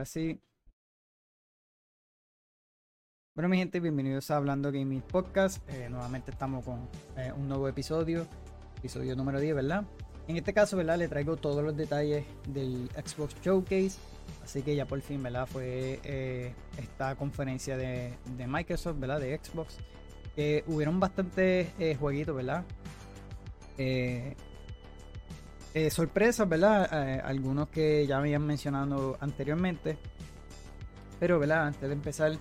[0.00, 0.40] Ahora sí.
[3.34, 5.60] Bueno, mi gente, bienvenidos a Hablando Gaming Podcast.
[5.68, 6.88] Eh, nuevamente estamos con
[7.18, 8.26] eh, un nuevo episodio,
[8.78, 9.84] episodio número 10, ¿verdad?
[10.26, 10.96] En este caso, ¿verdad?
[10.96, 13.98] Le traigo todos los detalles del Xbox Showcase.
[14.42, 15.44] Así que ya por fin, ¿verdad?
[15.44, 19.20] Fue eh, esta conferencia de, de, Microsoft, ¿verdad?
[19.20, 19.76] De Xbox.
[20.34, 22.64] Que hubieron bastantes jueguitos, ¿verdad?
[25.90, 27.20] Sorpresas, ¿verdad?
[27.24, 29.98] algunos que ya habían mencionado anteriormente.
[31.20, 31.66] Pero, ¿verdad?
[31.66, 32.32] Antes de empezar,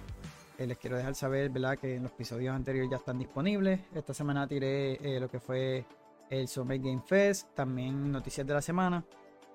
[0.59, 1.77] eh, les quiero dejar saber, ¿verdad?
[1.77, 3.79] Que en los episodios anteriores ya están disponibles.
[3.95, 5.85] Esta semana tiré eh, lo que fue
[6.29, 9.03] el Summer Game Fest, también noticias de la semana.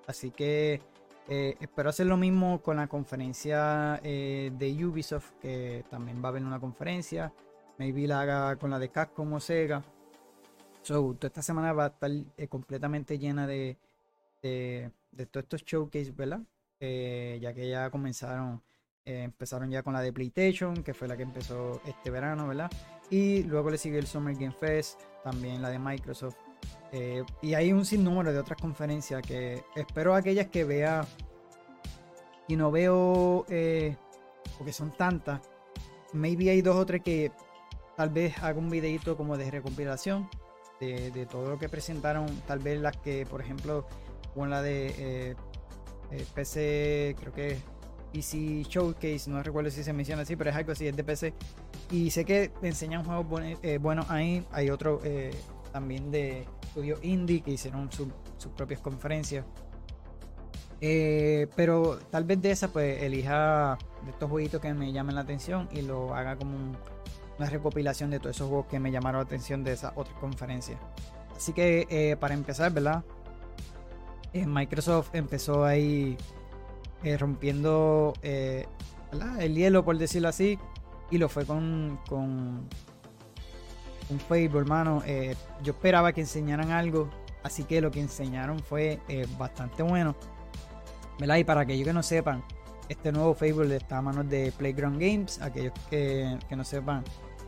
[0.07, 0.81] Así que
[1.27, 6.43] eh, espero hacer lo mismo con la conferencia de Ubisoft, que también va a haber
[6.43, 7.31] una conferencia.
[7.77, 9.83] Maybe la haga con la de Capcom o Sega.
[10.85, 12.11] So, toda esta semana va a estar
[12.47, 13.77] completamente llena de,
[14.41, 14.91] de,
[15.31, 16.41] todos estos showcases, ¿verdad?
[16.79, 18.61] ya que ya comenzaron
[19.07, 22.71] eh, empezaron ya con la de PlayStation, que fue la que empezó este verano, ¿verdad?
[23.11, 26.37] Y luego le sigue el Summer Game Fest, también la de Microsoft.
[26.91, 31.05] Eh, y hay un sinnúmero de otras conferencias que espero aquellas que vea
[32.47, 33.95] y no veo, eh,
[34.57, 35.39] porque son tantas.
[36.13, 37.31] Maybe hay dos o tres que
[37.95, 40.27] tal vez haga un videito como de recompilación
[40.79, 42.27] de, todo lo que presentaron.
[42.47, 43.87] Tal vez las que, por ejemplo,
[44.33, 45.35] con la de
[46.33, 47.57] PC, creo que
[48.15, 51.33] PC Showcase, no recuerdo si se menciona así, pero es algo así, es de PC.
[51.91, 54.45] Y sé que enseñan juegos eh, buenos ahí.
[54.51, 55.31] Hay otro eh,
[55.71, 58.07] también de estudio indie que hicieron sus
[58.55, 59.45] propias conferencias.
[60.81, 65.21] Eh, pero tal vez de esa, pues elija de estos jueguitos que me llamen la
[65.21, 66.73] atención y lo haga como
[67.37, 70.79] una recopilación de todos esos juegos que me llamaron la atención de esas otras conferencias.
[71.35, 73.03] Así que para empezar, ¿verdad?
[74.33, 76.17] Microsoft empezó ahí
[77.05, 78.65] eh, rompiendo eh,
[79.39, 80.57] el hielo, por decirlo así,
[81.11, 82.67] y lo fue con, con
[84.09, 85.03] un Facebook, hermano.
[85.05, 87.09] Eh, yo esperaba que enseñaran algo,
[87.43, 88.99] así que lo que enseñaron fue
[89.37, 90.15] bastante bueno.
[91.19, 91.37] ¿verdad?
[91.37, 92.43] Y para aquellos que no sepan,
[92.89, 95.39] este nuevo Facebook está a manos de Playground Games.
[95.41, 97.03] Aquellos que, no sepan,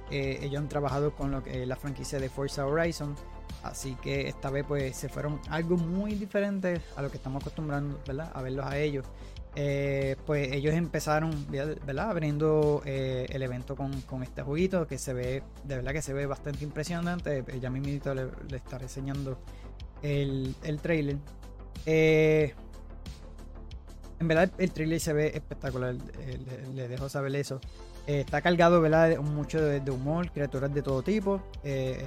[0.09, 3.16] ellos han trabajado con lo que, la franquicia de Forza Horizon.
[3.63, 8.00] Así que esta vez pues se fueron algo muy diferente a lo que estamos acostumbrando,
[8.06, 8.31] ¿verdad?
[8.34, 9.06] A verlos a ellos.
[9.59, 12.12] Eh, pues ellos empezaron, ¿verdad?
[12.12, 13.91] Abriendo eh, el evento con,
[14.22, 17.39] este jueguito que se ve, de verdad que se ve bastante impresionante.
[17.39, 19.39] Eh, ya mismo le, le estaré enseñando
[20.03, 21.18] el, el trailer.
[21.88, 22.53] en
[24.19, 25.95] verdad el trailer se ve espectacular,
[26.75, 27.59] le, dejo saber eso.
[28.07, 29.18] Está cargado, ¿verdad?
[29.18, 31.41] Mucho de, humor, criaturas de todo tipo,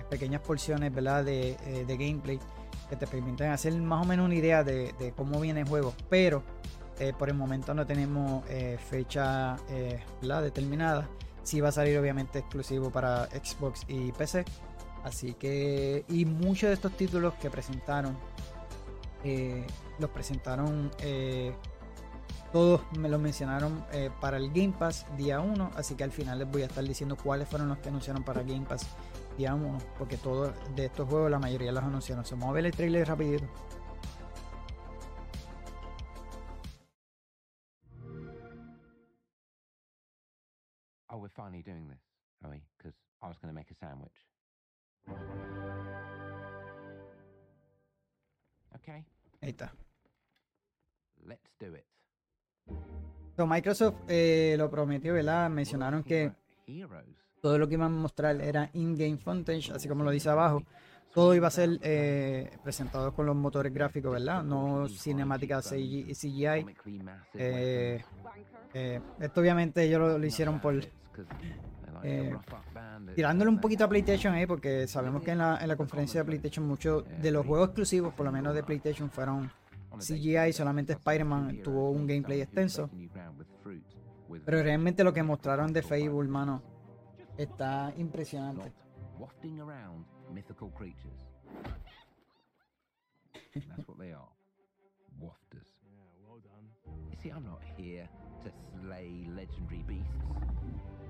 [0.09, 1.25] pequeñas porciones, ¿verdad?
[1.25, 1.57] De,
[1.87, 2.41] gameplay
[2.89, 5.95] que te permiten hacer más o menos una idea de, de cómo viene el juego.
[6.09, 6.43] Pero
[7.01, 11.09] eh, por el momento no tenemos eh, fecha eh, determinada.
[11.43, 14.45] Sí va a salir obviamente exclusivo para Xbox y PC.
[15.03, 18.19] Así que, y muchos de estos títulos que presentaron,
[19.99, 20.91] los presentaron,
[22.53, 23.85] todos me los mencionaron
[24.21, 25.71] para el Game Pass día 1.
[25.77, 28.43] Así que al final les voy a estar diciendo cuáles fueron los que anunciaron para
[28.43, 28.87] Game Pass
[29.37, 29.79] día 1.
[29.99, 32.25] Porque todos de estos juegos, la mayoría los anunciaron.
[32.25, 33.47] Se mueve el trailer rapidito.
[41.13, 41.99] Oh, we're finally doing this,
[42.45, 42.63] are we?
[42.79, 44.15] Because I was going to make a sandwich.
[48.77, 49.05] Okay.
[49.43, 49.73] Ahí está.
[51.27, 51.85] Let's do it.
[53.37, 55.49] So, Microsoft eh, lo prometió, ¿verdad?
[55.49, 56.33] Mencionaron que
[57.41, 60.63] todo lo que iban a mostrar era in-game footage, así como lo dice abajo.
[61.13, 64.45] Todo iba a ser eh, presentado con los motores gráficos, ¿verdad?
[64.45, 66.67] No cinemática CGI.
[67.35, 68.01] Eh,
[69.19, 70.81] esto obviamente ellos lo, hicieron por
[73.15, 77.05] tirándole un poquito a PlayStation ahí, porque sabemos que en la conferencia de PlayStation muchos
[77.21, 79.51] de los juegos exclusivos, por lo menos de PlayStation, fueron
[79.99, 82.91] CGI, solamente Spider-Man tuvo un gameplay extenso.
[84.45, 86.63] Pero realmente lo que mostraron de Facebook, hermano,
[87.37, 88.73] está impresionante.
[97.21, 98.09] See, I'm not here
[98.43, 98.51] to
[98.81, 100.25] slay legendary beasts.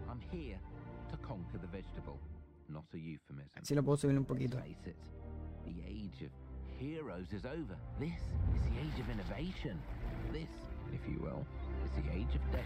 [0.09, 0.59] I'm here
[1.09, 2.19] to conquer the vegetable,
[2.69, 3.63] not a euphemism.
[3.63, 4.59] Si lo puedo subir un poquito.
[6.81, 7.77] Heroes is over.
[7.99, 8.17] This
[8.57, 9.79] is the age of innovation.
[10.33, 10.49] This,
[10.95, 11.45] if you will,
[11.85, 12.65] is the age of death.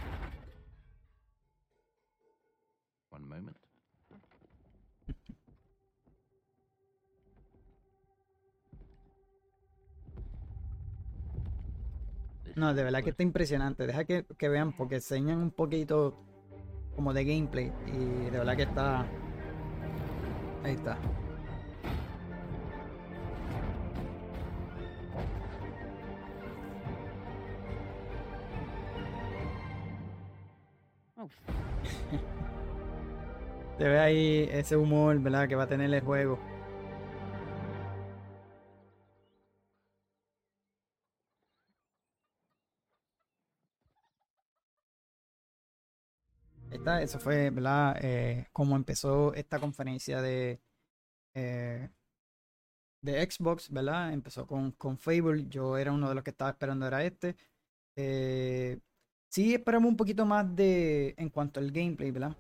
[3.11, 3.57] One moment.
[12.57, 13.85] No, de verdad que está impresionante.
[13.85, 16.17] Deja que, que vean porque enseñan un poquito
[16.95, 19.05] como de gameplay y de verdad que está...
[20.63, 20.97] Ahí está.
[33.79, 35.49] Se ve ahí ese humor, ¿verdad?
[35.49, 36.39] Que va a tener el juego.
[46.71, 47.97] Esta, eso fue, ¿verdad?
[48.03, 50.61] Eh, como empezó esta conferencia de,
[51.35, 51.91] eh,
[53.03, 54.13] de Xbox, ¿verdad?
[54.13, 55.47] Empezó con, con Fable.
[55.49, 57.37] Yo era uno de los que estaba esperando, era este.
[57.97, 58.79] Eh,
[59.35, 62.37] sí, esperamos un poquito más de en cuanto al gameplay, ¿verdad?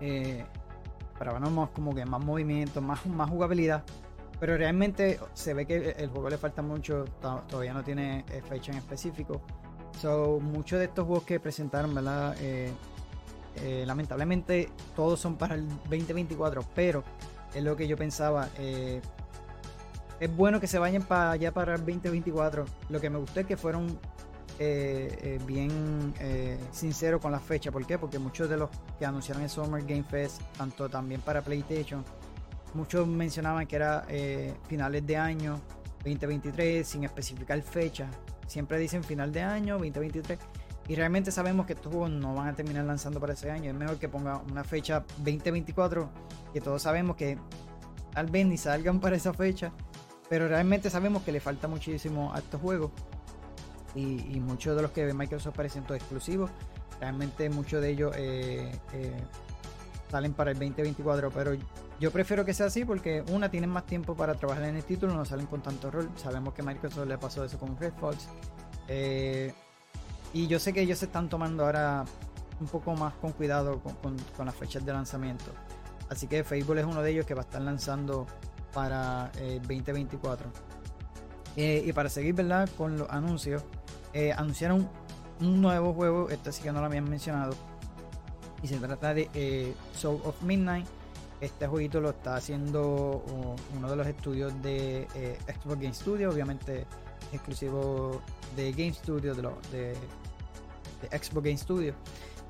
[0.00, 0.44] Eh,
[1.12, 3.82] esperábamos como que más movimiento, más, más jugabilidad.
[4.38, 7.04] Pero realmente se ve que el juego le falta mucho,
[7.48, 9.42] todavía no tiene eh, fecha en específico.
[10.00, 12.36] So, muchos de estos juegos que presentaron, ¿verdad?
[12.40, 12.70] Eh,
[13.56, 17.02] eh, lamentablemente todos son para el 2024, pero
[17.52, 18.48] es lo que yo pensaba.
[18.56, 22.66] es bueno que se vayan para allá para el 2024.
[22.88, 23.98] Lo que me gustó es que fueron
[25.46, 26.12] bien
[26.70, 27.72] sinceros con la fecha.
[27.72, 27.98] ¿Por qué?
[27.98, 32.04] Porque muchos de los que anunciaron el Summer Game Fest, tanto también para PlayStation,
[32.74, 35.60] Muchos mencionaban que era eh, finales de año
[36.04, 38.08] 2023 sin especificar fecha.
[38.46, 40.38] Siempre dicen final de año 2023.
[40.88, 43.70] Y realmente sabemos que estos juegos no van a terminar lanzando para ese año.
[43.70, 46.08] Es mejor que ponga una fecha 2024,
[46.52, 47.38] que todos sabemos que
[48.12, 49.72] tal vez ni salgan para esa fecha.
[50.28, 52.92] Pero realmente sabemos que le falta muchísimo a estos juegos.
[53.94, 56.50] Y, muchos de los que Microsoft presentó exclusivos,
[57.00, 59.20] realmente muchos de ellos eh, eh,
[60.10, 61.30] salen para el 2024.
[61.30, 61.56] Pero
[61.98, 65.14] yo prefiero que sea así porque una tienen más tiempo para trabajar en el título,
[65.14, 66.08] no salen con tanto rol.
[66.16, 68.28] Sabemos que Microsoft le pasó eso con Red Fox.
[68.88, 69.52] Eh,
[70.32, 72.04] y yo sé que ellos se están tomando ahora
[72.60, 75.50] un poco más con cuidado con, las fechas de lanzamiento.
[76.08, 78.26] Así que Facebook es uno de ellos que va a estar lanzando
[78.72, 79.30] para
[79.62, 80.48] 2024.
[80.48, 80.52] Eh,
[81.56, 82.68] eh, y para seguir ¿verdad?
[82.76, 83.62] con los anuncios,
[84.36, 84.88] anunciaron
[85.40, 87.54] un nuevo juego, este sí que no lo habían mencionado.
[88.62, 90.86] Y se trata de Soul of Midnight
[91.40, 93.24] este jueguito lo está haciendo
[93.76, 96.86] uno de los estudios de eh, Xbox Game Studio, obviamente
[97.32, 98.20] exclusivo
[98.56, 99.42] de Game Studio, de,
[99.72, 101.94] de, Xbox Game Studio.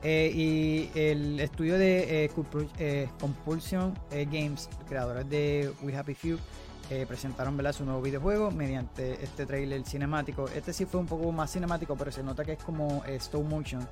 [0.02, 6.38] Eh, y el estudio de eh, Compulsion Games, creadores de We Happy Few,
[7.06, 7.72] presentaron ¿verdad?
[7.72, 10.46] su nuevo videojuego mediante este trailer cinemático.
[10.48, 13.86] Este sí fue un poco más cinemático, pero se nota que es como stop motion.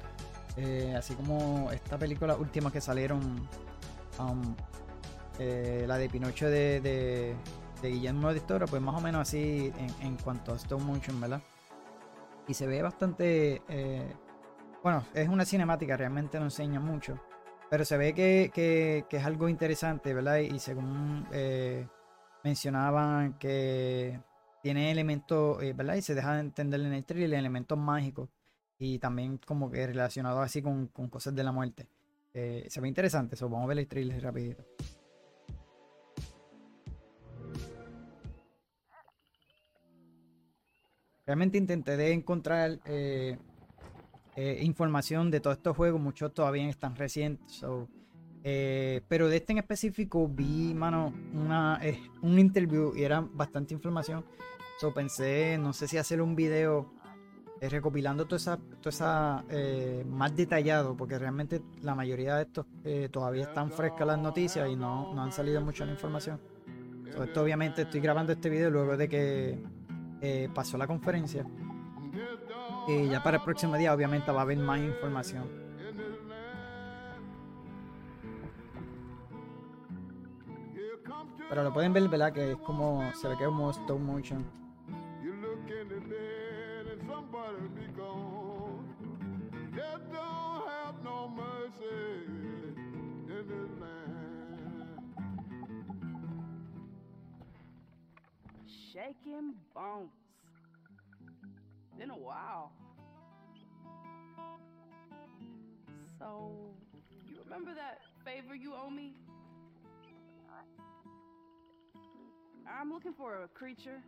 [0.96, 3.48] así como esta película última que salieron
[4.18, 4.56] um,
[5.38, 7.36] eh, la de Pinocho de,
[7.82, 11.40] Guillermo de Toro, pues más o menos así en, cuanto a stop motion, ¿verdad?
[12.48, 13.62] Y se ve bastante.
[13.68, 14.12] Eh,
[14.82, 17.20] bueno, es una cinemática, realmente no enseña mucho.
[17.70, 20.38] Pero se ve que, es algo interesante, ¿verdad?
[20.38, 21.86] Y según eh,
[22.44, 24.20] mencionaban que
[24.62, 25.94] tiene elementos, ¿verdad?
[25.94, 28.28] Y se deja entender en el trailer elementos mágicos.
[28.78, 31.88] Y también como que relacionados así con, cosas de la muerte.
[32.32, 33.48] se ve interesante eso.
[33.48, 34.64] Vamos a ver el trailer rapidito.
[41.28, 43.36] Realmente intenté de encontrar eh,
[44.34, 47.62] eh, información de todos estos juegos, muchos todavía están recientes.
[48.50, 51.78] Eh, pero de este en específico vi, mano, una,
[52.22, 54.24] un interview y era bastante información.
[54.80, 56.94] So, pensé, no sé si hacer un video
[57.60, 59.44] recopilando toda esa, toda esa
[60.06, 62.64] más detallado, porque realmente la mayoría de estos
[63.10, 66.40] todavía están frescas las noticias y no, no han salido mucho la información.
[67.22, 69.58] esto obviamente estoy grabando este video luego de que
[70.20, 71.44] eh, pasó la conferencia.
[72.88, 75.67] Y ya para el próximo día obviamente va a haber más información.
[81.48, 82.32] Pero lo pueden ver, ¿verdad?
[82.32, 84.44] Que es como, se ve que es como stop motion.
[98.98, 100.10] shaking bones.
[101.98, 102.72] Been a while.
[106.18, 106.52] So,
[107.28, 109.14] you remember that favor you owe me?
[112.68, 114.02] I'm looking for a creature.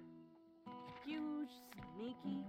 [1.04, 1.50] Huge,
[1.94, 2.44] sneaky.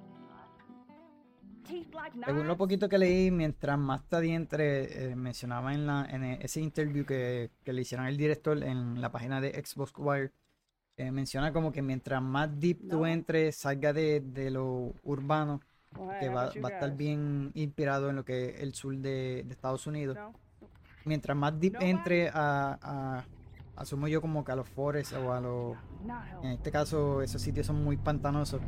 [2.26, 7.06] Según lo poquito que leí, mientras más Tadientre eh, mencionaba en, la, en ese interview
[7.06, 10.32] que, que le hicieron el director en la página de Xbox Wire,
[10.98, 15.62] eh, menciona como que mientras más deep tú entres, salga de, lo urbano,
[16.20, 19.52] que va, va a estar bien inspirado en lo que es el sur de, de
[19.54, 20.18] Estados Unidos.
[21.06, 23.24] Mientras más deep entre a, a-
[23.82, 25.76] asumo yo como que a los forests o a los,
[26.44, 28.62] en este caso esos sitios son muy pantanosos,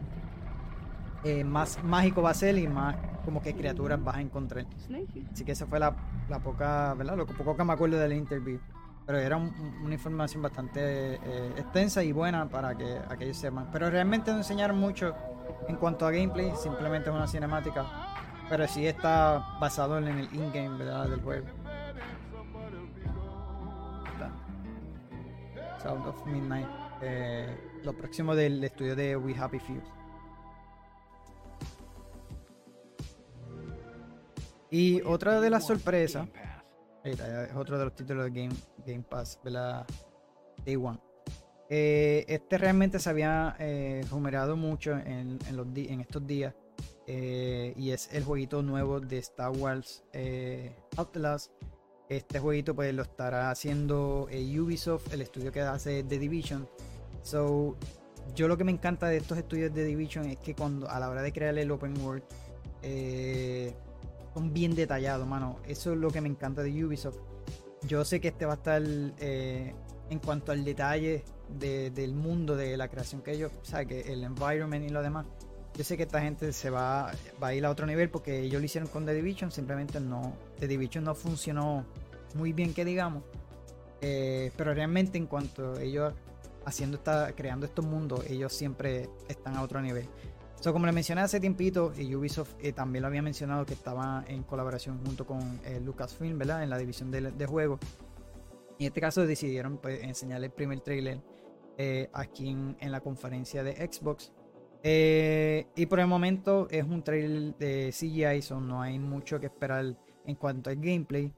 [1.23, 4.65] eh, más mágico va a ser y más como que criaturas vas a encontrar.
[5.31, 5.95] Así que esa fue la,
[6.29, 7.15] la poca, ¿verdad?
[7.15, 8.59] Lo poco que me acuerdo del interview.
[9.05, 9.53] Pero era un-
[9.83, 13.67] una información bastante eh, extensa y buena para que aquellos sepan.
[13.71, 15.13] Pero realmente no enseñaron mucho
[15.67, 17.85] en cuanto a gameplay, simplemente es una cinemática.
[18.49, 21.07] Pero sí está basado en el in-game, ¿verdad?
[21.09, 21.45] Del juego.
[25.83, 26.67] Sound of Midnight.
[27.01, 29.81] eh, lo próximo del estudio de We Happy Few.
[34.71, 36.27] Y otra de las sorpresas,
[37.03, 37.19] es
[37.55, 39.85] otro de los títulos de Game, Game Pass, la
[40.65, 40.97] Day One.
[41.69, 45.37] Eh, este realmente se había eh, rumoreado mucho en
[46.01, 46.55] estos días.
[47.05, 51.51] eh, y es el jueguito nuevo de Star Wars eh, Outlast.
[52.17, 56.67] Este jueguito pues lo estará haciendo eh, Ubisoft, el estudio que hace The Division.
[57.21, 57.75] So,
[58.35, 61.09] yo lo que me encanta de estos estudios de Division es que cuando a la
[61.09, 62.23] hora de crear el open world
[62.81, 63.73] eh,
[64.33, 65.59] son bien detallados, mano.
[65.67, 67.17] Eso es lo que me encanta de Ubisoft.
[67.87, 68.81] Yo sé que este va a estar
[69.19, 69.73] eh,
[70.09, 71.23] en cuanto al detalle
[71.59, 75.01] de- del mundo, de la creación que ellos, o sea, que el environment y lo
[75.01, 75.25] demás.
[75.75, 78.61] Yo sé que esta gente se va, va a ir a otro nivel porque ellos
[78.61, 81.85] lo hicieron con The Division, simplemente no, The Division no funcionó
[82.35, 83.23] muy bien que digamos.
[84.01, 86.13] Eh, pero realmente en cuanto ellos
[86.65, 90.07] haciendo esta, creando estos mundos, ellos siempre están a otro nivel.
[90.59, 94.23] So, como le mencioné hace tiempito, y Ubisoft eh, también lo había mencionado que estaba
[94.27, 96.63] en colaboración junto con eh, Lucasfilm, ¿verdad?
[96.63, 97.79] En la división de, de juegos.
[98.79, 101.21] En este caso decidieron pues, enseñar el primer trailer
[101.77, 104.31] eh, aquí en, en la conferencia de Xbox.
[104.83, 109.45] Eh, y por el momento es un trailer de CGI, so no hay mucho que
[109.47, 111.31] esperar en cuanto al gameplay.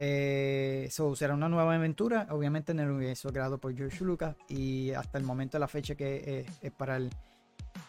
[0.00, 4.92] Eh, so, será una nueva aventura, obviamente en el universo creado por George Lucas y
[4.92, 7.10] hasta el momento la fecha que es, para el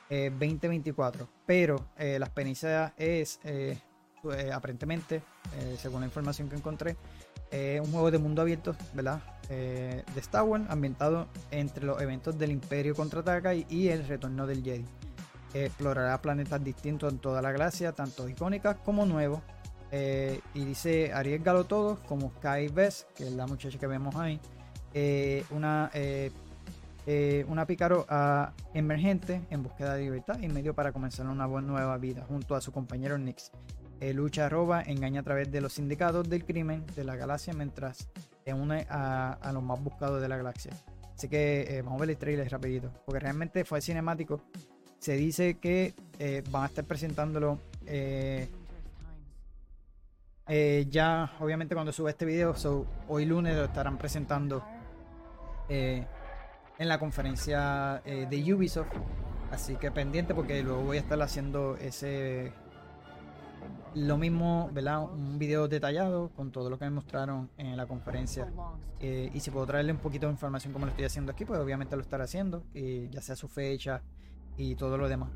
[0.09, 1.29] eh, 2024.
[1.45, 3.77] Pero eh, la experiencia es, eh,
[4.31, 5.21] eh, aparentemente,
[5.57, 6.97] eh, según la información que encontré,
[7.51, 9.21] eh, un juego de mundo abierto, ¿verdad?
[9.49, 14.45] Eh, de Star Wars, ambientado entre los eventos del Imperio contraataca y, y el retorno
[14.45, 14.85] del Jedi.
[15.53, 19.41] Explorará planetas distintos en toda la galaxia, tanto icónicas como nuevos.
[19.91, 24.39] Eh, y dice arriesgalo todo, como Sky Bess, que es la muchacha que vemos ahí.
[24.93, 26.31] eh, una eh,
[27.07, 31.67] eh, una pícaro ah, emergente en búsqueda de libertad y medio para comenzar una buena
[31.67, 33.51] nueva vida junto a su compañero Nix.
[34.13, 38.07] Lucha, roba, engaña a través de los sindicatos del crimen de la galaxia mientras
[38.45, 40.71] se une a, a los más buscados de la galaxia.
[41.13, 44.41] Así que vamos a ver el trailer rapidito, porque realmente fue cinemático.
[44.99, 45.95] Se dice que
[46.49, 47.59] van a estar presentándolo
[50.49, 54.63] eh, ya, obviamente cuando suba este video, so, hoy lunes lo estarán presentando
[55.69, 56.05] eh,
[56.77, 58.91] en la conferencia eh, de Ubisoft.
[59.51, 62.51] Así que pendiente porque luego voy a estar haciendo ese
[63.95, 65.03] lo mismo, ¿verdad?
[65.03, 68.47] Un video detallado con todo lo que me mostraron en la conferencia.
[68.99, 71.59] Eh, y si puedo traerle un poquito de información como lo estoy haciendo aquí, pues
[71.59, 74.01] obviamente lo estaré haciendo, y ya sea su fecha
[74.57, 75.29] y todo lo demás.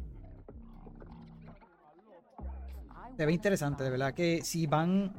[3.18, 5.14] Se ve interesante, de verdad que si van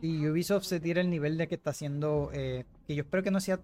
[0.00, 3.30] y Ubisoft se tira el nivel de que está haciendo, eh, que yo espero que
[3.30, 3.60] no sea,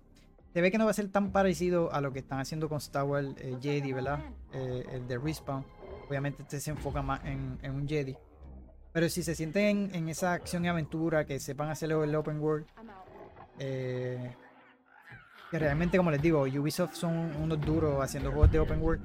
[0.52, 2.78] se ve que no va a ser tan parecido a lo que están haciendo con
[2.78, 4.20] Star Wars eh, Jedi, ¿verdad?
[4.52, 5.64] Eh, el de Respawn.
[6.08, 8.16] Obviamente este se enfoca más en, en un Jedi.
[8.92, 12.40] Pero si se sienten en, en esa acción y aventura, que sepan hacerlo el open
[12.40, 12.66] world,
[13.58, 19.02] que realmente, como les digo, Ubisoft son unos duros haciendo juegos de open world.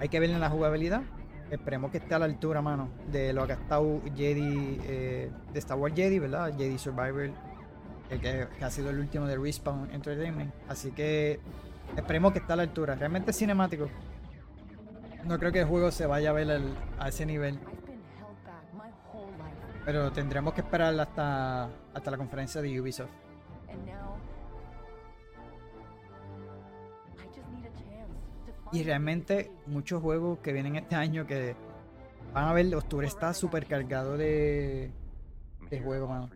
[0.00, 1.02] Hay que ver en la jugabilidad.
[1.50, 5.58] Esperemos que esté a la altura, mano, de lo que ha estado Jedi, eh, de
[5.58, 6.52] Star Wars Jedi, ¿verdad?
[6.56, 7.30] Jedi Survivor,
[8.10, 10.52] el que, que ha sido el último de Respawn Entertainment.
[10.68, 11.40] Así que
[11.96, 12.94] esperemos que esté a la altura.
[12.94, 13.88] Realmente es cinemático.
[15.24, 16.60] No creo que el juego se vaya a ver
[16.98, 17.58] a ese nivel.
[19.84, 23.10] Pero tendremos que esperar hasta, hasta la conferencia de Ubisoft.
[28.72, 31.54] Y realmente muchos juegos que vienen este año que
[32.32, 34.90] van a ver, octubre está súper cargado de,
[35.70, 36.28] de juego, mano.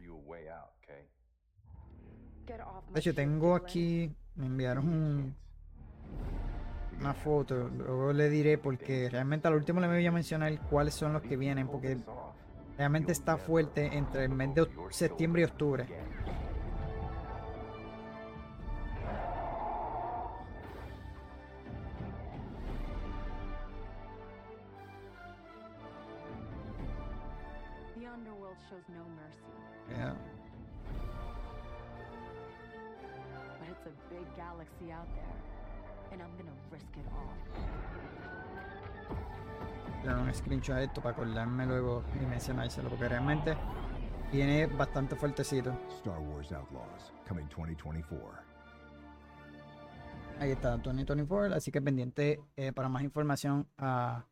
[2.93, 5.35] De hecho, tengo aquí, me enviaron un-
[7.01, 11.13] una foto, luego le diré porque realmente al último le voy a mencionar cuáles son
[11.13, 11.97] los que vienen, porque
[12.77, 15.87] realmente está fuerte entre el mes de septiembre y octubre.
[40.29, 43.57] Un screenshot de esto para acordarme luego y mencionárselo, porque realmente
[44.31, 45.77] viene bastante fuertecito.
[45.99, 48.39] Star Wars Outlaws, coming 2024.
[50.41, 54.25] Ahí está, 2024, así que pendiente eh, para más información a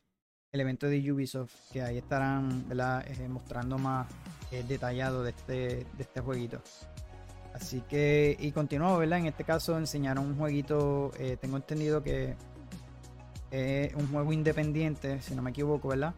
[0.53, 2.67] el evento de Ubisoft, que ahí estarán.
[2.71, 4.07] Eh, mostrando más
[4.53, 6.62] eh, detallado de este, de este jueguito.
[7.55, 9.21] Así que, y continuamos, ¿verdad?
[9.21, 12.37] En este caso enseñaron un jueguito, eh, tengo entendido que
[13.50, 16.15] es un juego independiente, si no me equivoco, ¿verdad?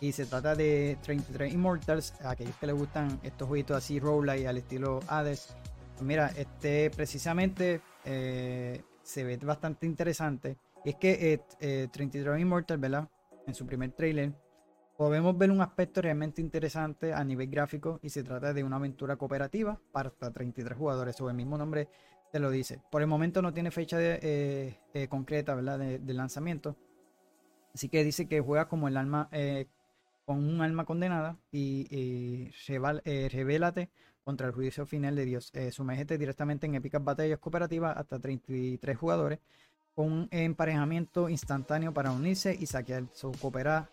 [0.00, 4.46] Y se trata de 33 Immortals, a aquellos que les gustan estos jueguitos así, roguelike
[4.46, 5.54] al estilo Hades.
[5.94, 10.56] Pues mira, este precisamente eh, se ve bastante interesante.
[10.84, 13.08] Y es que eh, eh, 33 Immortals, ¿verdad?
[13.46, 14.32] En su primer trailer,
[14.96, 19.16] podemos ver un aspecto realmente interesante a nivel gráfico y se trata de una aventura
[19.16, 21.88] cooperativa para hasta 33 jugadores, o el mismo nombre
[22.32, 22.80] te lo dice.
[22.90, 25.78] Por el momento no tiene fecha eh, eh, concreta, ¿verdad?
[25.78, 26.74] De, lanzamiento.
[27.74, 29.66] Así que dice que juega como el alma, eh,
[30.24, 33.90] con un alma condenada y, reval- revélate
[34.24, 35.52] contra el juicio final de Dios.
[35.72, 39.38] Sumérgete directamente en épicas batallas cooperativas hasta 33 jugadores
[39.94, 43.04] con un emparejamiento instantáneo para unirse y saquear.
[43.12, 43.90] So, cooperar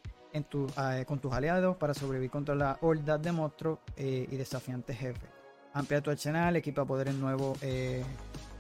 [1.08, 5.39] con tus aliados para sobrevivir contra la horda de monstruos y desafiantes jefes.
[5.74, 8.04] Amplia tu arsenal, equipa poderes nuevos eh,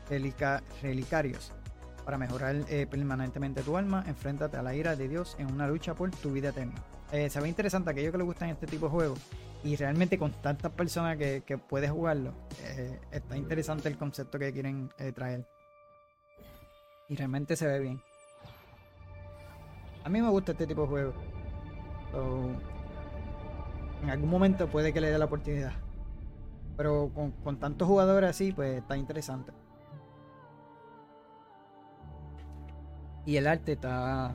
[0.09, 1.51] relica- relicarios.
[2.05, 5.93] Para mejorar eh, permanentemente tu alma, enfréntate a la ira de Dios en una lucha
[5.95, 6.75] por tu vida eterna.
[7.11, 9.19] Eh, se ve interesante a aquellos que les gustan este tipo de juegos
[9.63, 14.89] y realmente con tantas personas que, puedes jugarlo, eh, está interesante el concepto que quieren
[14.97, 15.45] eh, traer.
[17.09, 18.01] Y realmente se ve bien.
[20.03, 21.15] A mí me gusta este tipo de juegos.
[24.03, 25.73] En algún momento puede que le dé la oportunidad.
[26.79, 29.51] Pero con, con tantos jugadores así, pues está interesante.
[33.25, 34.33] Y el arte está.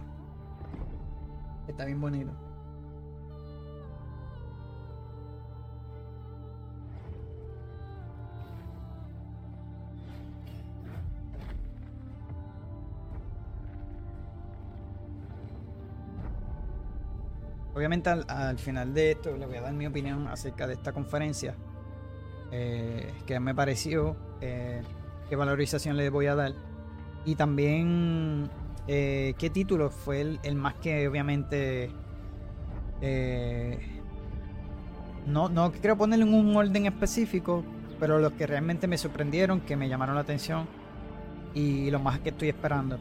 [1.66, 2.32] Está bien bonito.
[17.74, 20.92] Obviamente al, al final de esto le voy a dar mi opinión acerca de esta
[20.92, 21.54] conferencia.
[22.52, 24.82] Eh, que me pareció, eh,
[25.28, 26.52] qué valorización le voy a dar.
[27.24, 28.50] Y también
[28.86, 31.90] eh, qué título fue el, el más que obviamente...
[33.00, 33.78] eh,
[35.26, 37.64] no, no quiero ponerlo en un orden específico,
[37.98, 40.66] pero los que realmente me sorprendieron, que me llamaron la atención
[41.54, 42.98] y lo más que estoy esperando.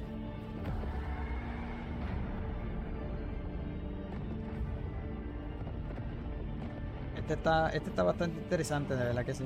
[7.33, 9.43] Este está, este está bastante interesante, de verdad que sí.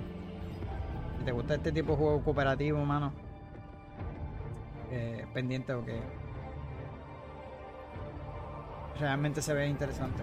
[1.20, 3.14] Si te gusta este tipo de juego cooperativo, mano,
[4.92, 6.02] eh, pendiente o que
[9.00, 10.22] realmente se ve interesante.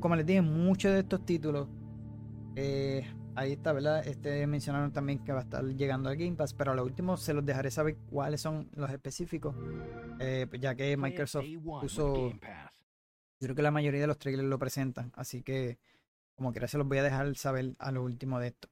[0.00, 1.66] Como les dije, muchos de estos títulos,
[2.54, 4.06] eh, ahí está, ¿verdad?
[4.06, 7.16] Este mencionaron también que va a estar llegando al Game Pass, pero a lo último
[7.16, 9.54] se los dejaré saber cuáles son los específicos,
[10.20, 11.46] eh, ya que Microsoft
[11.80, 12.38] puso, yo
[13.40, 15.78] creo que la mayoría de los trailers lo presentan, así que
[16.34, 18.68] como quiera se los voy a dejar saber a lo último de esto.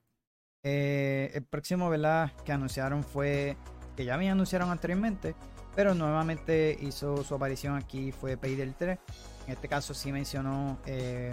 [0.62, 2.32] Eh, el próximo, ¿verdad?
[2.44, 3.56] Que anunciaron fue,
[3.96, 5.34] que ya me anunciaron anteriormente,
[5.74, 8.98] pero nuevamente hizo su aparición aquí, fue Payday 3.
[9.46, 11.32] En este caso sí mencionó eh,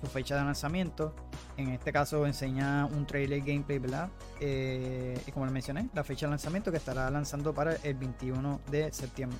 [0.00, 1.14] su fecha de lanzamiento.
[1.56, 4.10] En este caso enseña un trailer gameplay, ¿verdad?
[4.40, 8.60] Eh, y como les mencioné, la fecha de lanzamiento que estará lanzando para el 21
[8.70, 9.38] de septiembre.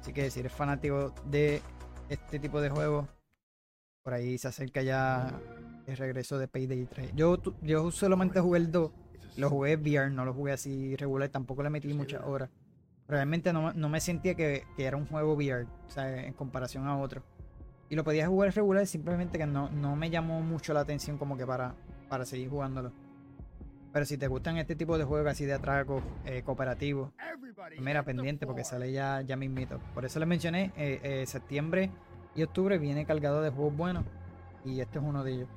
[0.00, 1.62] Así que si eres fanático de
[2.08, 3.06] este tipo de juegos,
[4.02, 5.40] por ahí se acerca ya
[5.86, 7.12] el regreso de Payday 3.
[7.14, 8.90] Yo, yo solamente jugué el 2,
[9.36, 12.50] lo jugué VR, no lo jugué así regular, tampoco le metí muchas horas.
[13.08, 16.86] Realmente no, no me sentía que, que era un juego VR, o sea, en comparación
[16.86, 17.22] a otro.
[17.92, 21.36] Y lo podía jugar regular, simplemente que no, no me llamó mucho la atención como
[21.36, 21.74] que para,
[22.08, 22.90] para seguir jugándolo.
[23.92, 27.12] Pero si te gustan este tipo de juegos así de atraco, eh, cooperativo,
[27.54, 29.78] pues mira, pendiente porque sale ya, ya mismito.
[29.92, 31.90] Por eso les mencioné, eh, eh, septiembre
[32.34, 34.06] y octubre viene cargado de juegos buenos.
[34.64, 35.48] Y este es uno de ellos.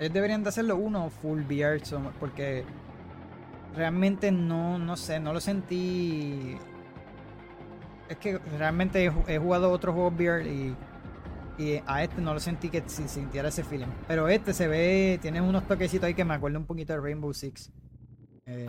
[0.00, 1.80] Ellos deberían de hacerlo uno full VR
[2.18, 2.64] porque
[3.76, 6.56] realmente no, no sé, no lo sentí.
[8.08, 10.74] Es que realmente he jugado otros juegos VR y
[11.58, 13.86] Y a este no lo sentí que si sintiera ese feeling.
[14.08, 17.34] Pero este se ve, tiene unos toquecitos ahí que me acuerda un poquito de Rainbow
[17.34, 17.70] Six.
[18.46, 18.66] Eh,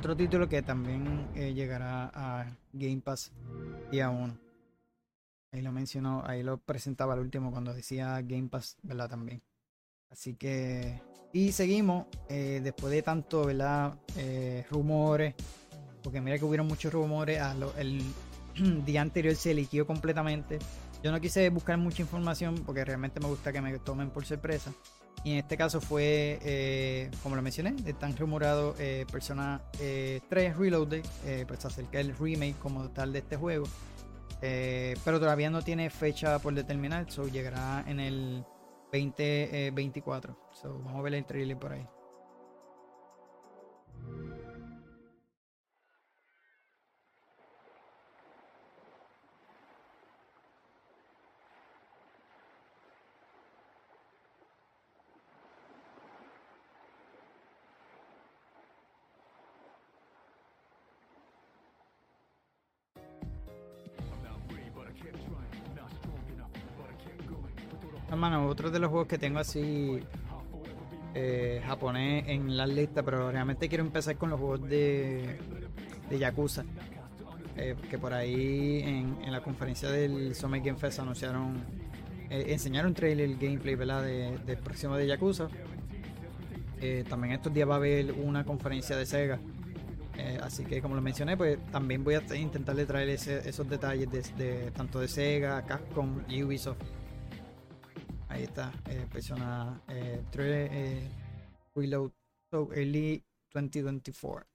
[0.00, 3.32] Otro título que también eh, llegará a Game Pass
[3.90, 4.34] día 1.
[5.52, 9.10] Ahí lo mencionó, ahí lo presentaba al último cuando decía Game Pass, ¿verdad?
[9.10, 9.42] También.
[10.08, 11.02] Así que.
[11.34, 13.92] Y seguimos, eh, después de tanto, ¿verdad?
[14.16, 15.34] Eh, rumores.
[16.02, 17.38] Porque mira que hubieron muchos rumores.
[17.38, 18.00] a lo- el
[18.86, 20.58] día anterior se liquió completamente.
[21.04, 24.72] Yo no quise buscar mucha información porque realmente me gusta que me tomen por sorpresa.
[25.22, 30.56] Y en este caso fue, eh, como lo mencioné, están rumorados eh, Persona eh, 3
[30.56, 33.66] Reloaded, eh, pues acerca del remake como tal de este juego.
[34.40, 38.44] Eh, pero todavía no tiene fecha por determinar, so llegará en el
[38.92, 40.36] 2024.
[40.52, 41.86] so, vamos a ver el trailer por ahí.
[68.60, 70.00] Otro de los juegos que tengo así
[71.14, 75.38] eh, japonés en la lista, pero realmente quiero empezar con los juegos de,
[76.08, 76.64] de Yakuza.
[77.56, 81.56] Eh, que por ahí en, en la conferencia del Summer Game Fest anunciaron,
[82.30, 84.02] eh, enseñaron trailer, el gameplay ¿verdad?
[84.04, 85.48] De, del próximo de Yakuza.
[86.80, 89.38] Eh, también estos días va a haber una conferencia de Sega.
[90.16, 94.10] Eh, así que como lo mencioné, pues también voy a intentarle traer ese- esos detalles
[94.10, 96.78] de, de- tanto de Sega, Capcom y Ubisoft.
[98.40, 101.10] Ahí está, eh, persona eh, 3 eh,
[101.74, 102.10] Reload
[102.50, 103.22] so Early
[103.52, 104.46] 2024.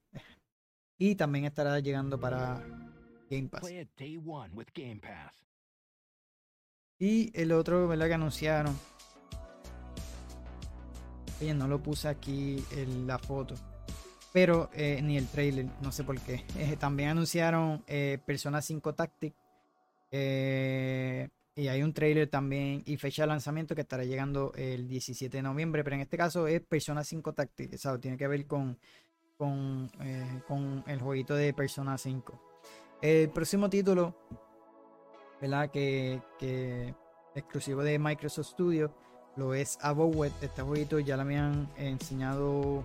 [0.97, 2.63] Y también estará llegando para
[3.29, 3.61] Game Pass.
[3.61, 5.35] Play it day one with Game Pass.
[6.97, 8.07] Y el otro, ¿verdad?
[8.07, 8.75] Que anunciaron.
[11.39, 13.53] Oye, no lo puse aquí en la foto.
[14.33, 16.43] Pero eh, ni el trailer, no sé por qué.
[16.57, 19.35] Eh, también anunciaron eh, Persona 5 Tactic.
[20.09, 25.37] eh, y hay un trailer también y fecha de lanzamiento que estará llegando el 17
[25.37, 25.83] de noviembre.
[25.83, 27.73] Pero en este caso es Persona 5 Tactic.
[27.85, 28.77] O tiene que ver con,
[29.37, 32.41] con, eh, con el jueguito de Persona 5.
[33.01, 34.15] El próximo título
[35.41, 35.69] ¿verdad?
[35.69, 36.93] Que, que
[37.35, 38.93] exclusivo de Microsoft Studio
[39.35, 40.33] lo es Abowet.
[40.41, 42.83] Este jueguito ya lo habían enseñado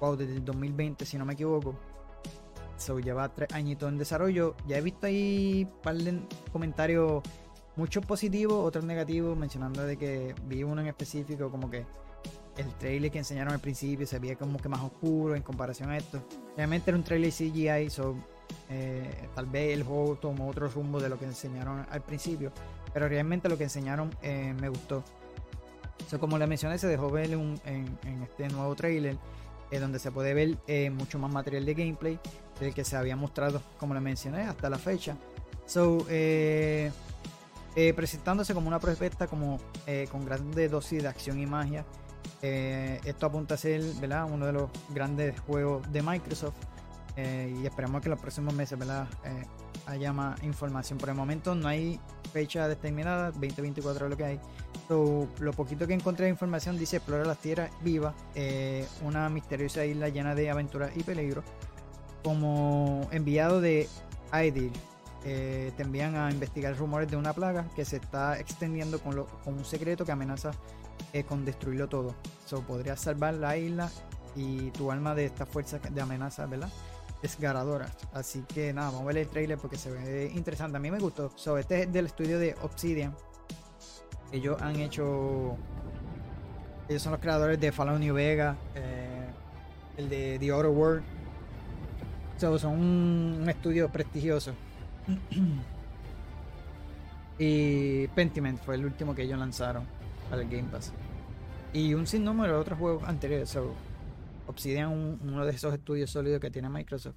[0.00, 1.74] wow, desde el 2020, si no me equivoco.
[2.76, 4.56] So, lleva tres añitos en desarrollo.
[4.66, 6.20] Ya he visto ahí un par de
[6.52, 7.22] comentarios,
[7.76, 11.84] muchos positivos, otros negativos, mencionando de que vi uno en específico, como que
[12.56, 15.96] el trailer que enseñaron al principio se veía como que más oscuro en comparación a
[15.96, 16.22] esto.
[16.56, 18.14] Realmente era un trailer CGI, so
[18.70, 22.52] eh, tal vez el juego tomó otro rumbo de lo que enseñaron al principio,
[22.92, 25.02] pero realmente lo que enseñaron eh, me gustó.
[26.08, 29.16] So, como le mencioné, se dejó ver un- en, este nuevo trailer
[29.70, 32.20] eh, donde se puede ver mucho más material de gameplay
[32.60, 35.16] del que se había mostrado, como le mencioné, hasta la fecha.
[35.66, 36.92] So, eh,
[37.76, 41.84] eh, presentándose como una prospecta como eh, con grande dosis de acción y magia.
[42.40, 43.82] Eh, esto apunta a ser
[44.30, 46.54] uno de los grandes juegos de Microsoft
[47.16, 48.76] y esperamos que en los próximos meses
[49.86, 50.98] haya más información.
[50.98, 52.00] Por el momento no hay
[52.32, 54.40] fecha determinada, 2024 es lo que hay.
[54.88, 58.14] So, lo poquito que encontré de información dice explora las tierras vivas,
[59.02, 61.44] una misteriosa isla llena de aventuras y peligro.
[62.24, 63.88] Como enviado de
[64.32, 64.72] Aedir,
[65.26, 69.64] eh, te envían a investigar rumores de una plaga que se está extendiendo con, un
[69.64, 70.50] secreto que amenaza
[71.14, 72.14] eh, con destruirlo todo.
[72.44, 73.90] So, podrías salvar la isla
[74.36, 76.68] y tu alma de estas fuerzas de amenaza, ¿verdad?
[77.22, 77.96] Desgarradoras.
[78.12, 80.76] Así que nada, vamos a ver el trailer porque se ve interesante.
[80.76, 81.32] A mí me gustó.
[81.36, 83.16] So, este es del estudio de Obsidian.
[84.30, 85.56] Ellos han hecho.
[86.86, 89.26] Ellos son los creadores de Fallout New Vega, eh,
[89.96, 91.02] el de The Outer World.
[92.36, 94.52] So, son un estudio prestigioso.
[97.38, 99.84] y Pentiment fue el último que ellos lanzaron
[100.30, 100.92] para el Game Pass.
[101.72, 103.56] Y un sinnúmero de otros juegos anteriores.
[104.46, 107.16] Obsidian, un- uno de esos estudios sólidos que tiene Microsoft.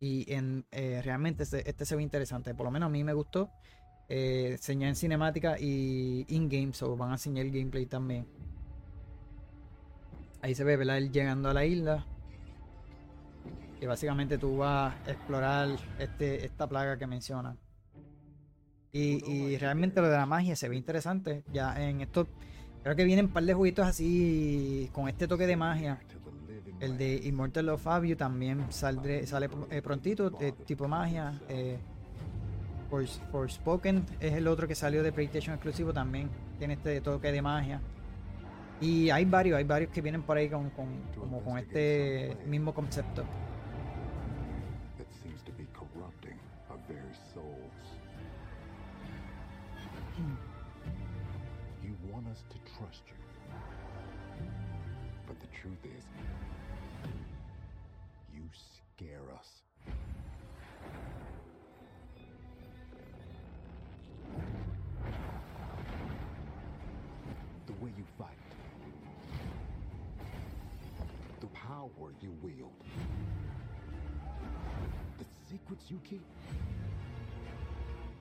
[0.00, 2.54] Y en, eh, realmente este, este se ve interesante.
[2.54, 3.50] Por lo menos a mí me gustó.
[4.08, 8.26] Eh, en cinemática y in-game, so van a enseñar el gameplay también.
[10.42, 11.00] Ahí se ve, ¿verdad?
[11.00, 12.06] Llegando a la isla.
[13.80, 17.56] Y básicamente tú vas a explorar este, esta plaga que menciona.
[18.92, 21.44] Y, y realmente lo de la magia se ve interesante.
[21.52, 22.26] Ya en esto,
[22.82, 26.00] creo que vienen un par de jueguitos así con este toque de magia.
[26.80, 31.38] El de Immortal of Fabio también saldré, sale eh, prontito, tipo magia.
[31.48, 31.78] Eh,
[32.90, 36.30] Fors- Forspoken es el otro que salió de PlayStation exclusivo también.
[36.58, 37.80] Tiene este toque de magia.
[38.80, 42.72] Y hay varios, hay varios que vienen por ahí con, con- como con este mismo
[42.72, 43.24] concepto.
[75.96, 76.22] You keep.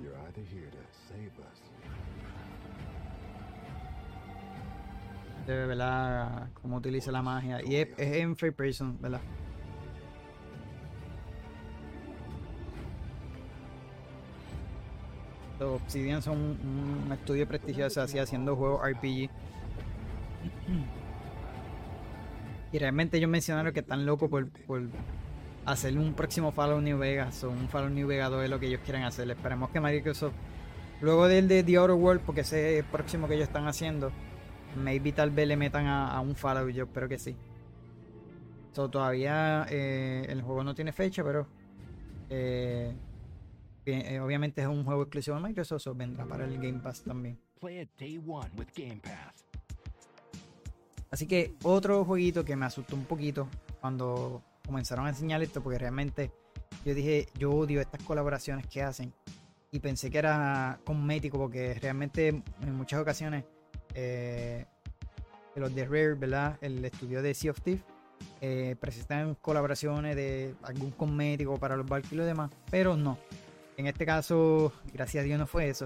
[0.01, 1.59] You're either here to save us
[5.47, 7.61] De verdad, cómo utiliza la magia.
[7.63, 9.21] Y es, es en free person, ¿verdad?
[15.59, 19.29] Los Obsidian son un, un estudio prestigioso así haciendo juegos RPG.
[22.71, 24.81] Y realmente ellos mencionaron que están locos por, por
[25.65, 28.67] hacer un próximo Fallout New Vegas o un Fallout New Vegas 2 es lo que
[28.67, 29.29] ellos quieren hacer.
[29.29, 30.33] Esperemos que Microsoft,
[31.01, 34.11] luego del de The Outer World, porque ese es el próximo que ellos están haciendo,
[34.75, 37.35] maybe tal vez le metan a, a un Fallout, yo espero que sí.
[38.73, 41.47] So, todavía eh, el juego no tiene fecha, pero
[42.29, 42.93] eh,
[43.85, 47.39] eh, obviamente es un juego exclusivo de Microsoft, so vendrá para el Game Pass también.
[47.59, 49.45] Play it day one with Game Pass.
[51.09, 53.47] Así que otro jueguito que me asustó un poquito
[53.79, 56.31] cuando comenzaron a enseñar esto, porque realmente
[56.85, 59.13] yo dije, yo odio estas colaboraciones que hacen.
[59.71, 63.43] Y pensé que era cosmético, porque realmente en muchas ocasiones
[63.93, 64.65] eh,
[65.55, 66.57] los de Rare, ¿verdad?
[66.61, 67.83] El estudio de Sea of Thieves
[68.41, 73.17] eh, presentan colaboraciones de algún cosmético para los barcos y lo demás, pero no.
[73.77, 75.85] En este caso, gracias a Dios no fue eso.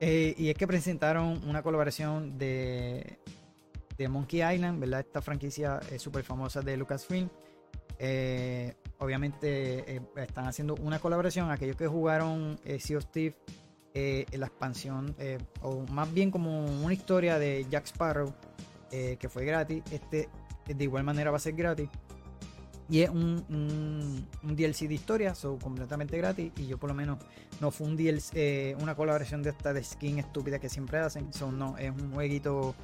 [0.00, 3.18] Eh, y es que presentaron una colaboración de,
[3.96, 5.00] de Monkey Island, ¿verdad?
[5.00, 7.28] Esta franquicia es súper famosa de Lucasfilm.
[7.98, 11.50] Eh, obviamente eh, están haciendo una colaboración.
[11.50, 13.36] Aquellos que jugaron eh, Sea of Thieves,
[13.94, 15.14] eh, la expansión,
[15.60, 18.32] o más bien como una historia de Jack Sparrow,
[18.90, 19.82] que fue gratis.
[19.90, 20.28] Este
[20.66, 21.88] de igual manera va a ser gratis.
[22.88, 23.44] Y es un,
[24.42, 26.52] un, DLC de historia, so completamente gratis.
[26.56, 27.18] Y yo por lo menos
[27.60, 31.32] no fue un DLC, una colaboración de esta de skin estúpida que siempre hacen.
[31.32, 32.74] So, no, es un jueguito.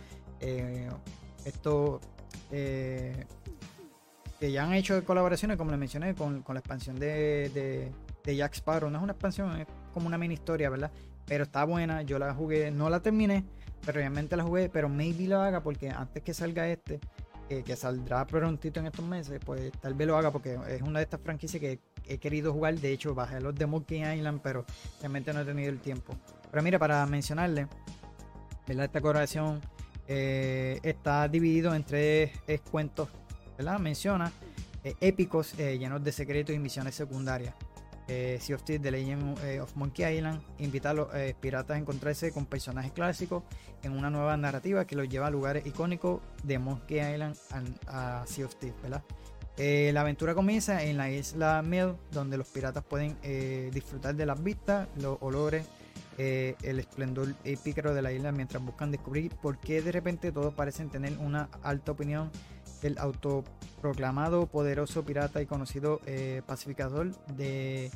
[1.44, 2.00] esto
[4.38, 7.92] que ya han hecho colaboraciones, como les mencioné, con, con la expansión de, de,
[8.24, 8.90] de Jack Sparrow.
[8.90, 10.90] No es una expansión, es como una mini historia, ¿verdad?
[11.26, 13.44] Pero está buena, yo la jugué, no la terminé,
[13.84, 17.00] pero realmente la jugué, pero maybe lo haga porque antes que salga este,
[17.48, 21.04] que saldrá prontito en estos meses, pues tal vez lo haga porque es una de
[21.04, 22.74] estas franquicias que he querido jugar.
[22.74, 24.64] De hecho, bajé los de Monkey Island, pero
[25.00, 26.14] realmente no he tenido el tiempo.
[26.50, 27.66] Pero mira, para mencionarle,
[28.66, 28.84] ¿verdad?
[28.84, 29.60] Esta colaboración
[30.06, 32.30] eh, está dividido en tres
[32.70, 33.08] cuentos,
[33.58, 34.32] Menciona
[34.84, 37.54] eh, épicos eh, llenos de secretos y misiones secundarias.
[38.06, 41.08] Eh, sea of Thieves, The Legend of Monkey Island invita a los
[41.40, 43.42] piratas a encontrarse con personajes clásicos
[43.82, 47.36] en una nueva narrativa que los lleva a lugares icónicos de Monkey Island
[47.86, 49.02] a, Sea of Thieves,
[49.92, 53.18] la aventura comienza en la isla Mill, donde los piratas pueden
[53.72, 55.66] disfrutar de las vistas, los olores,
[56.16, 60.88] el esplendor épico de la isla mientras buscan descubrir por qué de repente todos parecen
[60.88, 62.30] tener una alta opinión
[62.82, 67.90] del autoproclamado poderoso pirata y conocido eh, pacificador de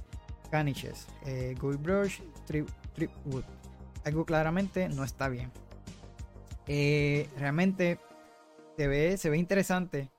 [0.50, 3.44] caniches, eh, Threep- Threepwood.
[4.04, 5.50] Algo claramente no está bien.
[6.66, 7.98] Eh, realmente
[8.76, 10.10] se ve, se ve interesante.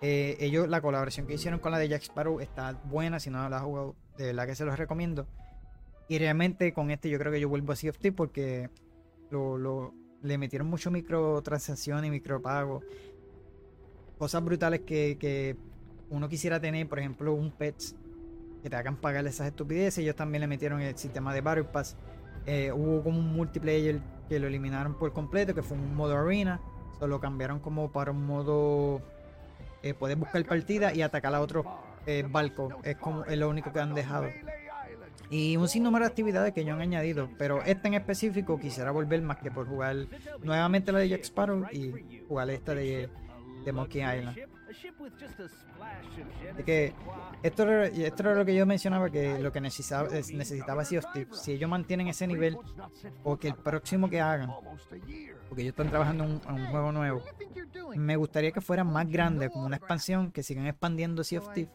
[0.00, 3.18] Eh, ellos, la colaboración que hicieron con la de Jack Sparrow está buena.
[3.20, 5.26] Si no la has jugado, de verdad que se los recomiendo.
[6.08, 8.70] Y realmente con este yo creo que yo vuelvo a Sea of porque
[9.30, 12.82] lo, lo- le metieron mucho microtransacciones y micropago.
[14.18, 15.56] Cosas brutales que,
[16.10, 17.94] uno quisiera tener, por ejemplo, un pets
[18.62, 19.98] que te hagan pagar esas estupideces.
[19.98, 21.96] Ellos también le metieron el sistema de Battle Pass.
[22.46, 26.60] Eh, hubo como un multiplayer que lo eliminaron por completo, que fue un modo arena.
[26.98, 29.02] Solo cambiaron como para un modo.
[29.82, 31.66] Eh, puedes buscar partida y atacar a otros
[32.06, 34.28] eh, barcos, es como es lo único que han dejado.
[35.30, 39.20] Y un sinnúmero de actividades que yo han añadido, pero esta en específico quisiera volver
[39.20, 40.06] más que por jugar
[40.42, 43.10] nuevamente la de Jack Sparrow y jugar esta de,
[43.68, 44.36] de Monkey Island.
[46.54, 46.92] Así que
[47.42, 51.06] esto, esto era lo que yo mencionaba, que lo que necesitaba, es- necesitaba Sea of
[51.12, 51.38] Thieves.
[51.40, 52.56] Si ellos mantienen ese nivel,
[53.24, 54.50] o que el próximo que hagan,
[55.48, 57.22] porque ellos están trabajando en un, en un juego nuevo,
[57.96, 61.72] me gustaría que fuera más grande, como una expansión, que sigan expandiendo Sea of Thieves,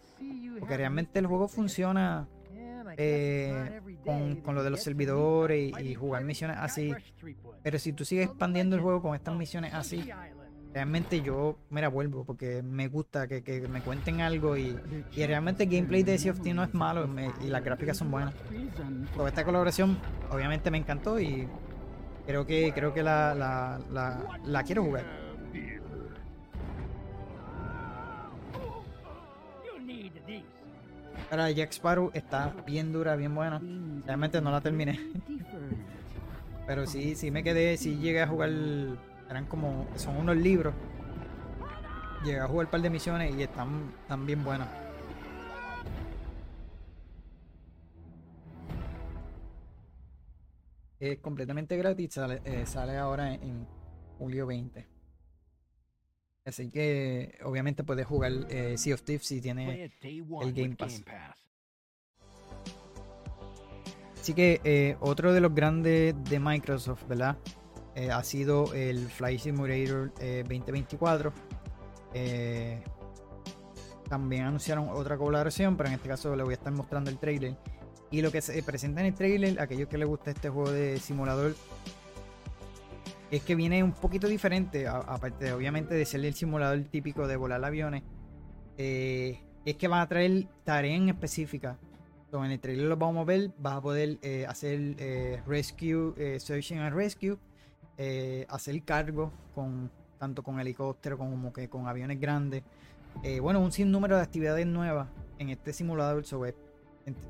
[0.60, 2.28] porque realmente el juego funciona
[2.98, 6.94] eh, con, con lo de los servidores y, y jugar misiones así.
[7.64, 10.08] Pero si tú sigues expandiendo el juego con estas misiones así,
[10.74, 14.76] realmente yo, mira, vuelvo porque me gusta que, que me cuenten algo y,
[15.16, 17.08] y realmente el gameplay de Sea of Thieves no es malo
[17.42, 18.34] y las gráficas son buenas.
[19.16, 19.98] Toda esta colaboración
[20.32, 21.48] obviamente me encantó y
[22.26, 25.24] creo que creo que la, la, la, la quiero jugar.
[31.30, 33.62] Ahora Jack Sparrow está bien dura, bien buena.
[34.06, 35.00] Realmente no la terminé.
[36.68, 38.52] Pero sí, sí me quedé, sí llegué a jugar,
[39.34, 40.74] eran como, son unos libros.
[42.24, 44.70] Llegué a jugar un par de misiones y están, están bien buenas.
[51.00, 53.68] Es completamente gratis, sale, eh, sale ahora en, en
[54.20, 54.88] julio 20.
[56.46, 60.48] Así que obviamente puedes jugar eh, Sea of Thieves si tiene Play it day one
[60.48, 61.04] el Game with Pass.
[61.04, 61.44] Game Pass.
[64.22, 67.38] Así que eh, otro de los grandes de Microsoft, ¿verdad?
[67.96, 71.32] Eh, ha sido el Flight Simulator eh, 2024.
[72.14, 72.84] Eh,
[74.10, 77.56] también anunciaron otra colaboración, pero en este caso le voy a estar mostrando el trailer.
[78.12, 81.00] Y lo que se presenta en el trailer, aquellos que les gusta este juego de
[81.00, 81.56] simulador,
[83.32, 87.64] es que viene un poquito diferente, aparte obviamente de ser el simulador típico de volar
[87.66, 88.04] aviones.
[88.78, 91.78] eh, es que van a traer tareas específicas
[92.34, 96.16] So, en el trailer lo vamos a ver, vas a poder eh, hacer eh, rescue,
[96.18, 97.38] eh, searching and rescue,
[97.98, 102.64] eh, hacer cargo con tanto con helicóptero como que con aviones grandes.
[103.24, 106.24] Eh, bueno, un sinnúmero de actividades nuevas en este simulador.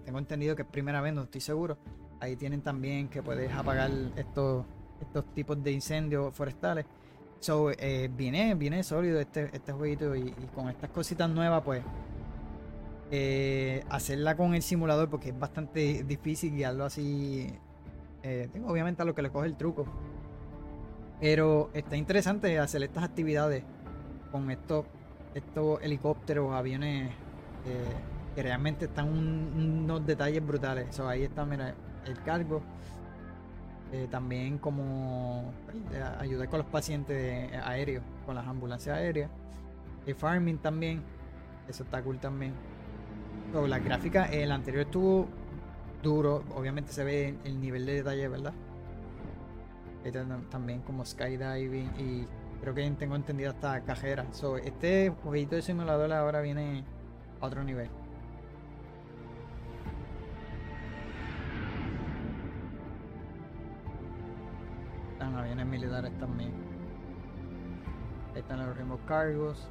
[0.05, 1.77] Tengo entendido que es primera vez, no estoy seguro.
[2.19, 4.65] Ahí tienen también que puedes apagar estos,
[5.01, 6.85] estos tipos de incendios forestales.
[7.39, 11.83] So, eh, viene, viene sólido este, este jueguito y, y con estas cositas nuevas, pues
[13.15, 17.47] eh, hacerla con el simulador porque es bastante difícil guiarlo así.
[18.23, 19.85] eh, obviamente a lo que le coge el truco.
[21.23, 23.63] Pero está interesante hacer estas actividades
[24.29, 24.83] con estos,
[25.33, 27.11] estos helicópteros, aviones
[27.65, 27.93] eh,
[28.35, 30.93] que realmente están un- unos detalles brutales.
[30.93, 32.61] So, ahí está, mira, el cargo.
[33.93, 35.53] Eh, también como
[35.93, 39.29] eh, ayudar con los pacientes aéreos, con las ambulancias aéreas.
[40.05, 41.01] El farming también.
[41.69, 42.51] Eso está cool también.
[43.53, 45.29] So, las gráficas, el anterior estuvo
[46.01, 46.43] duro.
[46.53, 48.51] Obviamente se ve el nivel de detalle, ¿verdad?
[50.49, 52.27] También como skydiving y
[52.61, 54.25] creo que tengo entendido hasta cajera.
[54.31, 56.83] So, este jueguito de simulador ahora viene
[57.39, 57.89] a otro nivel.
[65.13, 66.51] Están aviones militares también.
[68.33, 69.67] Ahí están los remote cargos.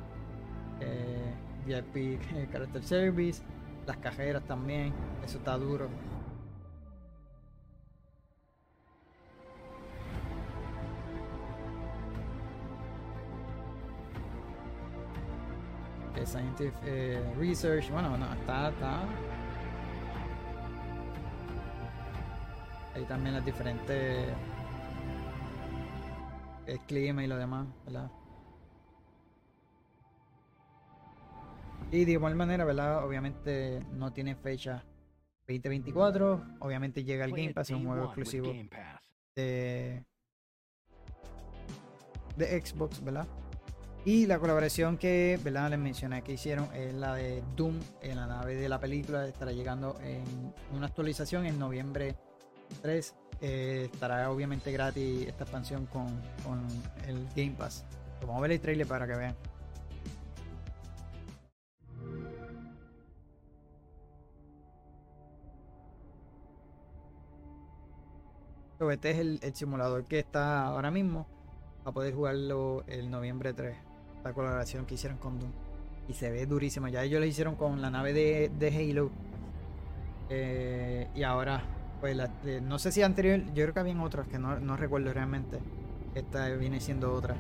[0.81, 1.35] Eh,
[1.67, 2.21] VIP
[2.53, 3.43] Character Service.
[3.87, 4.93] Las cajeras también.
[5.25, 5.89] Eso está duro.
[16.33, 17.91] Scientific eh, Research.
[17.91, 19.03] Bueno, no, está, está.
[22.95, 24.27] Ahí también las diferentes.
[26.67, 28.11] El clima y lo demás, ¿verdad?
[31.91, 33.05] Y de igual manera, ¿verdad?
[33.05, 34.85] Obviamente no tiene fecha
[35.47, 36.43] 2024.
[36.61, 38.55] Obviamente llega el Game Pass, es un juego exclusivo
[39.35, 40.05] de
[42.65, 43.27] Xbox, ¿verdad?
[44.05, 45.71] Y la colaboración que, ¿verdad?
[45.71, 49.29] Les mencioné que hicieron es la de Doom en la nave de la película.
[49.29, 50.25] Estará llegando en
[50.75, 52.17] una actualización en noviembre
[52.83, 53.15] 3.
[53.41, 56.09] Eh, estará obviamente gratis esta expansión con,
[56.43, 56.67] con
[57.07, 57.85] el Game Pass.
[58.23, 59.37] Vamos a ver el trailer para que vean.
[68.91, 71.29] Este es el, el simulador que está ahora mismo.
[71.85, 73.92] a poder jugarlo el noviembre 3.
[74.25, 75.51] La colaboración que hicieron con Doom.
[76.09, 76.89] Y se ve durísimo.
[76.89, 79.11] Ya ellos lo hicieron con la nave de, Halo.
[80.31, 81.63] Eh, y ahora,
[82.01, 84.77] pues la- eh, no sé si anterior, yo creo que habían otras que no, no
[84.77, 85.59] recuerdo realmente.
[86.15, 87.37] Esta viene siendo otra.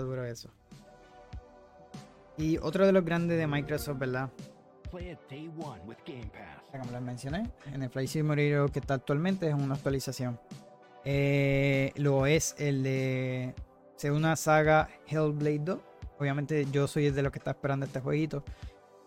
[0.00, 0.50] Duro eso.
[2.36, 4.30] Y otro de los grandes de Microsoft, ¿verdad?
[6.72, 10.38] Como les mencioné, en el Flight Simulator que está actualmente es una actualización.
[11.04, 13.54] Eh, lo es el de
[13.96, 15.78] segunda saga Hellblade 2.
[16.18, 18.42] Obviamente yo soy el de los que está esperando este jueguito.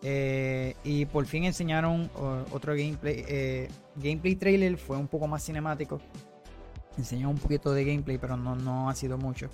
[0.02, 2.10] Eh, y por fin enseñaron
[2.52, 3.24] otro gameplay.
[3.26, 6.00] eh, gameplay trailer fue un poco más cinemático.
[6.96, 9.48] Enseñó un poquito de gameplay, pero no, no ha sido mucho.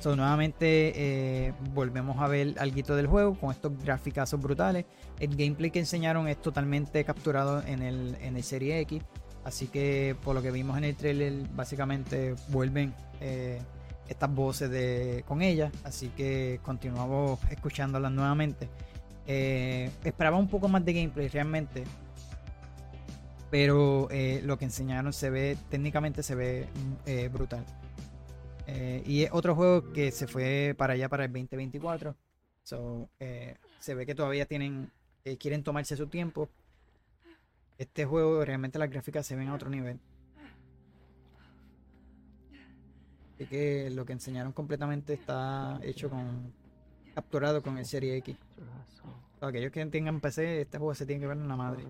[0.00, 4.84] So, nuevamente eh, volvemos a ver algo del juego con estos graficazos brutales.
[5.18, 9.02] El gameplay que enseñaron es totalmente capturado en el, en el Serie X.
[9.44, 13.60] Así que por lo que vimos en el trailer, básicamente vuelven eh,
[14.08, 15.70] estas voces de, con ella.
[15.84, 18.68] Así que continuamos escuchándolas nuevamente.
[19.26, 21.84] Eh, esperaba un poco más de gameplay realmente.
[23.54, 26.66] Pero eh, lo que enseñaron se ve, técnicamente se ve
[27.06, 27.64] eh, brutal.
[28.66, 32.16] Eh, y es otro juego que se fue para allá para el 2024.
[32.64, 34.90] So, eh, se ve que todavía tienen,
[35.24, 36.48] eh, quieren tomarse su tiempo.
[37.78, 40.00] Este juego realmente las gráficas se ven a otro nivel.
[43.36, 46.52] Así que lo que enseñaron completamente está hecho con
[47.14, 48.36] capturado con el Serie X.
[49.38, 51.84] Para aquellos que tengan PC, este juego se tiene que ver en la madre.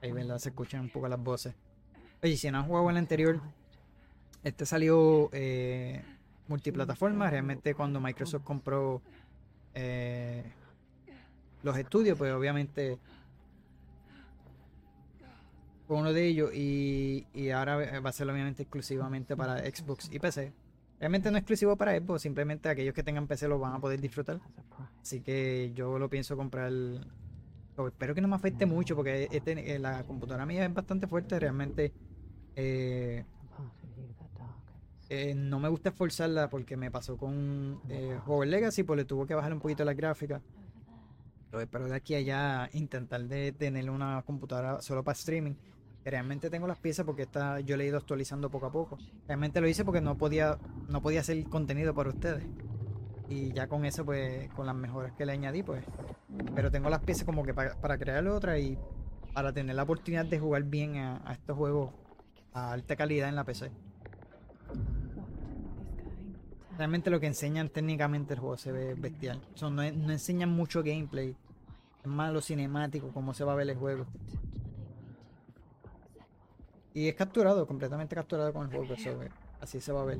[0.00, 1.54] Ahí verdad se escuchan un poco las voces.
[2.22, 3.40] Oye, si no han jugado el anterior,
[4.44, 6.02] este salió eh,
[6.48, 7.30] multiplataforma.
[7.30, 9.02] Realmente cuando Microsoft compró
[9.74, 10.44] eh,
[11.62, 12.98] los estudios, pues obviamente
[15.86, 20.18] fue uno de ellos y, y ahora va a ser obviamente exclusivamente para Xbox y
[20.18, 20.52] PC.
[21.02, 24.00] Realmente no es exclusivo para Xbox, simplemente aquellos que tengan PC lo van a poder
[24.00, 24.38] disfrutar.
[25.02, 26.70] Así que yo lo pienso comprar.
[27.76, 31.06] O espero que no me afecte mucho porque este- eh, la computadora mía es bastante
[31.06, 31.38] fuerte.
[31.38, 31.92] Realmente
[32.56, 33.24] eh,
[35.08, 39.26] eh, no me gusta esforzarla porque me pasó con eh, Hogwarts Legacy, pues le tuvo
[39.26, 40.40] que bajar un poquito la gráfica.
[41.50, 45.52] Pero de aquí a allá intentar de tener una computadora solo para streaming.
[46.02, 48.98] Realmente tengo las piezas porque esta, yo le he ido actualizando poco a poco.
[49.26, 50.58] Realmente lo hice porque no podía,
[50.88, 52.42] no podía hacer contenido para ustedes.
[53.32, 55.82] Y ya con eso, pues, con las mejoras que le añadí, pues.
[56.54, 58.78] Pero tengo las piezas como que para, para crear otra y
[59.32, 61.90] para tener la oportunidad de jugar bien a, estos juegos
[62.52, 63.70] a alta calidad en la PC.
[66.76, 69.40] Realmente lo que enseñan técnicamente el juego se ve bestial.
[69.62, 71.34] O no, enseñan mucho gameplay.
[72.02, 74.04] Es más lo cinemático, cómo se va a ver el juego.
[76.92, 78.94] Y es capturado, completamente capturado con el juego.
[78.96, 79.30] so, eh,
[79.60, 80.18] así se va a ver.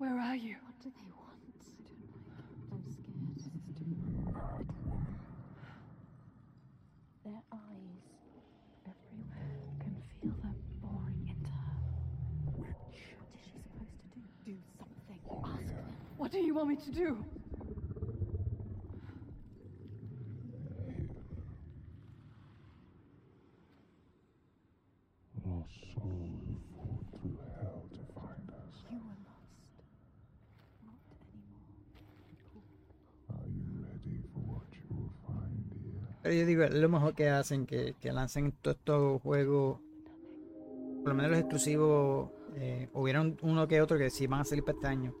[0.00, 0.56] Where are you?
[0.64, 1.60] What do they want?
[2.32, 3.20] I don't like it.
[3.22, 4.66] I'm scared.
[7.22, 8.08] Their eyes
[8.86, 9.60] everywhere.
[9.78, 11.76] Can feel them boring into her.
[12.56, 14.22] What is she supposed to do?
[14.46, 15.20] Do something.
[15.44, 15.96] Ask them.
[16.16, 17.22] What do you want me to do?
[36.22, 39.78] Pero yo digo, es lo mejor que hacen, que, que lancen todos estos juegos,
[41.02, 44.64] por lo menos los exclusivos, eh, hubieron uno que otro que sí van a salir
[44.64, 45.14] para este año.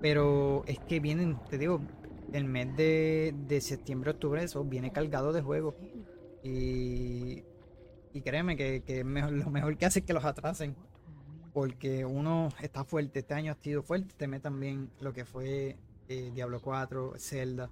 [0.00, 1.80] Pero es que vienen, te digo,
[2.32, 5.74] el mes de, de septiembre, octubre, eso viene cargado de juegos.
[6.44, 7.42] Y,
[8.12, 10.76] y créeme que, que mejor- lo mejor que hace es que los atrasen.
[11.52, 15.76] Porque uno está fuerte, este año ha sido fuerte, te metan bien lo que fue
[16.08, 17.70] eh, Diablo 4, Zelda,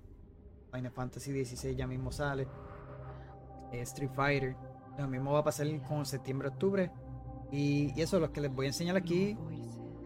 [0.72, 2.46] Final Fantasy XVI ya mismo sale.
[3.72, 4.56] eh, Street Fighter.
[4.98, 6.90] Lo mismo va a pasar con septiembre, octubre.
[7.50, 9.36] Y, y eso, los que les voy a enseñar aquí.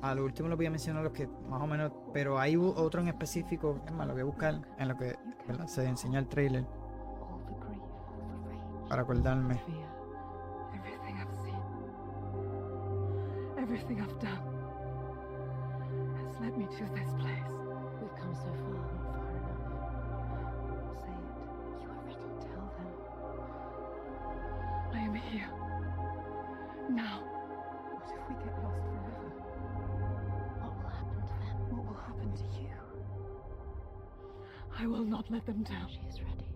[0.02, 1.92] A lo último les voy a mencionar los que más o menos.
[2.12, 3.80] Pero hay otro en específico.
[3.86, 5.66] Es más, lo voy a buscar en lo que ¿verdad?
[5.66, 6.64] se enseña el trailer.
[6.64, 9.54] All the grief, the rage, Para acordarme.
[9.54, 9.88] Fear.
[10.74, 11.62] Everything I've seen.
[13.58, 14.42] Everything I've done
[16.16, 17.44] has led me to this place.
[18.00, 18.59] We've come so far,
[25.30, 25.48] here.
[26.90, 27.22] Now.
[27.92, 29.30] What if we get lost forever?
[30.60, 31.56] What will happen to them?
[31.70, 32.74] What will happen to you?
[34.76, 35.88] I will not let them down.
[35.88, 36.49] She is ready.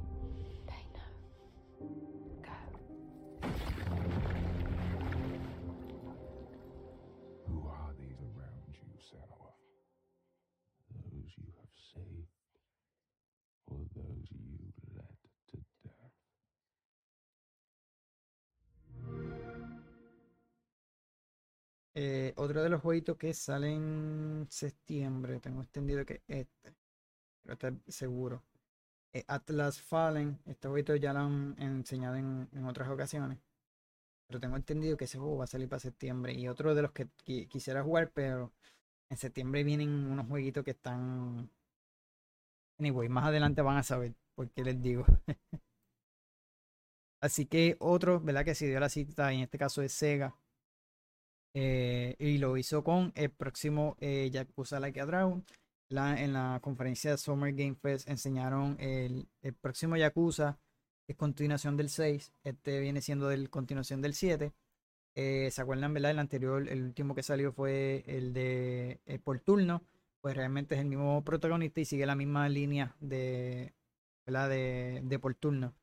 [23.03, 26.75] Que sale en septiembre, tengo entendido que este,
[27.43, 28.43] pero estar seguro.
[29.13, 33.39] Eh, Atlas Fallen, este jueguito ya lo han enseñado en, en otras ocasiones.
[34.29, 36.35] Pero tengo entendido que ese juego va a salir para septiembre.
[36.35, 38.53] Y otro de los que qui- quisiera jugar, pero
[39.11, 41.51] en septiembre vienen unos jueguitos que están.
[42.79, 45.05] Anyway, más adelante van a saber por qué les digo.
[47.21, 48.45] Así que otro, ¿verdad?
[48.45, 50.37] Que se dio la cita, en este caso es Sega.
[51.55, 55.45] Eh, y lo hizo con el próximo eh, Yakuza Like a Dragon.
[55.89, 60.59] La, en la conferencia de Summer Game Fest enseñaron el, el próximo Yakuza,
[61.07, 62.33] es continuación del 6.
[62.45, 64.53] Este viene siendo del continuación del 7.
[65.17, 66.11] Eh, ¿Se acuerdan, verdad?
[66.13, 69.83] El anterior, el último que salió fue el de eh, por turno.
[70.21, 73.75] Pues realmente es el mismo protagonista y sigue la misma línea de,
[74.27, 74.49] ¿verdad?
[74.49, 75.75] De, de por turno.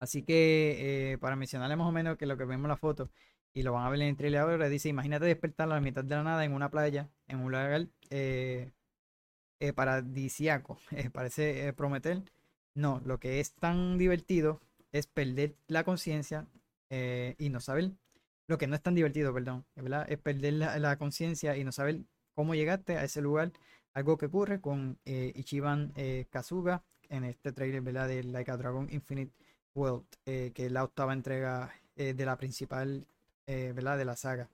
[0.00, 3.10] Así que eh, para mencionarle más o menos que lo que vemos en la foto
[3.56, 6.04] y lo van a ver en el trailer ahora, dice, imagínate despertar a la mitad
[6.04, 8.70] de la nada en una playa, en un lugar eh,
[9.60, 12.22] eh, paradisiaco, eh, parece prometer.
[12.74, 14.60] No, lo que es tan divertido
[14.92, 16.46] es perder la conciencia
[16.90, 17.92] y no saber,
[18.46, 19.64] lo que no es tan divertido, perdón.
[20.06, 22.02] Es perder la, conciencia y no saber
[22.34, 23.52] cómo llegaste a ese lugar.
[23.94, 25.94] Algo que ocurre con Ichiban
[26.28, 27.82] Kazuga en este trailer.
[27.82, 29.32] De Like a Dragon Infinite
[29.74, 33.06] World, que es la octava entrega de la principal,
[33.46, 33.98] eh, ¿verdad?
[33.98, 34.48] De la saga.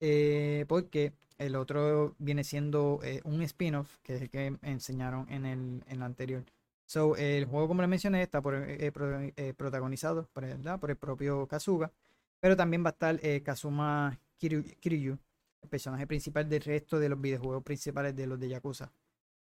[0.00, 5.46] Eh, porque el otro viene siendo eh, un spin-off, que es el que enseñaron en
[5.46, 6.44] el, en la anterior.
[6.86, 10.78] So, el juego, como les mencioné, está por, eh, pro- eh, protagonizado el- ¿verdad?
[10.80, 11.92] por el propio Kazuga,
[12.40, 15.18] pero también va a estar eh, Kazuma Kiryu, Kiryu,
[15.62, 18.92] el personaje principal del resto de los videojuegos principales de los de Yakuza.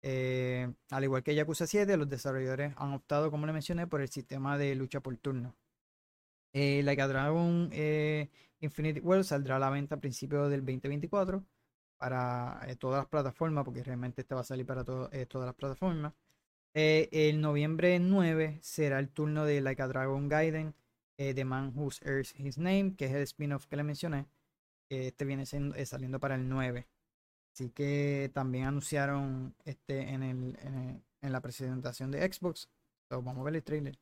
[0.02, 4.10] Eh, al igual que Yakuza 7, los desarrolladores han optado, como les mencioné, por el
[4.10, 5.56] sistema de lucha por turno.
[6.54, 8.30] Eh, Like a Dragon eh,
[8.66, 11.44] Infinite World saldrá a la venta a principios del 2024
[11.98, 15.56] para eh, todas las plataformas, porque realmente este va a salir para eh, todas las
[15.56, 16.14] plataformas.
[16.74, 20.76] Eh, el noviembre 9 será el turno de Like a Dragon Gaiden,
[21.18, 24.28] The Man Whose Earth His Name, que es el spin-off que le mencioné.
[24.90, 26.88] Este viene siendo- saliendo para el 9.
[27.54, 32.70] Así que también anunciaron este en, en, la presentación de Xbox.
[33.10, 33.98] Vamos a ver el trailer.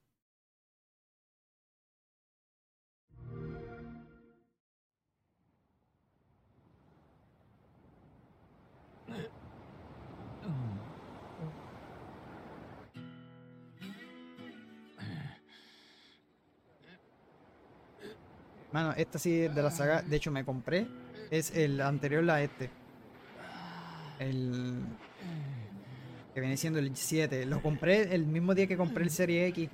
[18.73, 20.01] Mano, esta sí es de la saga.
[20.01, 20.87] De hecho, me compré.
[21.29, 22.71] Es el anterior a este.
[24.17, 24.81] El.
[26.33, 27.45] Que viene siendo el 7.
[27.45, 29.69] Lo compré el mismo día que compré el Serie X.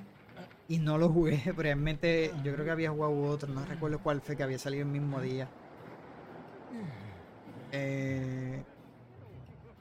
[0.67, 1.41] Y no lo jugué.
[1.45, 3.51] Pero realmente yo creo que había jugado otro.
[3.53, 5.47] No recuerdo cuál fue que había salido el mismo día.
[7.71, 8.61] Eh,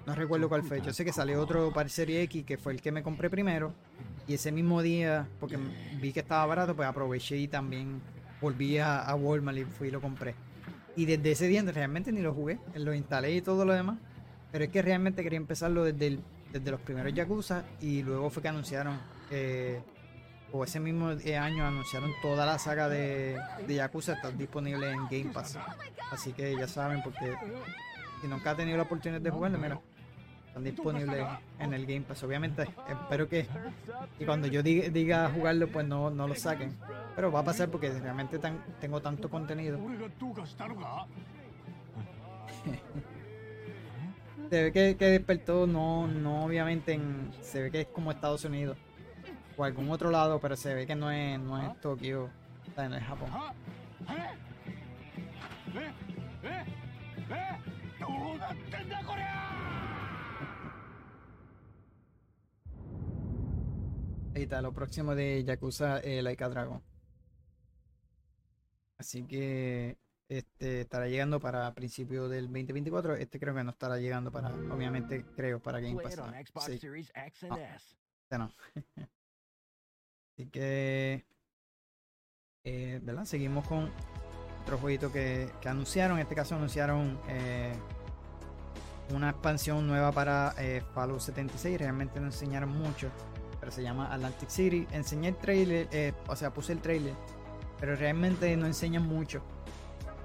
[0.06, 0.80] no recuerdo cuál fue.
[0.80, 3.28] Yo sé que salió otro para el Serie X que fue el que me compré
[3.28, 3.74] primero.
[4.28, 5.58] Y ese mismo día, porque
[6.00, 8.00] vi que estaba barato, pues aproveché y también
[8.40, 10.34] volví a, Walmart y fui y lo compré.
[10.96, 12.58] Y desde ese día realmente ni lo jugué.
[12.74, 13.98] Lo instalé y todo lo demás.
[14.50, 16.18] Pero es que realmente quería empezarlo desde,
[16.52, 17.64] desde los primeros Yakuza.
[17.80, 18.98] Y luego fue que anunciaron,
[19.30, 19.80] eh,
[20.52, 25.04] o ese mismo eh, año anunciaron toda la saga de, de Yakuza está disponible en
[25.08, 25.58] Game Pass.
[26.10, 27.34] Así que ya saben, porque
[28.20, 29.80] si nunca ha tenido la oportunidad de jugarlo, mira,
[30.48, 31.26] están disponibles
[31.58, 32.22] en el Game Pass.
[32.24, 33.46] Obviamente, espero que.
[34.18, 36.76] Y cuando yo diga, diga jugarlo, pues no, no lo saquen.
[37.14, 39.78] Pero va a pasar porque realmente tan, tengo tanto contenido.
[44.50, 46.98] se ve que, que, despertó, no, no obviamente
[47.42, 48.76] se ve que es como Estados Unidos
[49.56, 52.88] o algún otro lado, pero se ve que no es, no es Tokio, o sea,
[52.88, 53.28] no Japón.
[64.38, 66.80] Ahí está, lo próximo de Yakuza eh, Like a Dragon.
[68.96, 73.16] Así que este estará llegando para principios del 2024.
[73.16, 76.18] Este creo que no estará llegando para, obviamente, creo, para Game Pass.
[76.18, 76.26] ¿no?
[76.26, 77.08] Xbox Sí.
[77.16, 77.26] Ah.
[77.26, 78.52] Este no.
[80.36, 81.26] Así que,
[82.62, 83.24] eh, ¿verdad?
[83.24, 83.90] Seguimos con
[84.62, 86.18] otro jueguito que, que anunciaron.
[86.18, 87.72] En este caso anunciaron eh,
[89.12, 91.76] una expansión nueva para eh, Fallout 76.
[91.78, 93.10] Realmente no enseñaron mucho,
[93.70, 94.86] se llama Atlantic City.
[94.92, 97.14] Enseñé el trailer, eh, o sea, puse el trailer,
[97.80, 99.42] pero realmente no enseñan mucho.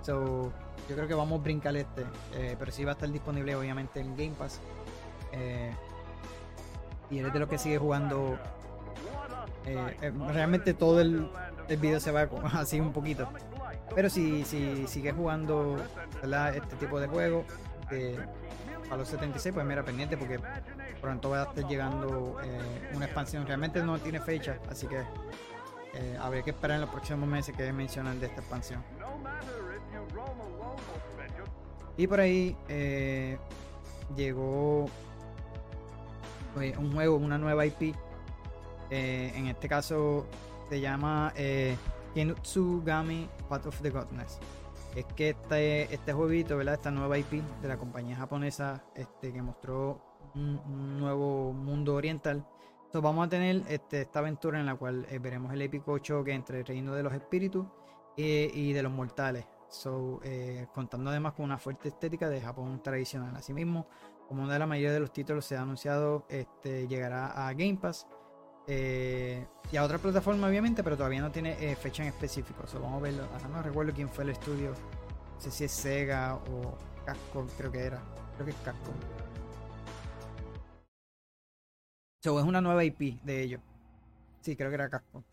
[0.02, 0.52] So,
[0.89, 4.00] yo creo que vamos a brincar este, eh, pero sí va a estar disponible obviamente
[4.00, 4.60] en Game Pass.
[5.32, 5.72] Eh,
[7.10, 8.38] y eres de los que sigue jugando
[9.66, 11.30] eh, realmente todo el,
[11.68, 13.28] el video se va así un poquito
[13.96, 15.78] Pero si, si sigues jugando
[16.54, 17.46] este tipo de juego
[18.89, 20.39] a los 76, pues mira, pendiente porque
[21.04, 23.45] pronto va a estar llegando eh, una expansión.
[23.45, 25.04] Realmente no tiene fecha, así que
[25.95, 28.82] eh, habría que esperar en los próximos meses que mencionan de esta expansión.
[31.97, 33.38] Y por ahí eh,
[34.16, 34.86] llegó
[36.54, 37.93] pues, un juego, una nueva IP.
[38.89, 40.26] Eh, en este caso
[40.70, 41.34] se llama
[42.16, 44.39] Kentsugami Path of the Godness.
[44.95, 46.76] Es que este, este jueguito, ¿verdad?
[46.76, 52.46] Esta nueva IP de la compañía japonesa este, que mostró un, nuevo mundo oriental.
[52.86, 56.34] Entonces vamos a tener este, esta aventura en la cual eh, veremos el épico choque
[56.34, 57.66] entre el reino de los espíritus
[58.18, 59.46] eh, y de los mortales.
[59.68, 63.36] So, eh, contando además con una fuerte estética de Japón tradicional.
[63.36, 63.88] Asimismo,
[64.28, 67.78] como una de la mayoría de los títulos se ha anunciado, este, llegará a Game
[67.82, 68.08] Pass
[68.68, 72.66] eh, y a otra plataforma, obviamente, pero todavía no tiene eh, fecha en específico.
[72.68, 73.24] So, vamos a verlo.
[73.34, 74.70] Ahora no recuerdo quién fue el estudio.
[74.70, 78.02] No sé si es Sega o Capcom, creo que era.
[78.36, 78.94] Creo que es Capcom.
[82.24, 83.62] So, es una nueva IP de ellos.
[84.40, 85.24] Sí, creo que era Capcom.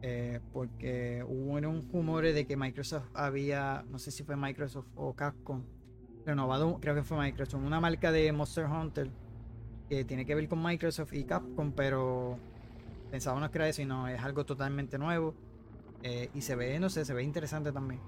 [0.00, 5.12] Eh, porque hubo un rumor de que Microsoft había, no sé si fue Microsoft o
[5.14, 5.64] Capcom,
[6.24, 9.10] renovado, creo que fue Microsoft, una marca de Monster Hunter
[9.88, 12.38] que tiene que ver con Microsoft y Capcom, pero
[13.10, 15.34] pensábamos que era eso y no, es algo totalmente nuevo.
[16.04, 18.00] Eh, y se ve, no sé, se ve interesante también.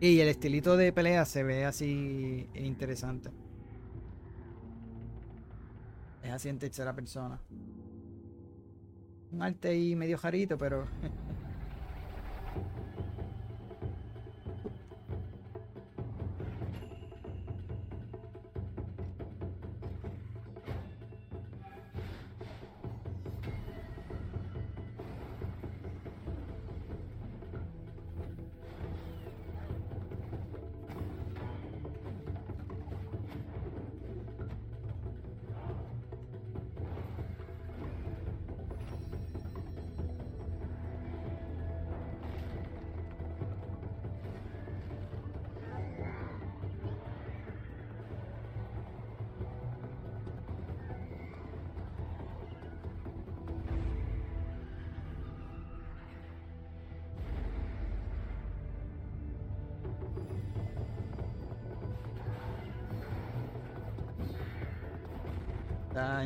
[0.00, 3.30] Y el estilito de pelea se ve así interesante.
[6.22, 7.38] Es así en tercera persona.
[9.30, 10.86] Un arte ahí medio jarito, pero.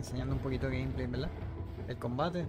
[0.04, 1.30] Enseñando un poquito de gameplay, ¿verdad?
[1.88, 2.44] El combate.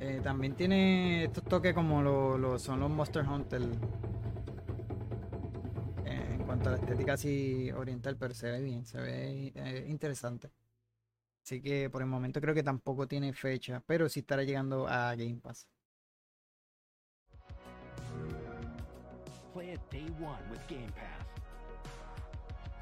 [0.00, 3.60] Eh, también tiene estos toques como lo, son los Monster Hunter.
[6.06, 9.86] eh, en cuanto a la estética así oriental, pero se ve bien, se ve eh,
[9.88, 10.50] interesante.
[11.44, 15.14] Así que por el momento creo que tampoco tiene fecha, pero sí estará llegando a
[15.14, 15.68] Game Pass.
[19.52, 21.25] Play it day one with Game Pass.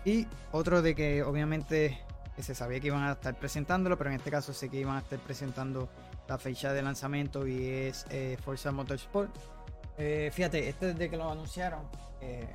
[0.04, 1.98] Y otro de que obviamente
[2.38, 5.00] se sabía que iban a estar presentándolo, pero en este caso sé que iban a
[5.00, 5.88] estar presentando
[6.28, 9.34] la fecha de lanzamiento y es eh, Forza Motorsport.
[9.96, 11.82] Eh, fíjate, este desde que lo anunciaron,
[12.20, 12.48] eh,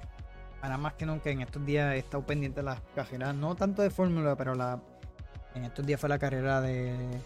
[0.61, 3.81] ahora más que nunca en estos días he estado pendiente de las carreras, no tanto
[3.81, 4.81] de Fórmula, pero la,
[5.55, 7.21] en estos días fue la carrera de, de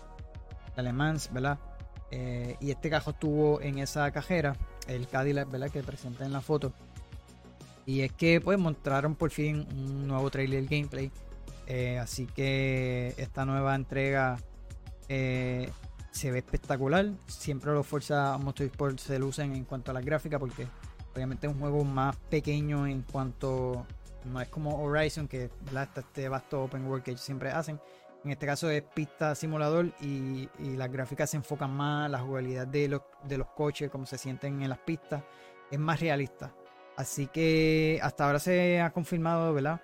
[0.75, 1.57] Alemán, ¿verdad?
[2.11, 4.55] Eh, y este cajo estuvo en esa cajera,
[4.87, 5.69] el Cadillac, ¿verdad?
[5.71, 6.71] Que presenté en la foto.
[7.85, 11.11] Y es que pues mostraron por fin un nuevo trailer gameplay.
[11.67, 14.37] Eh, así que esta nueva entrega
[15.09, 15.69] eh,
[16.11, 17.11] se ve espectacular.
[17.27, 20.67] Siempre los Forza Motorsport se lucen en cuanto a las gráficas porque
[21.13, 23.85] obviamente es un juego más pequeño en cuanto
[24.25, 25.83] no es como Horizon que ¿verdad?
[25.83, 27.79] está este vasto open world que ellos siempre hacen.
[28.23, 32.65] En este caso es pista simulador y, y las gráficas se enfocan más, la jugabilidad
[32.65, 35.23] de los, de los coches, cómo se sienten en las pistas,
[35.69, 36.53] es más realista.
[36.95, 39.81] Así que hasta ahora se ha confirmado, ¿verdad?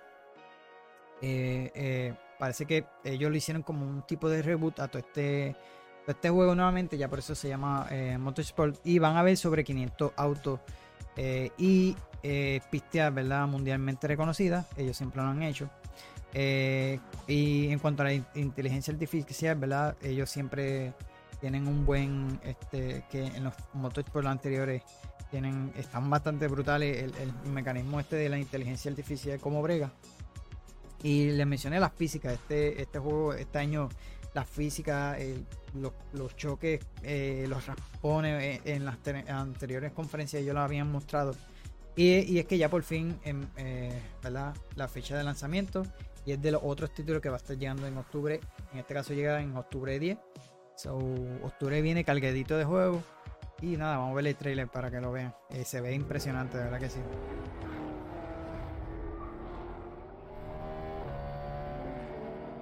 [1.22, 5.54] Eh, eh, parece que ellos lo hicieron como un tipo de reboot a todo este,
[6.06, 8.78] todo este juego nuevamente, ya por eso se llama eh, Motorsport.
[8.84, 10.60] Y van a ver sobre 500 autos
[11.16, 11.96] eh, y
[12.70, 13.46] pistas, ¿verdad?
[13.48, 14.66] Mundialmente reconocidas.
[14.76, 15.68] Ellos siempre lo han hecho.
[16.32, 19.96] Y en cuanto a la in- inteligencia artificial, ¿verdad?
[20.00, 20.94] Ellos siempre
[21.40, 24.82] tienen un buen, este, que en los Motorsport anteriores
[25.30, 29.92] tienen, están bastante brutales el, el mecanismo este de la inteligencia artificial como brega.
[31.02, 33.88] Y les mencioné las físicas, este, este juego, este año,
[34.34, 35.16] las físicas,
[35.74, 40.90] los, los choques, eh, los raspones, eh, en las te- anteriores conferencias ellos lo habían
[40.92, 41.34] mostrado.
[41.96, 44.54] Y, y es que ya por fin, em, eh, ¿verdad?
[44.76, 45.84] La fecha de lanzamiento
[46.26, 48.40] y es de los otros títulos que va a estar llegando en octubre.
[48.72, 50.18] En este caso llega en octubre 10.
[50.76, 50.96] So,
[51.42, 53.02] octubre viene cargadito de juego.
[53.62, 55.34] Y nada, vamos a ver el trailer para que lo vean.
[55.50, 57.00] Eh, se ve impresionante, de verdad que sí.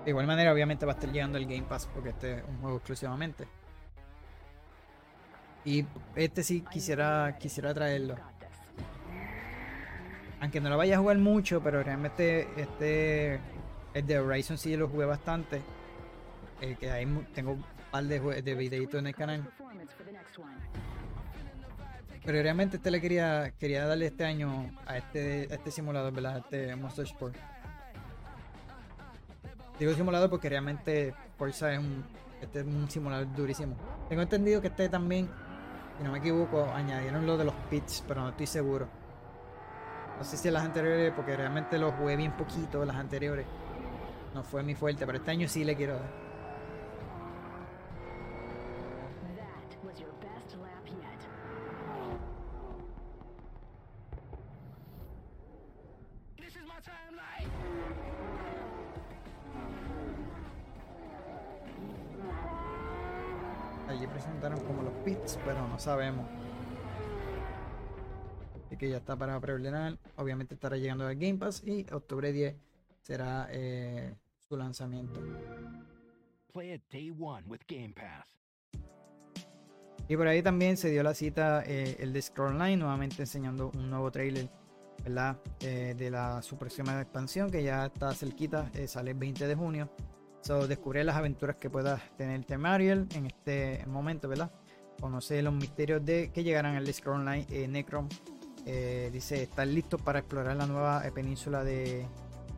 [0.04, 2.58] De igual manera, obviamente va a estar llegando el Game Pass porque este es un
[2.60, 3.46] juego exclusivamente.
[5.64, 5.84] Y
[6.16, 8.16] este sí quisiera, quisiera traerlo.
[10.40, 13.38] Aunque no lo vaya a jugar mucho, pero realmente este
[13.94, 15.60] el de Horizon sí lo jugué bastante.
[16.60, 19.48] Eh, que ahí tengo un par de, de videitos en el canal.
[22.28, 26.34] Pero realmente este le quería, quería darle este año a este, este simulador, ¿verdad?
[26.34, 27.34] A este Monster Sport.
[29.78, 32.04] Digo simulador porque realmente Forza es un,
[32.42, 33.76] este es un simulador durísimo.
[34.10, 35.30] Tengo entendido que este también,
[35.96, 38.88] si no me equivoco, añadieron lo de los pits, pero no estoy seguro.
[40.18, 43.46] No sé si en las anteriores, porque realmente lo jugué bien poquito, las anteriores.
[44.34, 46.27] No fue mi fuerte, pero este año sí le quiero dar.
[65.08, 66.26] Pits, pero no sabemos.
[68.66, 69.98] Así que ya está para preordenar.
[70.16, 72.54] Obviamente estará llegando al Game Pass y octubre 10
[73.00, 74.14] será eh,
[74.46, 75.18] su lanzamiento.
[76.52, 78.28] Play it day one with Game Pass.
[80.08, 83.70] Y por ahí también se dio la cita eh, el de Scroll Online, nuevamente enseñando
[83.74, 84.50] un nuevo trailer,
[85.04, 85.38] ¿verdad?
[85.60, 89.54] Eh, de la su próxima expansión que ya está cerquita, eh, sale el 20 de
[89.54, 89.90] junio.
[90.42, 94.50] So, descubrir las aventuras que pueda tener Temariel en este momento, ¿verdad?
[95.00, 97.46] Conocer los misterios de que llegarán al Scroll Online.
[97.50, 98.08] Eh, Necrom
[98.70, 102.06] eh, dice estar listos para explorar la nueva eh, península de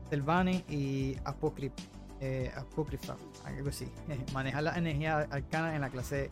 [0.08, 1.72] Selvane y Apocryph,
[2.20, 3.86] eh, Apocrypha, algo así.
[4.32, 6.28] Manejar la energía arcana en la clase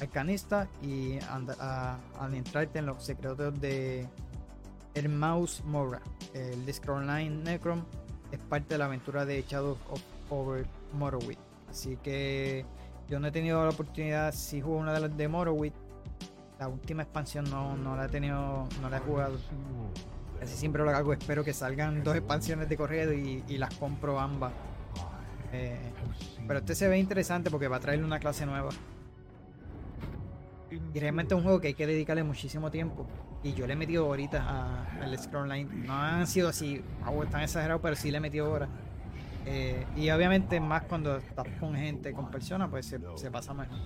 [0.00, 1.18] arcanista y
[2.18, 4.08] adentrarte en los secretos de
[5.10, 6.00] Mouse Mora.
[6.32, 7.84] El de Scroll Online Necrom
[8.32, 11.38] es parte de la aventura de Shadows of Over Morrowind.
[11.68, 12.64] Así que
[13.08, 15.74] yo no he tenido la oportunidad, si juego una de las de Morrowind.
[16.58, 19.36] La última expansión no, no la he tenido, no la he jugado.
[20.42, 24.18] Así siempre lo hago, espero que salgan dos expansiones de correo y, y las compro
[24.18, 24.52] ambas.
[25.52, 25.78] Eh,
[26.46, 28.70] pero este se ve interesante porque va a traerle una clase nueva.
[30.92, 33.06] Y realmente es un juego que hay que dedicarle muchísimo tiempo.
[33.42, 35.86] Y yo le he metido horitas al Scroll Line.
[35.86, 38.68] No han sido así wow, tan exagerados, pero sí le he metido horas.
[39.50, 43.78] Eh, y obviamente más cuando estás con gente, con personas, pues se, pasa mejor.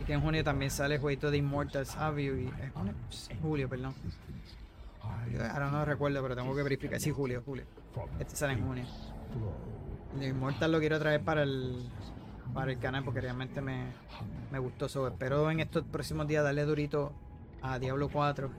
[0.00, 2.94] Y que en junio también sale el jueguito de Immortals Avio y es junio,
[3.40, 3.94] julio, perdón.
[5.52, 6.98] Ahora no recuerdo, pero tengo que verificar.
[6.98, 7.64] Sí, julio, julio.
[8.18, 8.84] Este sale en junio.
[10.14, 11.90] El de Immortal lo quiero traer para el
[12.52, 13.84] para el canal porque realmente me,
[14.50, 15.08] me gustó eso.
[15.08, 17.12] Espero en estos próximos días darle durito
[17.62, 18.50] a Diablo 4.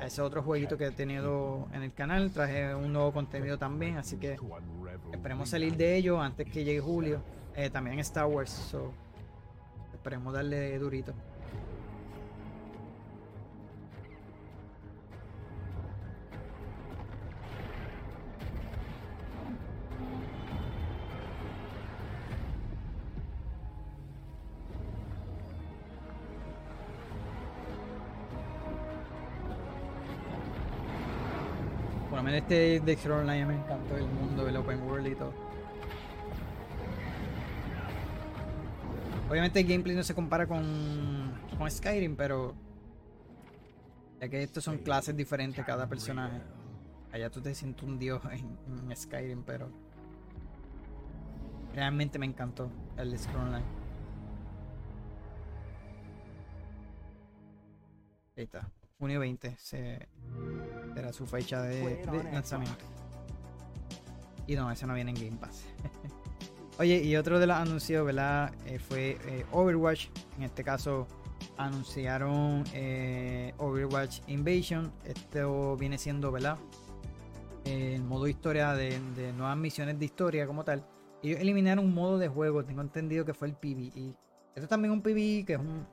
[0.00, 2.32] A ese otro jueguito que he tenido en el canal.
[2.32, 4.36] Traje un nuevo contenido también, así que
[5.12, 7.20] esperemos salir de ello antes que llegue julio.
[7.54, 8.92] Eh, también Star Wars, so,
[9.92, 11.12] esperemos darle durito.
[32.38, 35.32] Este de Scroll Online me encantó el mundo, el open world y todo.
[39.28, 40.64] Obviamente el gameplay no se compara con,
[41.58, 42.54] con Skyrim, pero
[44.20, 46.40] ya que estos son clases diferentes cada personaje.
[47.12, 49.68] Allá tú te sientes un dios en, Skyrim, pero
[51.74, 53.66] realmente me encantó el de Scroll Online.
[58.36, 60.08] Ahí está, junio 20 se,
[60.94, 62.84] será su fecha de, de lanzamiento.
[64.46, 65.64] Y no, ese no viene en Game Pass.
[66.78, 68.52] Oye, y otro de los anuncios, ¿verdad?
[68.64, 70.08] Eh, fue eh, Overwatch.
[70.36, 71.06] En este caso,
[71.56, 74.92] anunciaron eh, Overwatch Invasion.
[75.04, 76.56] Esto viene siendo, ¿verdad?
[77.64, 80.86] El modo historia de, de nuevas misiones de historia como tal.
[81.22, 82.64] Ellos eliminaron un modo de juego.
[82.64, 84.14] Tengo entendido que fue el PvE.
[84.54, 85.84] Esto también es un PvE que es un,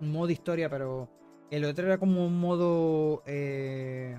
[0.00, 1.08] un modo de historia, pero
[1.50, 4.18] El otro era como un modo eh,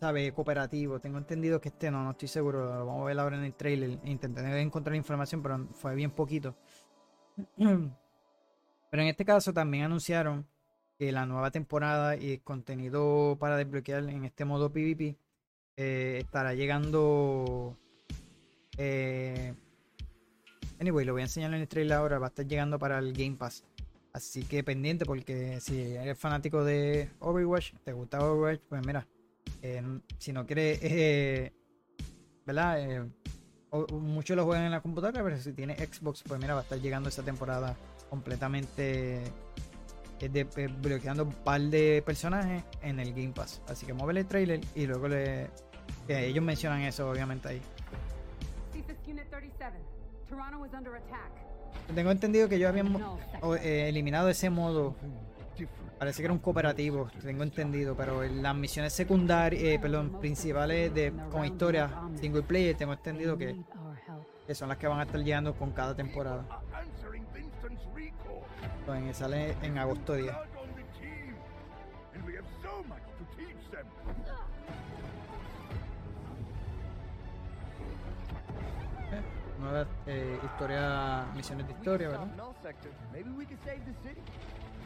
[0.00, 0.32] ¿sabes?
[0.32, 1.00] Cooperativo.
[1.00, 2.64] Tengo entendido que este no, no estoy seguro.
[2.64, 3.98] Lo vamos a ver ahora en el trailer.
[4.04, 6.56] Intenté encontrar información, pero fue bien poquito.
[8.90, 10.46] Pero en este caso también anunciaron
[10.98, 15.16] que la nueva temporada y el contenido para desbloquear en este modo PvP
[15.78, 17.78] eh, estará llegando.
[18.76, 19.54] Eh,
[20.78, 22.18] anyway, lo voy a enseñar en el trailer ahora.
[22.18, 23.64] Va a estar llegando para el Game Pass.
[24.12, 29.06] Así que pendiente porque si eres fanático de Overwatch, te gusta Overwatch, pues mira,
[29.62, 29.82] eh,
[30.18, 31.52] si no quieres, eh,
[32.44, 32.80] ¿verdad?
[32.80, 33.10] Eh,
[33.92, 36.78] muchos lo juegan en la computadora, pero si tienes Xbox, pues mira, va a estar
[36.78, 37.74] llegando esa temporada
[38.10, 39.22] completamente
[40.20, 43.62] eh, eh, bloqueando un par de personajes en el Game Pass.
[43.66, 45.48] Así que mueve el trailer y luego le...
[46.08, 47.62] ellos mencionan eso obviamente ahí.
[48.72, 49.91] CSIS Unit 37.
[51.94, 52.94] Tengo entendido que ellos habían
[53.62, 54.94] eh, eliminado ese modo.
[55.98, 60.92] Parece que era un cooperativo, tengo entendido, pero en las misiones secundarias, eh, perdón, principales
[60.92, 63.56] de con historia single player, tengo entendido que,
[64.46, 66.44] que son las que van a estar llegando con cada temporada.
[68.80, 70.34] Entonces, sale en agosto 10.
[79.62, 82.26] Nueva eh, historia, misiones de historia, ¿verdad?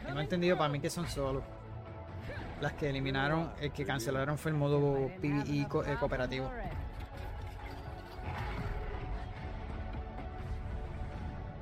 [0.05, 1.43] Tengo entendido para mí que son solo.
[2.61, 6.51] Las que eliminaron, el que cancelaron fue el modo PvE co- eh, cooperativo.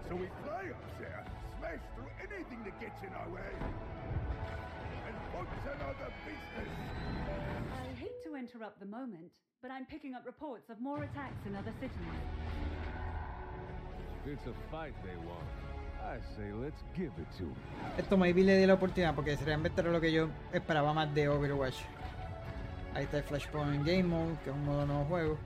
[0.09, 1.25] So we fly up there,
[1.59, 3.51] smash through anything that gets in our way.
[5.07, 6.69] And what's another business?
[7.73, 11.57] I hate to interrupt the moment, but I'm picking up reports of more attacks in
[11.57, 12.74] other cities.
[17.99, 21.29] Esto maybe le di la oportunidad porque realmente era lo que yo esperaba más de
[21.29, 21.77] Overwatch.
[22.95, 25.39] Ahí está el Flashpoint Game Mode, que es un modo nuevo juego.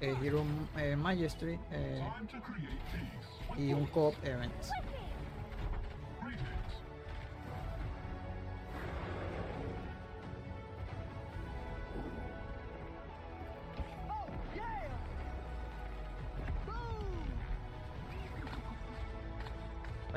[0.00, 0.44] Eh, Hero
[0.76, 2.02] eh, Majesty eh,
[3.56, 4.52] y un co-op event.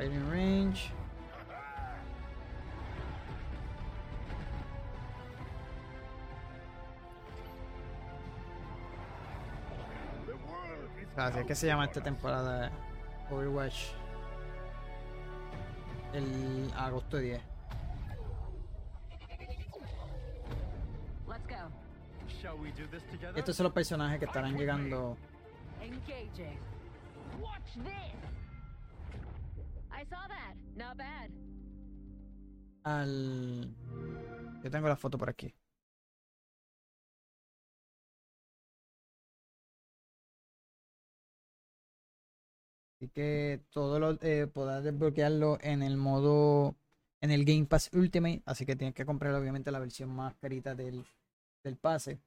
[0.10, 0.91] Range.
[11.18, 12.72] Es que se llama esta temporada
[13.30, 13.91] Overwatch.
[16.14, 17.39] El agosto 10.
[21.28, 21.56] Let's go.
[22.41, 23.38] Shall we do this together?
[23.38, 25.16] Estos son los personajes que estarán llegando.
[32.84, 33.76] Al.
[34.64, 35.54] Yo tengo la foto por aquí.
[42.95, 46.76] Así que todo lo eh, podrás desbloquearlo en el modo.
[47.20, 48.41] En el Game Pass Ultimate.
[48.45, 51.06] Así que tienes que comprar, obviamente, la versión más carita del,
[51.64, 52.20] del pase.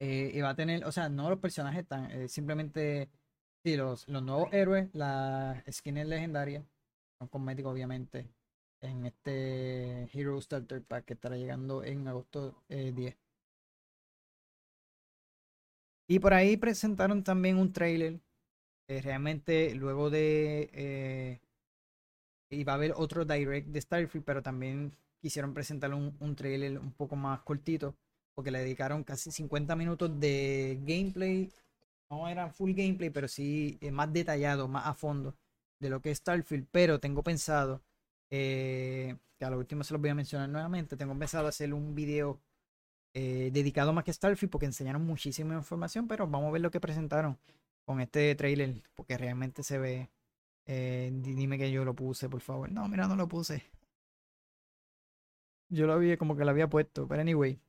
[0.00, 3.08] Eh, y va a tener, o sea, no los personajes están, eh, simplemente.
[3.64, 6.64] Sí, los, los nuevos héroes, las skins legendarias,
[7.18, 8.28] son cosméticos, obviamente
[8.80, 13.16] en este Hero Starter Pack que estará llegando en agosto eh, 10.
[16.06, 18.20] Y por ahí presentaron también un trailer.
[18.88, 20.70] eh, realmente luego de...
[20.72, 21.40] eh,
[22.50, 26.92] iba a haber otro direct de Starfield, pero también quisieron presentar un, un trailer un
[26.92, 27.94] poco más cortito.
[28.34, 31.50] Porque le dedicaron casi 50 minutos de gameplay.
[32.10, 35.36] No era full gameplay, pero sí eh, más detallado, más a fondo
[35.80, 36.66] de lo que es Starfield.
[36.70, 37.82] Pero tengo pensado
[38.30, 40.96] eh, que a lo último se los voy a mencionar nuevamente.
[40.96, 42.40] Tengo pensado hacer un video
[43.14, 46.70] eh, dedicado más que a Starfield porque enseñaron muchísima información, pero vamos a ver lo
[46.72, 47.38] que presentaron
[47.86, 50.10] con este trailer porque realmente se ve.
[50.66, 52.70] di- dime que yo lo puse, por favor.
[52.72, 53.64] No, mira, no lo puse.
[55.68, 57.60] Yo lo había como que lo había puesto, pero anyway.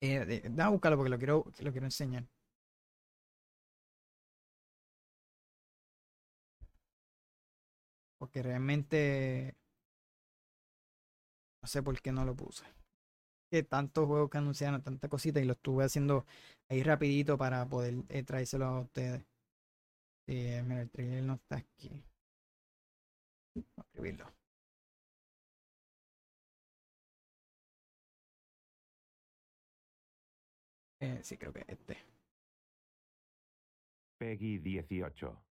[0.00, 2.24] De- déjame buscarlo porque lo quiero, lo quiero enseñar.
[8.20, 9.56] Porque realmente
[11.62, 12.64] no sé por qué no lo puse.
[13.50, 16.26] Que tantos juegos que anunciaron, tanta cosita y lo estuve haciendo
[16.68, 19.24] ahí rapidito para poder eh, traérselo a ustedes.
[20.26, 22.04] Sí, eh, mira, el trailer no está aquí.
[23.54, 24.26] Voy a escribirlo.
[31.00, 31.96] Eh, sí, creo que este.
[34.18, 35.42] Peggy 18.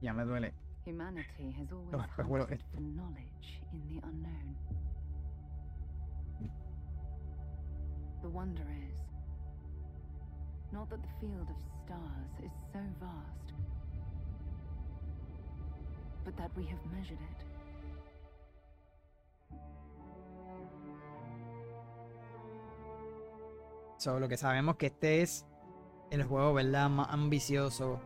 [0.00, 0.52] Ya me duele.
[0.84, 4.56] Humanity has always hunted for knowledge in the unknown.
[8.22, 8.98] The wonder is
[10.72, 13.52] not that the field of stars is so vast,
[16.24, 17.44] but that we have measured it.
[23.98, 25.46] So, lo que sabemos que este es
[26.10, 26.90] el juego, ¿verdad?
[26.90, 27.98] Más ambicioso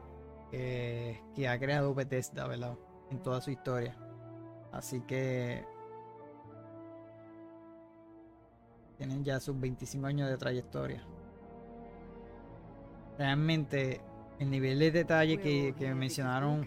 [0.52, 2.76] eh, que ha creado Bethesda, ¿verdad?
[3.10, 3.96] En toda su historia.
[4.72, 5.64] Así que
[8.96, 11.02] tienen ya sus 25 años de trayectoria.
[13.18, 14.00] Realmente
[14.38, 16.66] el nivel de detalle que, mencionaron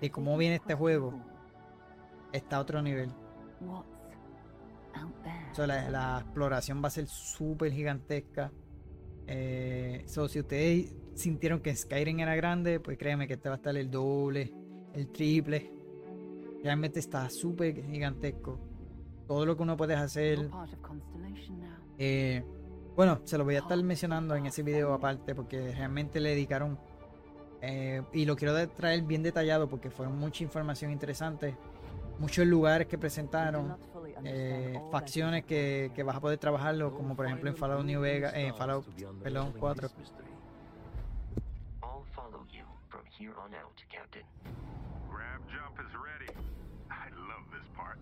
[0.00, 1.14] de cómo viene este juego
[2.32, 3.10] está a otro nivel.
[5.52, 8.52] So, la, la exploración va a ser súper gigantesca.
[9.26, 13.58] Eh, so, si ustedes sintieron que Skyrim era grande, pues créanme que este va a
[13.58, 14.52] estar el doble,
[14.94, 15.70] el triple.
[16.62, 18.58] Realmente está súper gigantesco.
[19.26, 20.48] Todo lo que uno puede hacer.
[21.98, 22.42] Eh,
[22.96, 26.78] bueno, se lo voy a estar mencionando en ese video aparte porque realmente le dedicaron.
[27.60, 31.56] eh, y lo quiero traer bien detallado porque fue mucha información interesante.
[32.18, 33.76] Muchos lugares que presentaron
[34.24, 38.32] eh, facciones que, que vas a poder trabajarlo, como por ejemplo en Fallout New Vegas,
[38.34, 38.84] en Fallout,
[39.22, 39.88] perdón, 4.
[43.18, 44.22] Here on out, Captain.
[45.10, 46.30] Grab jump is ready.
[46.90, 47.98] I love this part.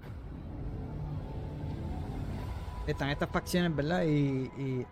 [2.87, 4.03] Están estas facciones, ¿verdad?
[4.05, 4.87] Y, y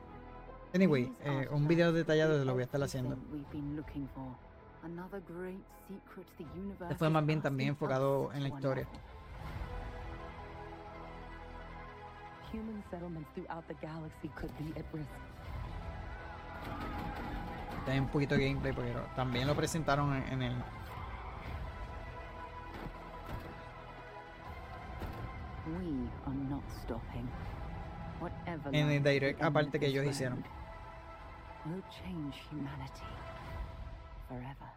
[0.73, 3.17] anyway, eh, un video detallado se lo voy a estar haciendo.
[6.81, 8.89] Este fue más bien también enfocado en la historia.
[12.53, 15.11] Human settlements throughout the galaxy could be at risk.
[17.87, 20.55] Hay un poquito de gameplay porque también lo presentaron en, en el
[25.67, 27.29] We are not stopping.
[28.21, 30.45] Whatever En el direct aparte que ellos hicieron.
[31.67, 33.03] Will change humanity
[34.29, 34.71] forever.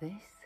[0.00, 0.39] This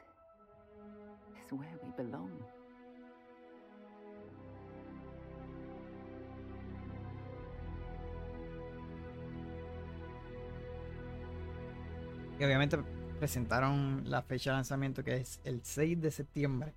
[12.39, 12.79] Y obviamente
[13.19, 16.75] presentaron la fecha de lanzamiento que es el 6 de septiembre.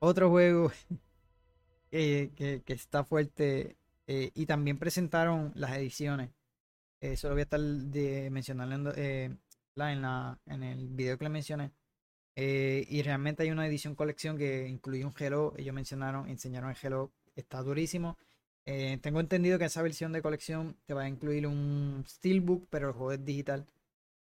[0.00, 0.70] Otro juego
[1.90, 3.76] que, está fuerte.
[4.06, 6.30] eh, y también presentaron las ediciones.
[7.00, 9.36] Eh, Eso lo voy a estar de, mencionando eh,
[9.76, 11.72] la- en, la, en el video que les mencioné.
[12.34, 15.54] Eh, y realmente hay una edición colección que incluye un Hello.
[15.56, 17.10] Ellos mencionaron, enseñaron el Hello.
[17.34, 18.16] Está durísimo.
[18.64, 22.88] Eh, tengo entendido que esa versión de colección te va a incluir un Steelbook, pero
[22.88, 23.66] el juego es digital.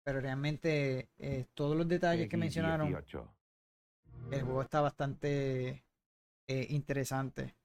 [0.03, 2.87] Pero realmente eh, todos los detalles que mencionaron,
[4.31, 5.83] el juego está bastante
[6.47, 7.55] interesante.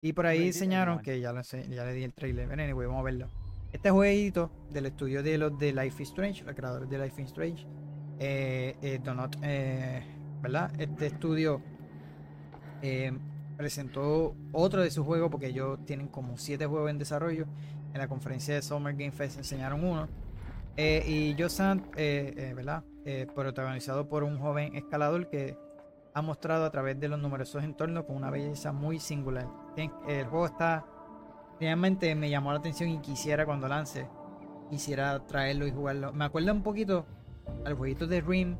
[0.00, 2.86] Y por ahí enseñaron, que ya, lo sé, ya le di el trailer, pero anyway,
[2.86, 3.28] vamos a verlo.
[3.72, 7.28] Este jueguito del estudio de los de Life is Strange, los creadores de Life is
[7.28, 7.66] Strange,
[8.18, 9.00] eh, eh,
[9.42, 10.02] eh,
[10.40, 10.70] ¿verdad?
[10.78, 11.60] Este estudio
[12.82, 13.12] eh,
[13.56, 17.46] presentó otro de sus juegos, porque ellos tienen como siete juegos en desarrollo.
[17.92, 20.08] En la conferencia de Summer Game Fest enseñaron uno.
[20.76, 22.82] Y eh, ¿verdad?
[23.34, 25.56] Protagonizado por un joven escalador que
[26.12, 29.46] ha mostrado a través de los numerosos entornos con una belleza muy singular.
[29.76, 30.84] El juego está.
[31.60, 34.08] Realmente me llamó la atención y quisiera cuando lance,
[34.68, 36.12] quisiera traerlo y jugarlo.
[36.12, 37.06] Me acuerda un poquito
[37.64, 38.56] al jueguito de Rim.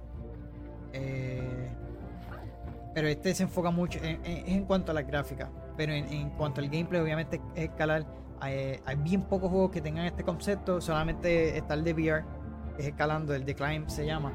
[0.93, 1.70] eh,
[2.95, 5.51] pero este se enfoca mucho en, en- cuanto a la gráfica.
[5.76, 8.07] Pero en, en cuanto al gameplay, obviamente es escalar.
[8.41, 10.80] Hay, hay bien pocos juegos que tengan este concepto.
[10.80, 12.24] Solamente está el de VR,
[12.76, 14.32] que es escalando, el de Climb se llama.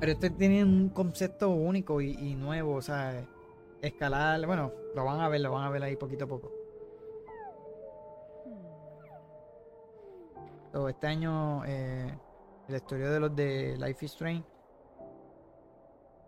[0.00, 2.74] Pero este tiene un concepto único y, nuevo.
[2.74, 3.24] O sea,
[3.80, 6.52] escalar, bueno, lo van a ver, lo van a ver ahí poquito a poco.
[10.88, 12.12] Este año, eh,
[12.68, 14.44] el estudio de los de Life is Strange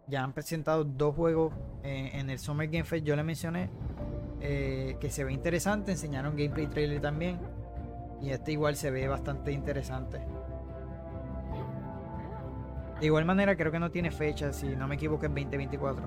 [0.09, 3.05] ya han presentado dos juegos eh, en el Summer Game Fest.
[3.05, 3.71] Yo le mencioné
[4.41, 5.93] eh, que se ve interesante.
[5.93, 7.39] Enseñaron gameplay trailer también.
[8.23, 10.21] Y este igual se ve bastante interesante.
[13.01, 14.53] De igual manera, creo que no tiene fecha.
[14.53, 16.05] Si no me equivoco, es 2024.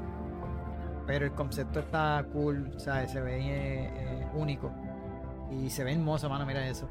[1.06, 2.80] Pero el concepto está cool.
[2.80, 4.72] Sea, se ve eh, único.
[5.52, 6.46] Y se ve hermoso, mano.
[6.46, 6.88] Mira eso.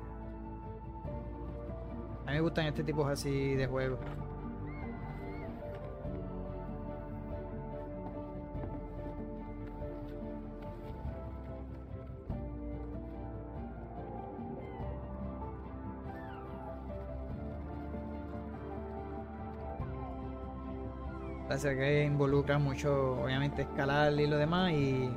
[2.29, 3.99] A mí me gustan este tipo así de juegos.
[21.47, 24.72] Gracias que involucra mucho, obviamente, escalar y lo demás.
[24.72, 25.11] Y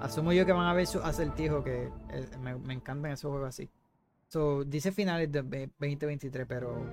[0.00, 3.70] asumo yo que van a ver sus acertijos, que eh, me encantan esos juegos así.
[4.28, 6.84] So, dice finales de ve- 2023, pero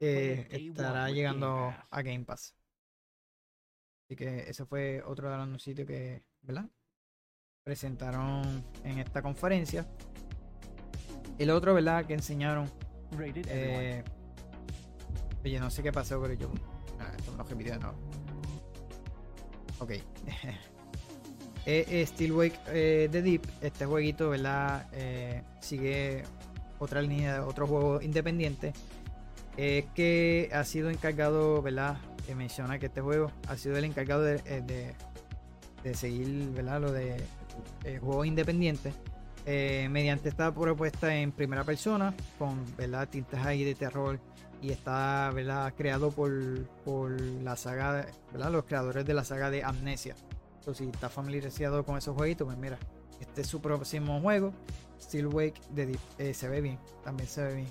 [0.00, 2.54] eh, estará llegando a Game Pass.
[4.06, 6.68] Así que ese fue otro de los sitios que, ¿verdad?
[7.64, 9.86] Presentaron en esta conferencia.
[11.38, 12.04] El otro, ¿verdad?
[12.04, 12.68] Que enseñaron.
[13.48, 14.04] Eh,
[15.44, 16.50] oye, no sé qué pasó, pero yo.
[16.98, 17.96] Ah, esto me lo repitió de nuevo.
[19.78, 19.92] Ok.
[21.66, 24.86] Eh, eh, Steel Wake eh, The Deep, este jueguito, ¿verdad?
[24.92, 26.22] Eh, sigue
[26.78, 28.72] otra línea, otro juego independiente.
[29.56, 31.96] que ha sido encargado, ¿verdad?
[32.26, 34.94] Que menciona que este juego ha sido el encargado de, eh, de,
[35.82, 36.80] de seguir, ¿verdad?
[36.80, 37.16] Lo de
[37.84, 38.94] eh, juegos independientes.
[39.46, 43.08] mediante esta propuesta en primera persona, con, ¿verdad?
[43.08, 44.18] Tintes ahí de terror.
[44.60, 45.72] Y está, ¿verdad?
[45.76, 46.32] Creado por,
[46.84, 48.50] por la saga, ¿verdad?
[48.50, 50.14] Los creadores de la saga de Amnesia.
[50.64, 52.78] Entonces, si está familiarizado con esos jueguitos, pues mira,
[53.20, 54.54] este es su próximo juego.
[54.98, 55.60] Steel Wake.
[56.16, 57.68] Eh, se ve bien, también se ve bien.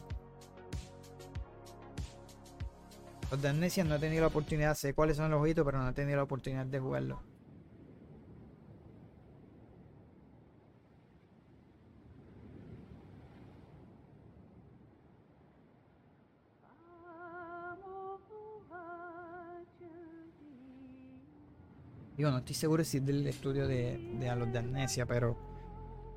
[3.32, 5.90] Los de Amnesia no he tenido la oportunidad, sé cuáles son los jueguitos, pero no
[5.90, 7.20] he tenido la oportunidad de jugarlo.
[22.24, 25.36] Digo, no estoy seguro si es del estudio de, de a los de Amnesia, pero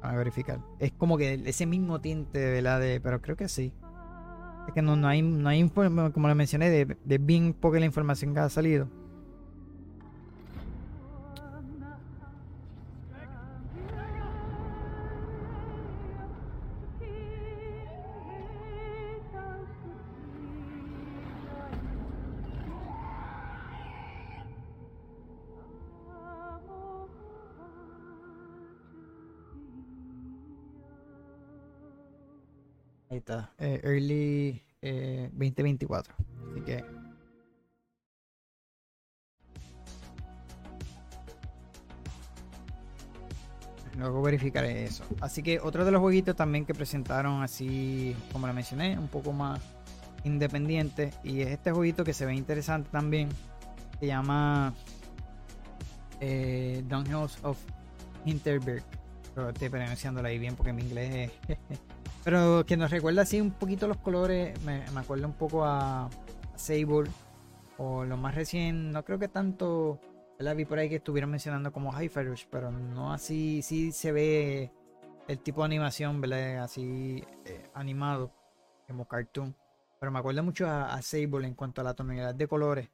[0.01, 0.61] a verificar.
[0.79, 2.79] Es como que ese mismo tinte, ¿verdad?
[2.79, 3.73] De, pero creo que sí.
[4.69, 7.87] Es que no, no hay, no hay como le mencioné, de, de bien poca la
[7.87, 8.89] información que ha salido.
[33.59, 36.15] Eh, early eh, 2024.
[36.53, 36.85] Así que.
[43.99, 45.05] Luego verificaré eso.
[45.21, 49.33] Así que otro de los jueguitos también que presentaron así, como lo mencioné, un poco
[49.33, 49.59] más
[50.23, 51.13] independiente.
[51.25, 53.31] Y es este jueguito que se ve interesante también.
[53.99, 54.75] Se llama
[56.21, 57.59] eh, Dungeons of
[58.27, 58.85] Hinterberg.
[59.49, 61.59] Estoy pronunciándolo ahí bien porque mi inglés es...
[62.27, 64.61] Pero que nos recuerda así un poquito los colores.
[64.65, 66.11] Me, me acuerda un poco a,
[66.57, 67.09] Sable.
[67.79, 70.01] O lo más recién, no creo que tanto.
[70.39, 73.63] La vi por ahí que estuvieron mencionando como Hi-Fi pero no así.
[73.63, 74.73] Sí se ve
[75.29, 76.65] el tipo de animación, ¿verdad?
[76.65, 78.33] Así eh, animado,
[78.89, 79.55] como cartoon.
[80.01, 82.91] Pero me acuerda mucho a, a Sable en cuanto a la tonalidad de colores.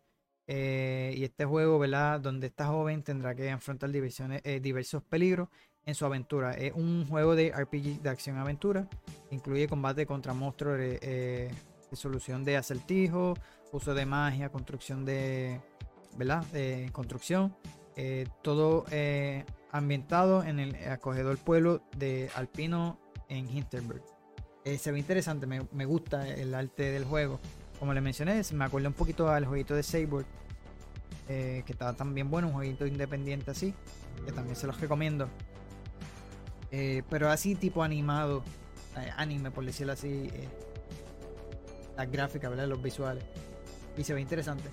[0.46, 2.20] Eh, y este juego, ¿verdad?
[2.20, 5.48] Donde esta joven tendrá que enfrentar diversiones, eh, diversos peligros
[5.86, 6.52] en su aventura.
[6.52, 8.88] Es un juego de RPG de acción-aventura.
[9.30, 11.50] Incluye combate contra monstruos, eh, eh,
[11.90, 13.38] resolución de acertijos,
[13.72, 15.60] uso de magia, construcción de.
[16.16, 16.44] ¿Verdad?
[16.52, 17.54] De construcción.
[17.96, 22.98] eh, todo eh, ambientado en el acogedor pueblo de Alpino
[23.28, 24.02] en Hinterberg.
[24.64, 27.40] Eh, se ve interesante, me, me gusta el arte del juego.
[27.78, 30.24] Como le mencioné, me acuerda un poquito al jueguito de Saber,
[31.28, 33.74] eh, que estaba también bueno, un jueguito independiente así,
[34.24, 35.28] que también se los recomiendo.
[36.72, 38.42] Eh, pero así tipo animado,
[38.96, 40.48] eh, anime por decirlo así, eh,
[41.96, 42.66] las gráficas, ¿verdad?
[42.66, 43.22] los visuales.
[43.96, 44.70] Y se ve interesante.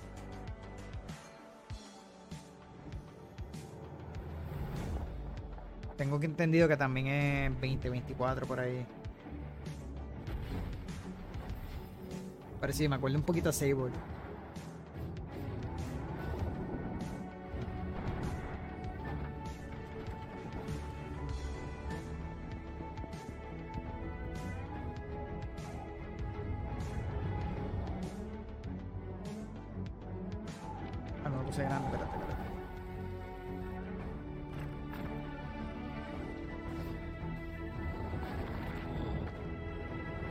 [5.98, 8.86] Tengo que entendido que también es 2024 por ahí.
[12.58, 13.92] Pero sí, me acuerdo un poquito a Sable.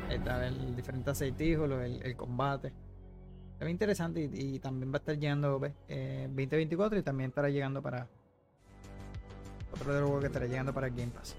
[0.09, 2.73] Ahí está el diferente aceitijo, el, el combate.
[3.59, 5.61] Se ve interesante y, también va a estar llegando.
[5.87, 8.07] Eh, 2024 y también estará llegando para.
[9.71, 11.35] Otro de los juegos que estará llegando para Game Pass.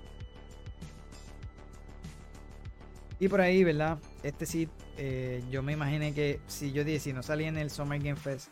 [3.18, 3.98] Y por ahí, ¿verdad?
[4.22, 7.70] Este sí, eh, yo me imaginé que si yo dije, si no salía en el
[7.70, 8.50] Summer Game Fest,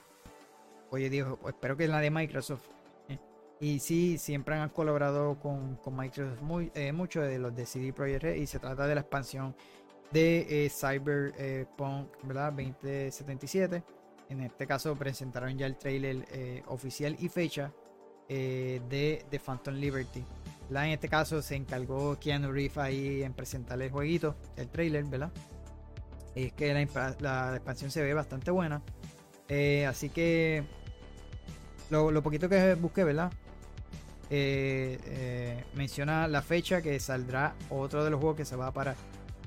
[0.90, 2.66] oye, dijo, pues espero que en la de Microsoft.
[3.08, 3.18] eh.
[3.60, 7.92] Y sí, siempre han colaborado con, con Microsoft muy, eh, mucho de los de CD
[7.92, 9.54] Projekt Red y se trata de la expansión
[10.12, 12.52] de eh, Cyberpunk, ¿verdad?
[12.52, 13.82] 2077.
[14.30, 17.72] en este caso presentaron ya el trailer eh, oficial y fecha
[18.28, 20.24] eh, de, de Phantom Liberty.
[20.68, 20.86] ¿verdad?
[20.86, 25.30] En este caso se encargó Keanu Reeves ahí en presentar el jueguito, el trailer, ¿verdad?
[26.34, 26.72] Es que
[27.20, 28.82] la, expansión se ve bastante buena.
[29.88, 30.62] Así que
[31.88, 33.32] lo, lo poquito que busqué, ¿verdad?
[35.74, 38.94] Menciona la fecha que saldrá otro de los juegos que se va para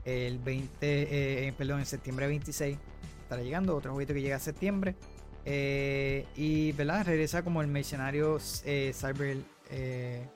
[0.05, 2.77] el 20, eh, eh, perdón, en septiembre 26.
[3.23, 4.95] Estará llegando otro jueguito que llega a septiembre.
[5.45, 7.05] Eh, y, ¿verdad?
[7.05, 9.37] Regresa como el mercenario eh, Cyber
[9.71, 10.27] eh,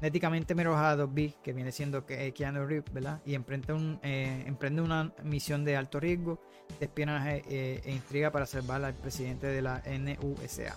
[0.00, 3.20] Néticamente Merojado B, que viene siendo Ke- Keanu Reeves, ¿verdad?
[3.26, 6.40] Y emprende, un, emprende una misión de alto riesgo
[6.78, 10.76] de espionaje e intriga para salvar al presidente de la NUSA.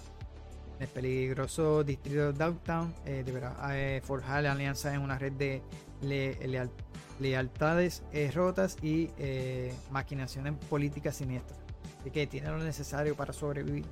[0.77, 5.61] En el peligroso distrito Downtown eh, deberá forjar la alianza en una red de
[6.01, 6.71] le- leal-
[7.19, 11.59] lealtades eh, rotas y eh, maquinaciones políticas siniestras.
[11.99, 13.85] Así que tiene lo necesario para sobrevivir.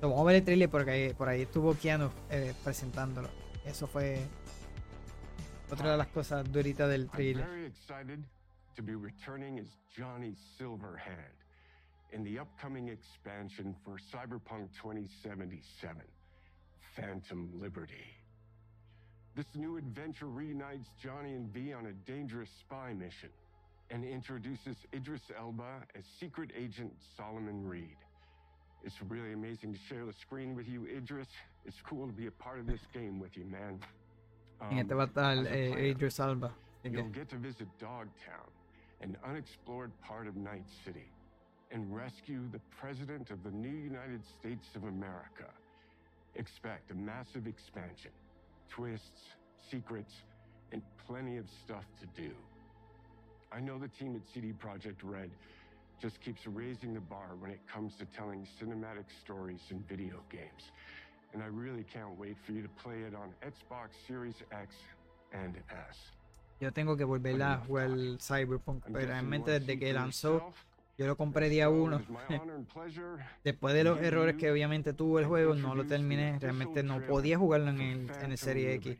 [0.00, 3.28] Lo vamos a ver el trailer porque por ahí estuvo Keanu eh, presentándolo.
[3.64, 4.18] Eso fue
[5.70, 7.46] otra de las cosas duritas del I'm trailer.
[7.46, 8.20] very excited
[8.76, 9.66] to be returning as
[9.96, 11.34] Johnny Silverhand
[12.12, 16.02] in the upcoming expansion for Cyberpunk 2077
[16.96, 18.04] Phantom Liberty.
[19.38, 23.28] This new adventure reunites Johnny and V on a dangerous spy mission
[23.88, 27.96] and introduces Idris Elba as secret agent Solomon Reed.
[28.82, 31.28] It's really amazing to share the screen with you, Idris.
[31.64, 33.78] It's cool to be a part of this game with you, man.
[34.72, 36.50] En este va a Um, a eh, Idris Elba.
[36.82, 38.50] You'll get to visit Dogtown,
[39.02, 41.12] an unexplored part of Night City,
[41.70, 45.46] and rescue the President of the new United States of America.
[46.34, 48.10] Expect a massive expansion,
[48.68, 49.34] twists,
[49.70, 50.12] secrets,
[50.72, 52.30] and plenty of stuff to do.
[53.52, 55.30] I know the team at CD Projekt Red
[56.00, 60.70] just keeps raising the bar when it comes to telling cinematic stories in video games.
[61.32, 64.74] And I really can't wait for you to play it on Xbox Series X
[65.32, 65.96] and S.
[66.60, 70.52] Yo tengo que volver a jugar Cyberpunk, pero realmente desde que lanzó?
[70.98, 72.02] Yo lo compré día uno.
[73.44, 76.36] Después de los errores que obviamente tuvo el juego, no lo terminé.
[76.40, 78.98] Realmente no podía jugarlo en el, en el Serie X.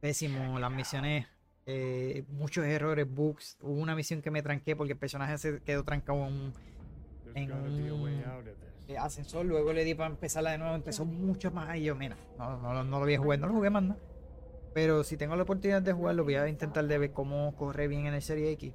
[0.00, 1.26] Pésimo, las misiones,
[1.66, 3.58] eh, muchos errores, bugs.
[3.60, 6.52] Hubo una misión que me tranqué porque el personaje se quedó trancado en un,
[7.34, 7.52] en
[7.92, 8.22] un
[8.88, 9.44] eh, ascensor.
[9.44, 11.76] Luego le di para empezarla de nuevo, empezó mucho más.
[11.76, 14.00] Y yo, mira, no, no, no lo voy a jugar, no lo jugué más nada.
[14.72, 18.06] Pero si tengo la oportunidad de jugarlo, voy a intentar de ver cómo corre bien
[18.06, 18.72] en el Serie X.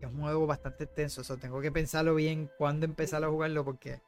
[0.00, 4.00] Es un juego bastante extenso, so tengo que pensarlo bien cuándo empezar a jugarlo porque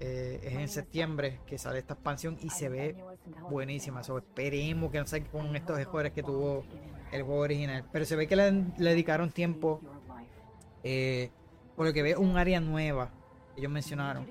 [0.00, 2.96] eh, es en septiembre que sale esta expansión y se ve
[3.50, 4.02] buenísima.
[4.02, 6.64] So, esperemos que no salga con estos errores que tuvo
[7.12, 7.84] el juego original.
[7.92, 9.80] Pero se ve que le, dedicaron tiempo.
[10.82, 11.30] eh,
[11.76, 13.10] por lo que ve un área nueva.
[13.56, 14.26] Ellos mencionaron.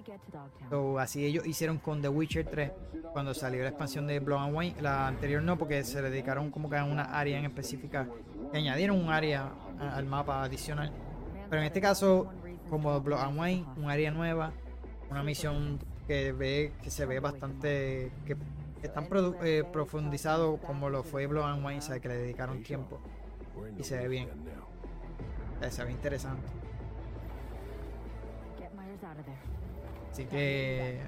[0.69, 2.71] So, así ellos hicieron con The Witcher 3
[3.11, 4.81] cuando salió la expansión de Blood and Wine.
[4.81, 8.07] La anterior no, porque se le dedicaron como que a una área en específica.
[8.53, 10.91] Añadieron un área al mapa adicional.
[11.49, 12.31] Pero en este caso,
[12.69, 14.51] como Blood and Wine, un área nueva,
[15.09, 18.35] una misión que ve que se ve bastante que
[18.81, 22.61] están produ- eh, profundizado como lo fue Blood and Wine, o sea, que le dedicaron
[22.63, 22.99] tiempo
[23.77, 24.29] y se ve bien.
[25.61, 26.47] Eh, Se ve interesante.
[28.59, 29.37] Get Myers out of there.
[30.11, 30.99] Así que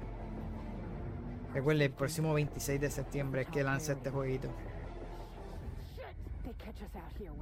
[1.54, 4.48] recuerde, el próximo 26 de septiembre es que lanza este jueguito.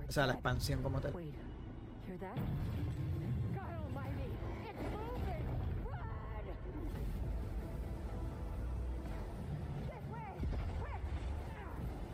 [0.08, 1.12] O sea, la expansión como tal.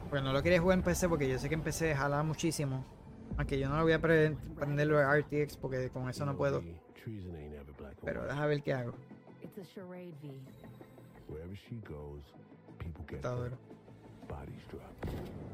[0.08, 2.84] Porque no lo quería jugar en PC porque yo sé que en PC jala muchísimo.
[3.38, 6.62] Aunque yo no lo voy a pre- prenderlo de RTX porque con eso no puedo.
[8.04, 8.92] Pero deja ver qué hago.
[9.42, 10.32] It's a charade, V.
[11.28, 12.22] Wherever she goes,
[12.78, 13.56] people get Está duro.
[14.32, 14.96] Bodies drop.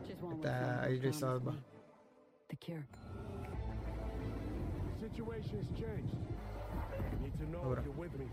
[0.07, 1.21] Just one Está with Idris
[2.49, 2.87] The cure.
[4.95, 6.15] The situation's changed.
[6.15, 7.79] You Need to know Duro.
[7.79, 8.27] if you're with me.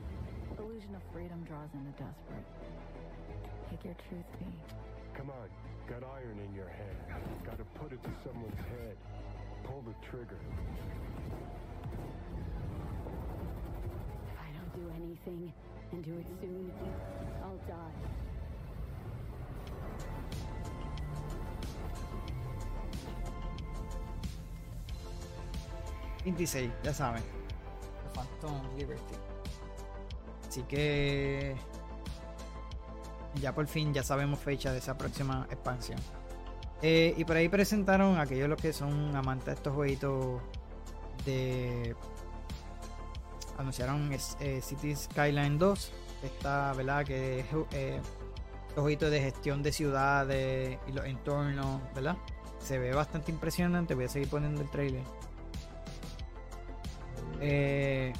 [0.59, 2.45] Illusion of freedom draws in the desperate.
[3.69, 4.45] Pick your truth, V.
[5.17, 5.49] Come on,
[5.89, 6.97] got iron in your hand.
[7.43, 8.95] Gotta put it to someone's head.
[9.63, 10.39] Pull the trigger.
[14.29, 15.53] If I don't do anything,
[15.91, 16.71] and do it soon,
[17.43, 18.24] I'll die.
[26.25, 27.23] 26, ya saben.
[28.13, 29.15] Phantom Liberty.
[30.47, 31.55] Así que
[33.35, 35.99] ya por fin ya sabemos fecha de esa próxima expansión.
[36.81, 40.41] Eh, y por ahí presentaron a aquellos los que son amantes de estos jueguitos
[41.25, 41.95] de
[43.57, 45.91] anunciaron eh, City Skyline 2.
[46.23, 47.05] Esta, ¿verdad?
[47.05, 48.01] Que es eh,
[48.75, 52.17] un jueguito de gestión de ciudades y los entornos, ¿verdad?
[52.59, 53.93] Se ve bastante impresionante.
[53.93, 55.03] Voy a seguir poniendo el trailer.
[57.41, 58.13] Eh,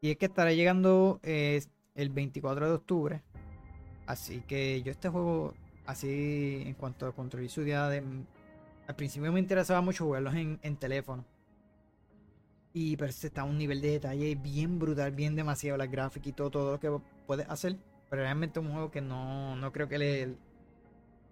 [0.00, 1.62] y es que estará llegando eh,
[1.94, 3.22] el 24 de octubre.
[4.06, 5.54] Así que yo este juego,
[5.86, 8.22] así en cuanto a construir ciudades, mm,
[8.88, 11.24] al principio me interesaba mucho jugarlos en, teléfono.
[12.72, 16.50] Y pero está un nivel de detalle bien brutal, bien demasiado la gráfica y todo,
[16.50, 16.90] todo lo que
[17.26, 17.76] puedes hacer.
[18.08, 20.22] Pero realmente es un juego que no, no creo que le...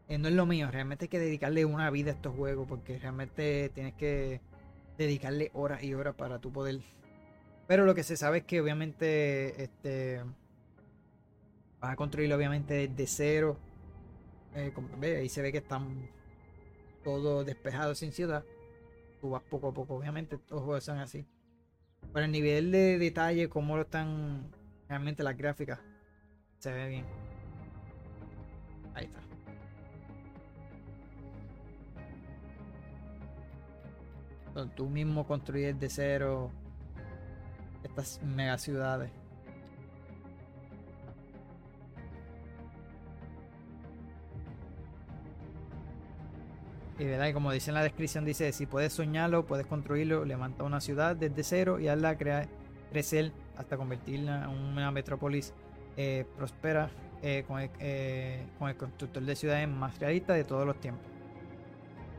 [0.08, 2.98] eh, no es lo mío, realmente hay que dedicarle una vida a estos juegos porque
[2.98, 4.40] realmente tienes que
[4.98, 6.80] dedicarle horas y horas para tu poder.
[7.66, 10.22] Pero lo que se sabe es que obviamente este
[11.80, 13.56] vas a construirlo obviamente desde cero.
[14.54, 16.08] Eh, como- ve, ahí se ve que están
[17.04, 18.44] todo despejado sin ciudad.
[19.20, 21.24] Tú vas poco a poco, obviamente todos juegos son así.
[22.12, 24.50] Pero el nivel de detalle, cómo lo están
[24.88, 25.78] realmente las gráficas,
[26.58, 27.04] se ve bien.
[28.94, 29.20] Ahí está.
[34.66, 36.50] Tú mismo construyes de cero
[37.84, 39.10] estas mega ciudades.
[46.98, 50.64] Y verdad, y como dice en la descripción, dice, si puedes soñarlo, puedes construirlo, levanta
[50.64, 52.48] una ciudad desde cero y hazla crea-
[52.90, 55.52] crecer hasta convertirla en una metrópolis
[55.96, 56.90] eh, próspera
[57.22, 61.17] eh, con, el, eh, con el constructor de ciudades más realista de todos los tiempos.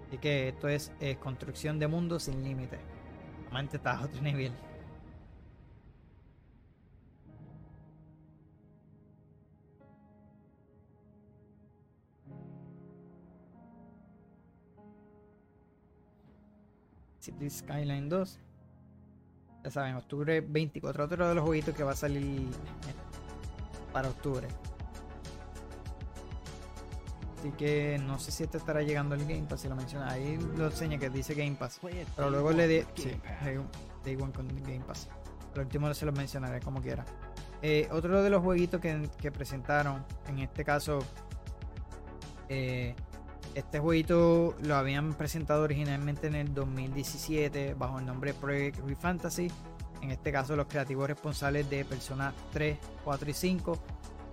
[0.10, 2.80] Así que esto es eh, construcción de mundo sin límites.
[3.44, 4.52] Realmente está a otro nivel.
[17.20, 18.40] City Skyline 2.
[19.64, 21.04] Ya saben, octubre 24.
[21.04, 22.94] Otro de los jueguitos que va a salir eh,
[23.94, 24.48] para octubre.
[27.40, 30.12] Así que no sé si este estará llegando al Game Pass, si lo menciona.
[30.12, 31.80] Ahí lo enseña que dice Game Pass.
[32.16, 32.84] Pero luego le di.
[32.96, 33.12] Sí,
[34.04, 35.08] Day- One con Game Pass.
[35.56, 37.06] Al último se lo mencionaré como quiera.
[37.62, 41.00] Eh, otro de los jueguitos que, presentaron, en este caso,
[42.50, 42.96] eh,
[43.56, 49.52] este jueguito lo habían presentado originalmente en el 2017 bajo el nombre Project Refantasy.
[50.02, 53.78] En este caso, los creativos responsables de Persona 3, 4 y 5.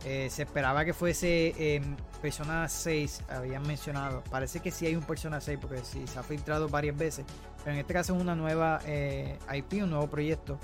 [0.09, 1.83] Eh, se esperaba que fuese eh,
[2.23, 4.23] Persona 6, habían mencionado.
[4.31, 7.24] Parece que sí hay un Persona 6 porque sí se ha filtrado varias veces.
[7.65, 10.61] Pero en este caso es una nueva eh, IP, un nuevo proyecto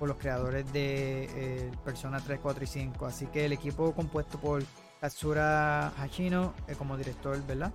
[0.00, 3.06] por los creadores de eh, Persona 3, 4 y 5.
[3.06, 4.64] Así que el equipo compuesto por
[5.00, 7.72] Katsura Hashino como director, ¿verdad?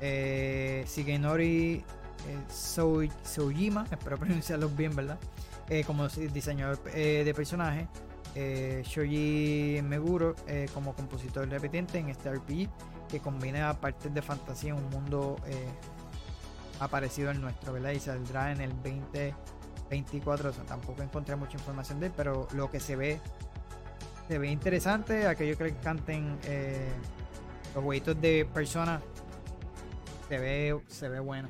[0.00, 1.84] Shigenori
[2.50, 5.18] Sou- Soujima, espero pronunciarlos bien, ¿verdad?
[5.86, 7.86] Como diseñador de personaje.
[8.34, 12.68] Eh, Shoji Meguro eh, como compositor repetente en este RPG
[13.08, 15.68] que combina partes de fantasía en un mundo eh,
[16.80, 17.90] aparecido al nuestro, ¿verdad?
[17.90, 20.50] Y saldrá en el 2024.
[20.50, 23.20] O sea, tampoco encontré mucha información de él, pero lo que se ve
[24.28, 25.26] se ve interesante.
[25.26, 26.90] Aquellos que canten eh,
[27.74, 29.00] los jueguitos de persona
[30.28, 31.48] se ve, se ve bueno.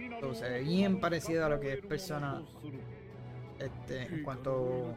[0.00, 2.42] Entonces, bien parecido a lo que es Persona.
[3.58, 4.94] Este, en cuanto.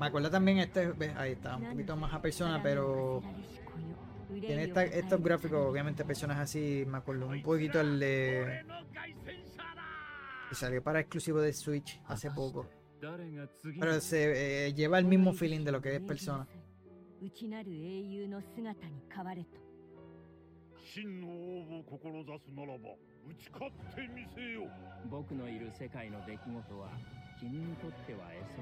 [0.00, 0.92] Me acuerdo también este.
[1.16, 3.22] Ahí está, un poquito más a Persona, pero.
[4.28, 6.84] Tiene esta, estos gráficos, obviamente, personas así.
[6.86, 8.64] Me acuerdo un poquito el de.
[10.48, 12.66] Que salió para exclusivo de Switch hace poco.
[13.78, 16.46] Pero se eh, lleva el mismo feeling de lo que es Persona.
[17.20, 19.58] 内なる英雄の姿に変われと
[20.94, 22.94] 真の王を志すならば
[23.26, 24.70] 打ち勝ってみせよ
[25.10, 26.78] 僕のいる世界の出来事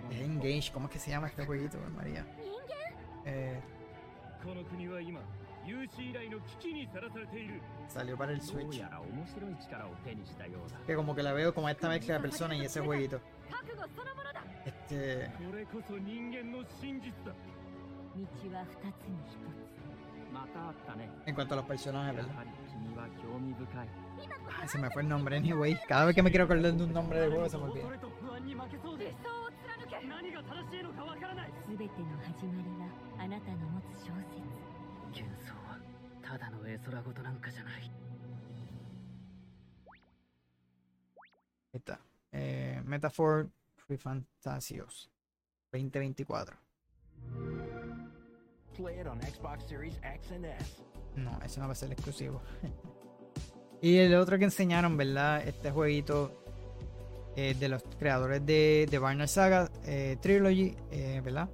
[0.00, 0.60] ロン人間
[1.84, 2.86] 人間人間マリア
[3.26, 3.60] え、
[4.42, 5.20] この国は今
[5.66, 8.04] 有史以来の危機にさらされているさあ、
[8.40, 8.78] スイッチ。
[8.78, 10.78] やら面白い力を手にしたようだ。
[13.50, 14.42] 覚悟そのものだ。
[15.50, 17.34] これこそ人間の真実だ。
[21.26, 22.44] En cuanto a los personajes, ¿verdad?
[24.66, 25.78] Se me fue el nombre, anyway.
[25.86, 27.84] Cada vez que me quiero acordar de un nombre de juego se me olvida.
[41.72, 42.00] Ahí está.
[42.32, 45.10] Eh, Metaphor Free Fantasios
[45.72, 46.56] 2024.
[48.76, 50.82] Play it on Xbox Series X and S.
[51.16, 52.42] No, eso no va a ser exclusivo.
[53.80, 55.46] y el otro que enseñaron, ¿verdad?
[55.46, 56.42] Este jueguito
[57.36, 61.48] eh, de los creadores de, de Barner Saga eh, Trilogy, eh, ¿verdad?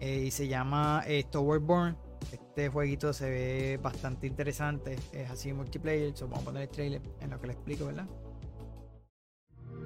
[0.00, 1.96] Y se llama Tower Born.
[2.32, 4.96] Este jueguito se ve bastante interesante.
[5.12, 6.16] Es así multiplayer.
[6.16, 8.06] So vamos a poner el trailer en lo que le explico, ¿verdad?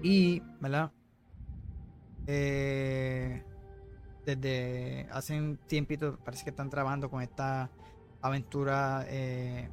[0.03, 0.93] Y, ¿verdad?
[2.27, 3.43] Eh,
[4.24, 7.70] desde hace un tiempito parece que están trabajando con esta
[8.20, 9.69] aventura eh,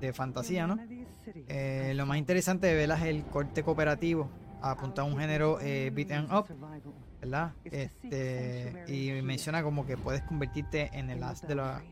[0.00, 0.78] de fantasía, ¿no?
[1.48, 4.28] Eh, lo más interesante de verla es el corte cooperativo,
[4.60, 6.46] apunta a un género eh, beat and up,
[7.20, 7.52] ¿verdad?
[7.64, 11.82] Este, y menciona como que puedes convertirte en el as de la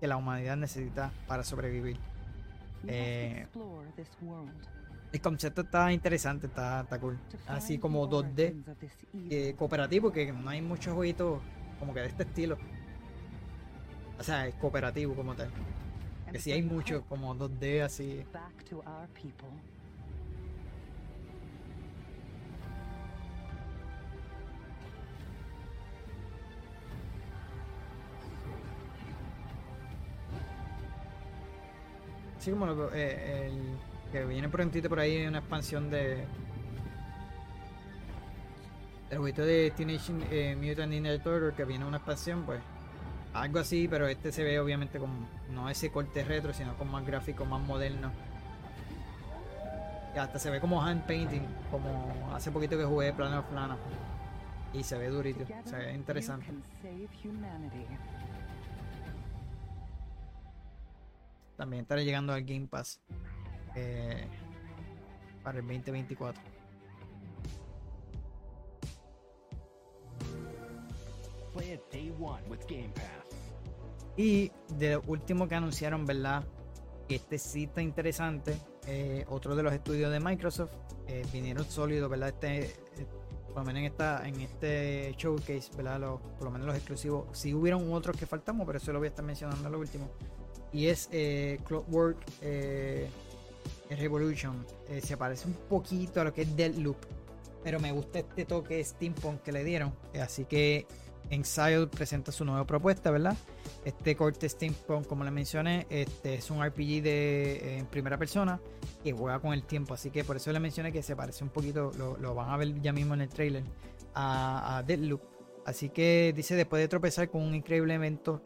[0.00, 1.98] que la humanidad necesita para sobrevivir.
[2.86, 3.46] Eh,
[5.12, 7.18] el concepto está interesante, está, está cool.
[7.46, 8.52] Así como 2D
[9.30, 11.40] eh, cooperativo, que no hay muchos jueguitos
[11.78, 12.58] como que de este estilo.
[14.18, 15.48] O sea, es cooperativo como tal.
[16.32, 18.24] Que sí hay muchos como 2D así.
[32.38, 33.50] Así como lo- eh,
[34.10, 36.24] que viene prontito por ahí una expansión de
[39.10, 42.60] el jueguito de Teenage eh, Mutant Ninja que viene una expansión pues
[43.32, 45.10] algo así pero este se ve obviamente con
[45.50, 48.10] no ese corte retro sino con más gráfico más moderno.
[50.14, 53.76] Y hasta se ve como hand painting como hace poquito que jugué plano a plano.
[54.72, 56.46] Y se ve durito se ve interesante.
[61.56, 63.00] También estará llegando al Game Pass
[63.78, 64.26] eh,
[65.42, 66.40] para el 2024
[71.54, 73.28] Play it day one with Game Pass.
[74.16, 76.44] Y de lo último que anunciaron, ¿verdad?
[77.08, 78.56] Este sí está interesante.
[78.86, 80.70] eh, otro de los estudios de Microsoft.
[81.06, 82.28] eh, vinieron sólidos, ¿verdad?
[82.30, 82.74] Este,
[83.46, 86.00] por lo menos en, esta, en este showcase, ¿verdad?
[86.00, 87.26] Los, por lo menos los exclusivos.
[87.32, 90.08] Sí hubieron otros que faltamos, pero eso lo voy a estar mencionando a lo último.
[90.72, 93.08] Y es eh, Clockwork eh,
[93.96, 94.64] Revolution.
[94.88, 96.96] Eh, se parece un poquito a lo que es Deadloop.
[97.62, 99.92] Pero me gusta este toque steampunk que le dieron.
[100.12, 100.86] eh, así que
[101.30, 103.36] Exile presenta su nueva propuesta, ¿verdad?
[103.84, 108.60] Este corte steampunk, como le mencioné, este es un RPG de eh, en primera persona
[109.02, 111.50] que juega con el tiempo, así que por eso le mencioné que se parece un
[111.50, 113.62] poquito, lo, van a ver ya mismo en el trailer,
[114.14, 115.20] a, a Deadloop.
[115.66, 118.42] Así que dice después de tropezar con un increíble evento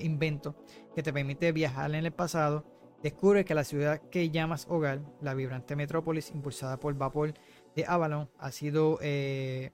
[0.00, 0.56] invento
[0.94, 2.64] que te permite viajar en el pasado,
[3.06, 7.34] descubre que la ciudad que llamas hogar, la vibrante metrópolis impulsada por vapor
[7.76, 9.70] de Avalon, ha sido eh,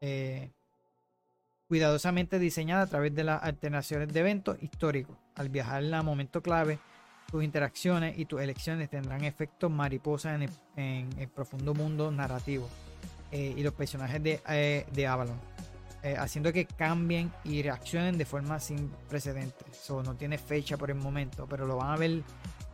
[0.00, 0.52] eh,
[1.66, 5.16] cuidadosamente diseñada a través de las alternaciones de eventos históricos.
[5.34, 6.78] Al viajar a momento clave,
[7.28, 12.68] tus interacciones y tus elecciones tendrán efectos mariposa en el, en profundo mundo narrativo
[13.32, 15.40] eh, y los personajes de, de Avalon,
[16.18, 19.76] haciendo que cambien y reaccionen de forma sin precedentes.
[19.76, 22.22] So, no tiene fecha por el momento, pero lo van a ver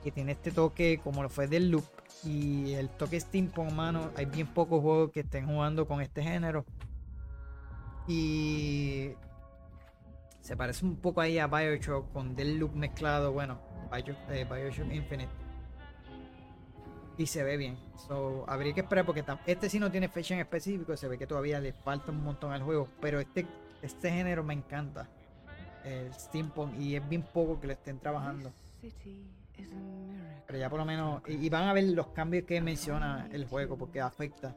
[0.07, 1.85] que tiene este toque como lo fue del loop
[2.23, 4.13] y el toque steampunk, mano.
[4.15, 6.65] Hay bien pocos juegos que estén jugando con este género.
[8.07, 9.11] Y
[10.43, 13.59] se parece un poco ahí a Bioshock con del loop mezclado, bueno,
[14.31, 15.33] eh, Bioshock Infinite.
[17.19, 17.77] Y se ve bien.
[18.07, 20.97] So, habría que esperar porque este sí no tiene fecha en específico.
[20.97, 22.87] Se ve que todavía le falta un montón al juego.
[23.01, 23.45] Pero este,
[23.83, 25.09] este género me encanta.
[25.83, 26.79] El steampunk.
[26.79, 28.53] Y es bien poco que lo estén trabajando.
[30.47, 31.23] Pero ya por lo menos.
[31.27, 34.57] Y, y van a ver los cambios que menciona el juego porque afecta.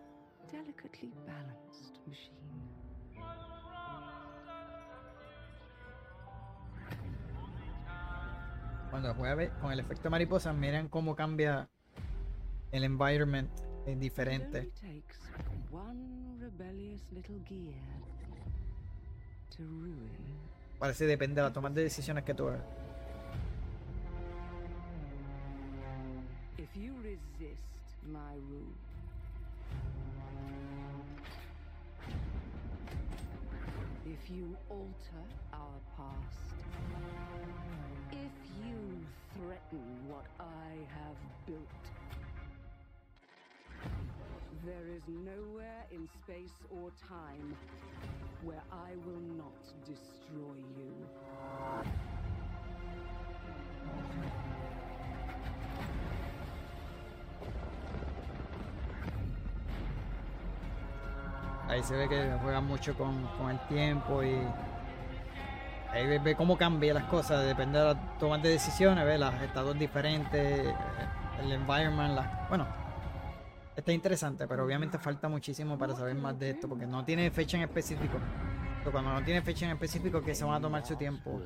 [8.90, 11.70] Cuando juega ve- con el efecto mariposa, miren cómo cambia
[12.72, 13.50] el environment.
[13.86, 14.72] Es diferente.
[20.80, 22.62] Parece depende de la toma de decisiones que tú hagas.
[26.60, 28.76] If you resist my rule,
[34.06, 35.23] if you alter
[35.53, 36.60] our past,
[38.11, 38.76] if you
[39.38, 41.15] threaten what I have
[41.48, 41.61] built,
[44.65, 47.56] there is nowhere in space or time
[48.44, 49.56] where I will not
[49.88, 50.91] destroy you.
[61.70, 64.36] Ahí se ve que juegan mucho con, con el tiempo y
[65.91, 69.78] Ahí ve, cómo cambia las cosas, depende de las tomas de decisiones, ve los estados
[69.78, 70.74] diferentes, eh,
[71.41, 72.68] el environment, la, bueno,
[73.76, 77.58] está interesante, pero obviamente falta muchísimo para saber más de esto, porque no tiene fecha
[77.58, 78.20] en específico.
[78.80, 81.41] Pero cuando no tiene fecha en específico, que se van a tomar su tiempo.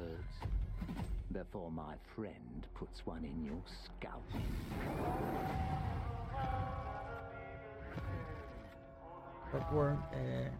[9.53, 10.51] Clockwork eh,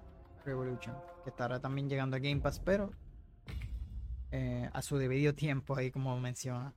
[0.46, 2.92] Revolution, que estará también llegando a Game Pass, pero
[4.32, 6.74] eh, a su debido tiempo, ahí como menciona.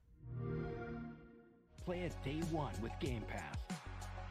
[1.85, 3.67] Play it day one with Game Pass.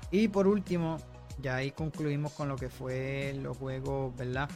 [0.10, 0.98] Y por último,
[1.42, 4.50] ya ahí concluimos con lo que fue los juegos, ¿verdad?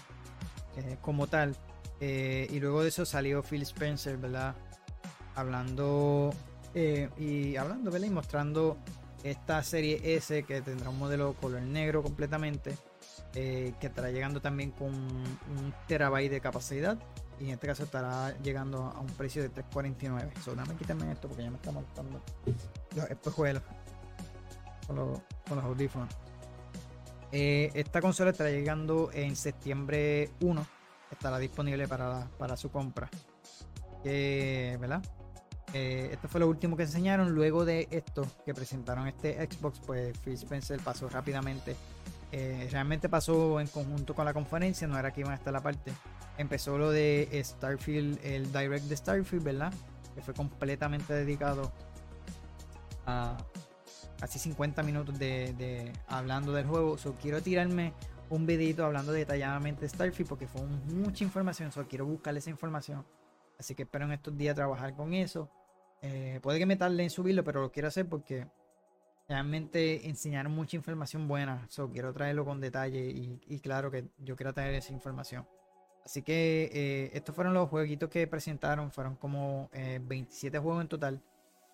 [0.78, 1.56] Eh, como tal.
[2.02, 4.56] Y luego de eso salió Phil Spencer, ¿verdad?
[5.36, 6.34] Hablando
[6.74, 8.08] y hablando, ¿verdad?
[8.08, 8.78] Y mostrando
[9.24, 12.78] esta serie S que tendrá un modelo color negro completamente.
[13.36, 16.98] Eh, que estará llegando también con un terabyte de capacidad.
[17.40, 20.32] Y en este caso estará llegando a un precio de 3.49.
[20.44, 22.22] So, dame quitarme esto porque ya me está molestando
[22.96, 23.64] los espejuelos
[24.88, 26.10] con los, con los audífonos.
[27.32, 30.68] Eh, esta consola estará llegando en septiembre 1.
[31.12, 33.10] Estará disponible para, para su compra.
[34.04, 35.04] Eh, ¿Verdad?
[35.72, 37.32] Esto fue lo último que enseñaron.
[37.34, 41.76] Luego de esto que presentaron este Xbox, pues Phil Spencer pasó rápidamente.
[42.32, 45.62] Eh, realmente pasó en conjunto con la conferencia, no era que iban a estar la
[45.62, 45.92] parte.
[46.38, 49.74] Empezó lo de Starfield, el direct de Starfield, ¿verdad?
[50.16, 51.72] Que fue completamente dedicado
[53.06, 53.38] a
[54.20, 56.98] casi 50 minutos de, de hablando del juego.
[56.98, 57.94] So, quiero tirarme
[58.30, 60.62] un videito hablando detalladamente de Starfield porque fue
[60.94, 61.72] mucha información.
[61.72, 63.06] So, quiero buscar esa información.
[63.58, 65.50] Así que espero en estos días trabajar con eso.
[66.02, 68.48] Eh, puede que me tarde en subirlo, pero lo quiero hacer porque
[69.30, 71.66] realmente enseñaron mucha información buena.
[71.70, 73.06] So, quiero traerlo con detalle
[73.48, 75.48] y, claro que yo quiero traer esa información.
[76.04, 78.92] Así que eh, estos fueron los jueguitos que presentaron.
[78.92, 81.22] Fueron como eh, 27 juegos en total.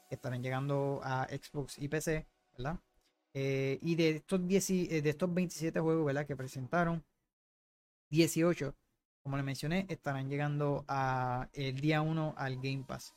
[0.09, 2.27] Que estarán llegando a Xbox y PC,
[2.57, 2.77] ¿verdad?
[3.33, 6.27] Eh, y de estos, 10, y- eh, de estos 27 juegos, ¿verdad?
[6.27, 7.03] Que presentaron,
[8.09, 8.75] 18,
[9.23, 13.15] como les mencioné, estarán llegando a el día 1 al Game Pass.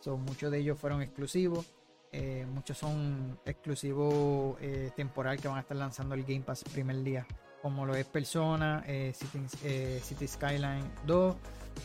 [0.00, 1.72] So, muchos de ellos fueron exclusivos.
[2.12, 7.02] Eh, muchos son exclusivos eh, temporal que van a estar lanzando el Game Pass primer
[7.02, 7.26] día.
[7.62, 11.36] Como lo es Persona, eh, City, eh, City Skyline 2,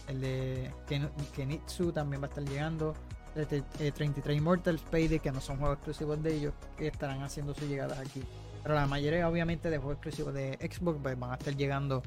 [0.07, 2.93] el de Ken- Kenitsu también va a estar llegando.
[3.33, 7.23] el de- eh, 33 Immortals, Payday, que no son juegos exclusivos de ellos, que estarán
[7.23, 8.21] haciendo sus llegadas aquí.
[8.61, 12.03] Pero la mayoría, obviamente, de juegos exclusivos de Xbox pues, van a estar llegando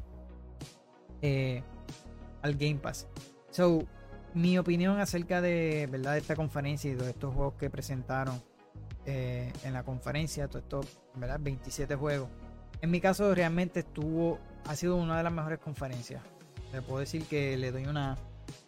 [2.43, 3.07] al Game Pass.
[3.51, 3.85] So,
[4.35, 6.13] mi opinión acerca de, ¿verdad?
[6.13, 8.43] de esta conferencia y de estos juegos que presentaron
[9.07, 11.39] eh, en la conferencia, todos estos ¿verdad?
[11.41, 12.29] 27 juegos.
[12.81, 16.23] En mi caso, realmente estuvo, ha sido una de las mejores conferencias.
[16.73, 18.17] Le puedo decir que le doy una.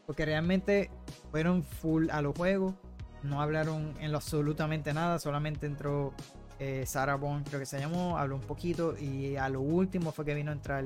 [0.06, 0.90] Porque realmente
[1.30, 2.74] fueron full a los juegos.
[3.22, 5.18] No hablaron en lo absolutamente nada.
[5.18, 6.14] Solamente entró
[6.60, 8.16] eh, Sarah Bond, creo que se llamó.
[8.16, 8.96] Habló un poquito.
[8.96, 10.84] Y a lo último fue que vino a entrar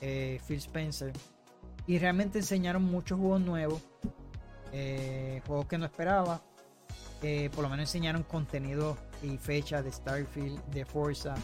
[0.00, 1.12] eh, Phil Spencer.
[1.86, 3.82] Y realmente enseñaron muchos juegos nuevos.
[4.72, 6.42] eh, juegos que no esperaba.
[7.22, 11.34] Eh, por lo menos enseñaron contenido y fecha de Starfield, de Forza.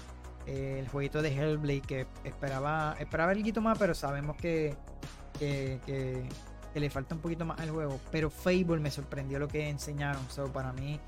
[0.46, 4.76] eh, el jueguito de Hellblade que esperaba esperaba algo más, pero sabemos que,
[5.38, 6.28] que,
[6.74, 8.00] le falta un poquito más al juego.
[8.10, 10.22] Pero Fable me sorprendió lo que enseñaron.
[10.30, 10.98] So, para mí,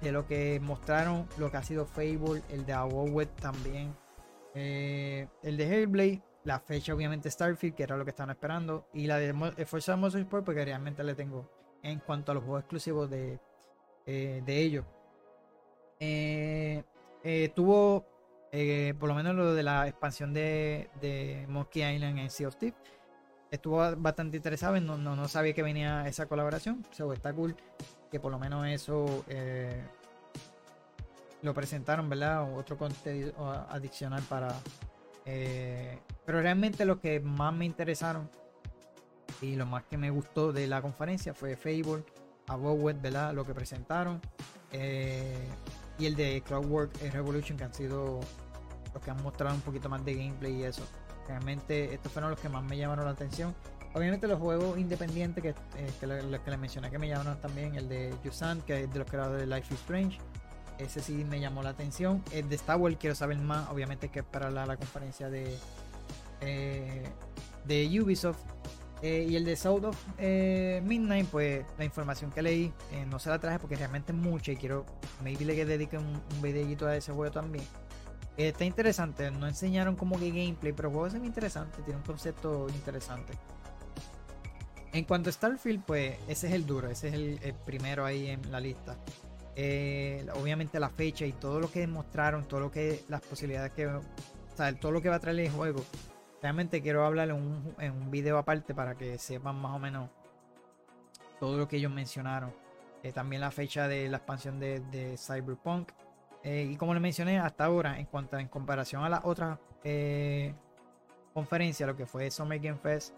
[0.00, 3.94] de lo que mostraron, lo que ha sido Fable, el de Avowed también.
[4.54, 8.88] el de Hellblade, la fecha obviamente Starfield, que era lo que estaban esperando.
[8.92, 11.48] Y la de eh, Forza Motorsport, porque realmente le tengo
[11.82, 13.38] en cuanto a los juegos exclusivos de,
[14.04, 14.84] eh, de ellos.
[16.00, 16.82] Eh,
[17.22, 18.04] eh, tuvo
[18.98, 22.80] por lo menos lo de la expansión de, de Monkey Island en Sea of Thieves.
[23.48, 26.84] Estuvo bastante interesado, no, no, no sabía que venía esa colaboración.
[26.90, 27.54] So, está cool
[28.10, 29.24] que por lo menos eso
[31.42, 32.52] lo presentaron, ¿verdad?
[32.56, 33.32] Otro contenido
[33.68, 34.52] adicional para...
[35.26, 38.30] eh, pero realmente lo que más me interesaron
[39.40, 42.04] y lo más que me gustó de la conferencia fue Fable,
[42.48, 43.32] Avowed, ¿verdad?
[43.34, 44.20] Lo que presentaron.
[44.72, 45.48] eh,
[45.98, 48.20] y el de Clockwork Revolution, que han sido
[48.94, 50.82] los que han mostrado un poquito más de gameplay y eso.
[51.28, 53.54] Realmente estos fueron los que más me llamaron la atención.
[53.92, 57.88] Obviamente los juegos independientes que, eh, los que les mencioné que me llamaron también, el
[57.88, 60.18] de Yusan, que es de los creadores de Life is Strange.
[60.80, 62.22] Ese sí me llamó la atención.
[62.32, 63.68] El de Star Wars quiero saber más.
[63.68, 65.56] Obviamente que esperar la, la conferencia de,
[66.40, 67.04] eh,
[67.66, 68.38] de Ubisoft.
[69.02, 72.70] Eh, y el de South of eh, Midnight, pues la información que leí
[73.08, 74.84] no se la traje porque realmente es mucha y quiero,
[75.22, 77.64] maybe le dedique un, un videito a ese juego también.
[78.36, 82.04] Está interesante, no enseñaron como que gameplay, pero el juego es muy interesante, tiene un
[82.04, 83.32] concepto interesante.
[84.92, 88.52] En cuanto a Starfield, pues ese es el duro, ese es el primero ahí en
[88.52, 88.98] la lista.
[89.62, 93.86] Eh, obviamente la fecha y todo lo que demostraron, todo lo que las posibilidades que,
[94.80, 95.84] todo lo que va a traer el juego.
[96.40, 100.08] Realmente quiero hablar en un, en video aparte para que sepan más o menos
[101.38, 102.54] todo lo que ellos mencionaron.
[103.02, 105.90] Eh, también la fecha de la expansión de, Cyberpunk.
[106.42, 110.54] Eh, y como les mencioné hasta ahora, en cuanto en comparación a las otras eh,
[111.34, 113.14] conferencias, lo que fue Summer Game Fest,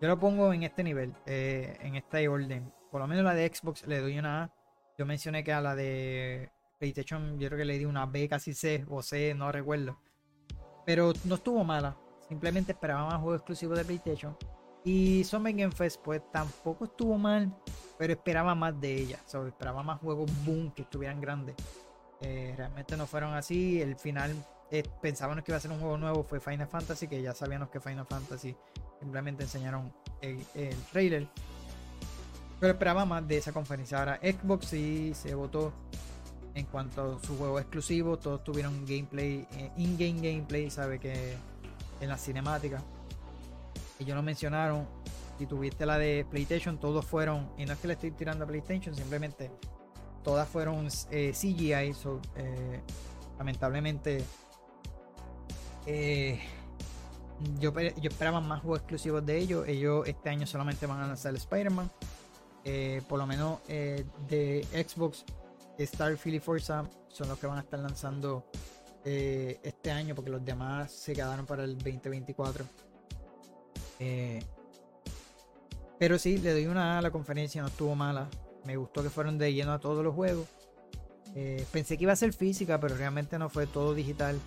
[0.00, 2.72] yo lo pongo en este nivel, en este orden.
[2.92, 4.61] Por lo menos la de Xbox le doy una A.
[4.98, 8.54] Yo mencioné que a la de PlayStation yo creo que le di una B, casi
[8.54, 9.98] C o C, no recuerdo.
[10.84, 11.96] Pero no estuvo mala.
[12.28, 14.36] Simplemente esperaba más juegos exclusivos de PlayStation.
[14.84, 17.54] Y Summer Game Fest pues tampoco estuvo mal,
[17.98, 19.20] pero esperaba más de ella.
[19.26, 21.54] So, esperaba más juegos boom que estuvieran grandes.
[22.20, 23.80] Eh, realmente no fueron así.
[23.80, 24.34] El final
[24.70, 27.68] eh, pensábamos que iba a ser un juego nuevo, fue Final Fantasy, que ya sabíamos
[27.68, 28.56] que Final Fantasy
[28.98, 30.44] simplemente enseñaron el
[30.90, 31.28] trailer.
[32.62, 33.98] Pero esperaba más de esa conferencia.
[33.98, 35.72] Ahora Xbox sí se votó
[36.54, 38.20] en cuanto a su juego exclusivo.
[38.20, 41.34] Todos tuvieron gameplay, eh, in-game gameplay, sabe que
[42.00, 42.80] en la cinemática.
[43.98, 44.86] Ellos lo mencionaron.
[45.40, 48.46] Si tuviste la de PlayStation, todos fueron, y no es que le estoy tirando a
[48.46, 49.50] PlayStation, simplemente
[50.22, 51.72] todas fueron eh, CGI.
[51.72, 52.80] Eh,
[53.38, 54.22] lamentablemente,
[57.58, 59.66] yo, yo, esperaba más juegos exclusivos de ellos.
[59.66, 61.90] Ellos este año solamente van a lanzar Spider-Man.
[62.64, 65.24] Eh, por lo menos eh, de Xbox,
[65.78, 68.44] Starfield y Forza son los que van a estar lanzando
[69.04, 72.64] eh, este año porque los demás se quedaron para el 2024.
[75.98, 78.28] pero sí, le doy una A a la conferencia, no estuvo mala.
[78.64, 80.46] Me gustó que fueron de lleno a todos los juegos.
[81.72, 84.38] pensé que iba a ser física, pero realmente no fue todo digital.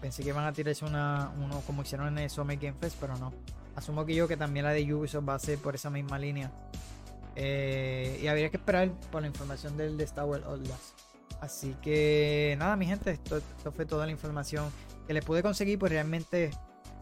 [0.00, 3.16] Pensé que iban a tirarse una, uno como hicieron en el Summer Game Fest, pero
[3.16, 3.32] no.
[3.74, 6.52] Asumo que yo que también la de Ubisoft va a ser por esa misma línea.
[7.36, 10.98] Eh, y habría que esperar por la información del de Star Wars Outlast.
[11.40, 14.70] Así que nada, mi gente, esto, esto, fue toda la información
[15.06, 15.78] que les pude conseguir.
[15.78, 16.50] Pues realmente,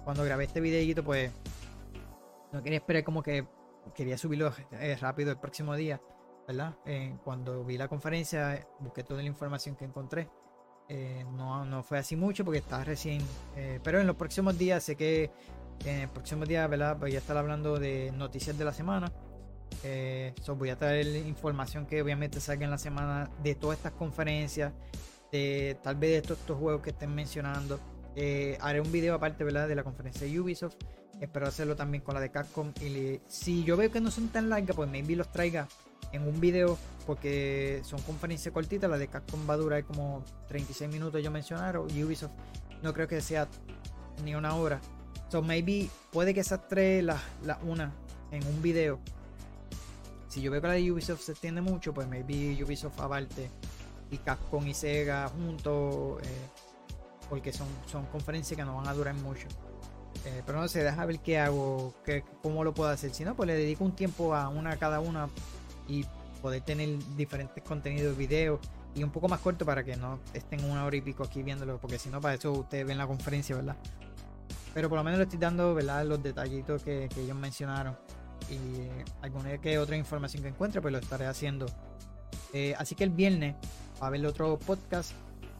[0.04, 1.30] cuando grabé este videito, pues
[2.52, 3.46] no quería esperar como que
[3.94, 6.00] quería subirlo eh, rápido el próximo día,
[6.46, 6.76] ¿verdad?
[6.86, 10.28] Eh, cuando vi la conferencia, busqué toda la información que encontré.
[11.36, 13.22] No, no, fue así mucho porque estaba recién.
[13.82, 15.30] Pero en los próximos días, sé que
[15.86, 16.98] en el próximo día, ¿verdad?
[16.98, 19.10] Voy a estar hablando de noticias de la semana.
[19.84, 24.72] Eh, voy a traer información que obviamente salga en la semana de todas estas conferencias,
[25.30, 27.80] de tal vez de estos, estos juegos que estén mencionando.
[28.14, 29.68] Eh, haré un video aparte, ¿verdad?
[29.68, 30.76] De la conferencia de Ubisoft.
[31.20, 32.72] Espero hacerlo también con la de Capcom.
[32.80, 35.68] Y si yo veo que no son tan largas, pues maybe los traiga
[36.12, 38.90] en un video porque son conferencias cortitas.
[38.90, 41.86] La de Capcom va a durar como 36 minutos, yo mencionaron.
[41.86, 42.32] Ubisoft
[42.82, 43.48] no creo que sea
[44.24, 44.80] ni una hora.
[45.30, 47.92] So maybe puede que esas tres, las la una
[48.30, 49.00] en un video.
[50.32, 53.50] Si yo veo que la de Ubisoft se extiende mucho, pues maybe Ubisoft aparte
[54.10, 56.22] y Capcom y Sega juntos.
[56.22, 56.48] Eh,
[57.28, 59.46] porque son, son conferencias que no van a durar mucho.
[60.24, 63.12] Eh, pero no sé, deja ver qué hago, qué, cómo lo puedo hacer.
[63.12, 65.28] Si no, pues le dedico un tiempo a una a cada una
[65.86, 66.06] y
[66.40, 68.58] poder tener diferentes contenidos, videos
[68.94, 71.78] y un poco más corto para que no estén una hora y pico aquí viéndolo,
[71.78, 73.76] porque si no, para eso ustedes ven la conferencia, ¿verdad?
[74.72, 76.06] Pero por lo menos le estoy dando, ¿verdad?
[76.06, 77.98] Los detallitos que, que ellos mencionaron
[78.50, 81.66] y eh, alguna que otra información que encuentre, pues lo estaré haciendo.
[82.52, 83.54] Eh, así que el viernes
[84.00, 85.12] va a haber otro podcast.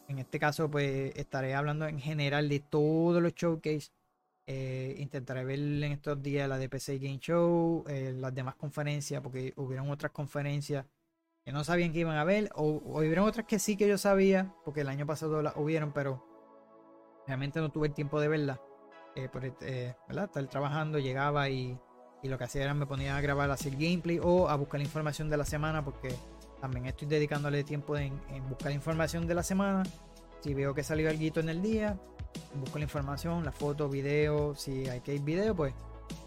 [0.09, 3.91] En este caso, pues estaré hablando en general de todos los showcase
[4.47, 9.23] eh, intentaré ver en estos días la de PC Game Show, eh, las demás conferencias,
[9.23, 10.85] porque hubieron otras conferencias
[11.45, 13.99] que no sabían que iban a ver, o, o hubieron otras que sí que yo
[13.99, 16.25] sabía, porque el año pasado las hubieron, pero
[17.27, 18.61] realmente no tuve el tiempo de verlas.
[19.15, 20.25] Eh, por, eh, ¿verdad?
[20.25, 21.79] Estar trabajando, llegaba y,
[22.23, 24.81] y, lo que hacía era me ponía a grabar, a hacer gameplay o a buscar
[24.81, 26.15] información de la semana, porque
[26.61, 29.83] también estoy dedicándole tiempo en, en buscar información de la semana.
[30.41, 31.99] Si veo que salió algo en el día,
[32.55, 35.75] busco la información, la foto, video, si hay que ir video, pues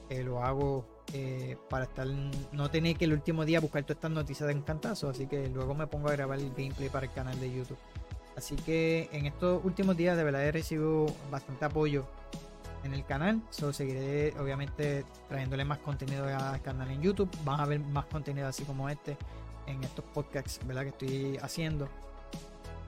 [0.09, 2.07] eh, lo hago eh, para estar,
[2.51, 5.73] no tener que el último día buscar todas estas noticias de encantazo, así que luego
[5.73, 7.77] me pongo a grabar el gameplay para el canal de YouTube.
[8.35, 12.05] Así que en estos últimos días de verdad he recibido bastante apoyo
[12.85, 17.65] en el canal, solo seguiré obviamente trayéndole más contenido al canal en YouTube, van a
[17.65, 19.17] ver más contenido así como este
[19.67, 20.83] en estos podcasts ¿verdad?
[20.83, 21.89] que estoy haciendo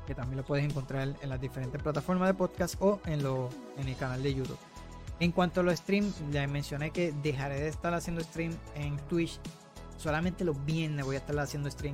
[0.05, 3.89] que también lo puedes encontrar en las diferentes plataformas de podcast o en, lo, en
[3.89, 4.57] el canal de YouTube.
[5.19, 9.39] En cuanto a los streams, ya mencioné que dejaré de estar haciendo stream en Twitch.
[9.97, 11.93] Solamente los viernes voy a estar haciendo stream.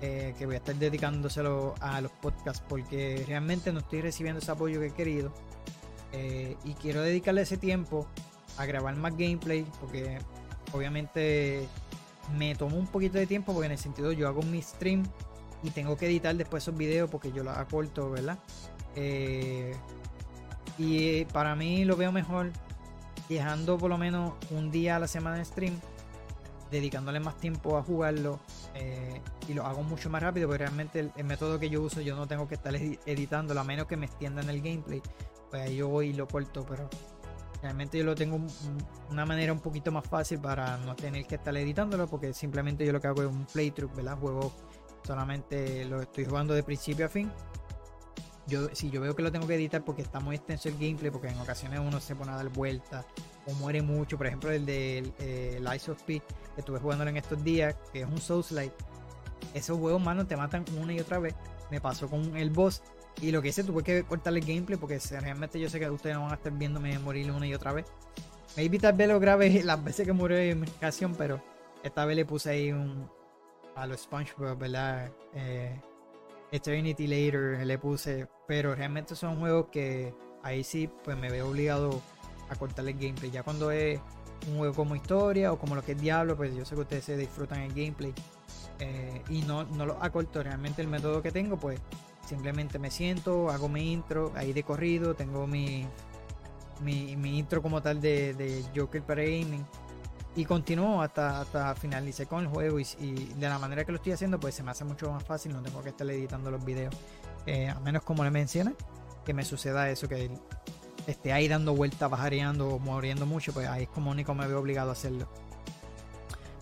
[0.00, 4.50] Eh, que voy a estar dedicándoselo a los podcasts porque realmente no estoy recibiendo ese
[4.50, 5.32] apoyo que he querido.
[6.16, 8.06] Eh, y quiero dedicarle ese tiempo
[8.56, 10.18] a grabar más gameplay porque
[10.72, 11.66] obviamente
[12.38, 15.02] me tomó un poquito de tiempo porque en el sentido yo hago mi stream
[15.64, 18.38] y tengo que editar después esos videos porque yo los acorto, ¿verdad?
[18.94, 19.74] Eh,
[20.78, 22.52] y para mí lo veo mejor
[23.28, 25.74] dejando por lo menos un día a la semana de stream,
[26.70, 28.38] dedicándole más tiempo a jugarlo
[28.74, 32.14] eh, y lo hago mucho más rápido porque realmente el, método que yo uso yo
[32.14, 35.02] no tengo que estar editándolo a menos que me extienda en el gameplay.
[35.50, 36.88] Pues ahí yo voy y lo corto, pero
[37.62, 38.38] realmente yo lo tengo
[39.10, 42.92] una manera un poquito más fácil para no tener que estar editándolo porque simplemente yo
[42.92, 44.18] lo que hago es un playthrough, ¿verdad?
[44.18, 44.52] Juego
[45.06, 47.30] solamente lo estoy jugando de principio a fin.
[48.46, 51.10] Yo, si yo veo que lo tengo que editar porque está muy extenso el gameplay,
[51.10, 53.06] porque en ocasiones uno se pone a dar vueltas
[53.46, 56.20] o muere mucho, por ejemplo el de eh, of P,
[56.54, 58.74] que estuve jugando en estos días, que es un Souls Like,
[59.54, 61.34] esos juegos, mano, te matan una y otra vez.
[61.70, 62.82] Me pasó con el boss
[63.20, 66.16] y lo que hice, tuve que cortar el gameplay porque realmente yo sé que ustedes
[66.16, 67.86] no van a estar viéndome morir una y otra vez.
[68.56, 71.42] Maybe tal vez lo grabé las veces que murió en mi ocasión, pero
[71.82, 73.08] esta vez le puse ahí un,
[73.76, 75.10] a los SpongeBob, ¿verdad?
[75.34, 75.80] Eh,
[76.52, 82.00] Eternity Later le puse, pero realmente son juegos que ahí sí pues me veo obligado
[82.48, 83.30] a cortar el gameplay.
[83.30, 83.98] Ya cuando es
[84.48, 87.04] un juego como historia o como lo que es Diablo, pues yo sé que ustedes
[87.04, 88.12] se disfrutan el gameplay
[88.78, 90.42] eh, y no, no lo acorto.
[90.42, 91.80] Realmente el método que tengo, pues
[92.26, 95.86] simplemente me siento, hago mi intro ahí de corrido, tengo mi,
[96.82, 99.64] mi, intro como tal de, de Joker para Gaming
[100.36, 102.84] y continúo hasta, hasta finalizar con el juego y,
[103.36, 105.62] de la manera que lo estoy haciendo pues se me hace mucho más fácil, no
[105.62, 106.94] tengo que estar editando los videos,
[107.46, 108.74] eh, a menos como le mencioné,
[109.24, 110.30] que me suceda eso, que
[111.06, 114.58] esté ahí dando vueltas, bajareando o muriendo mucho, pues ahí es como único me veo
[114.58, 115.28] obligado a hacerlo.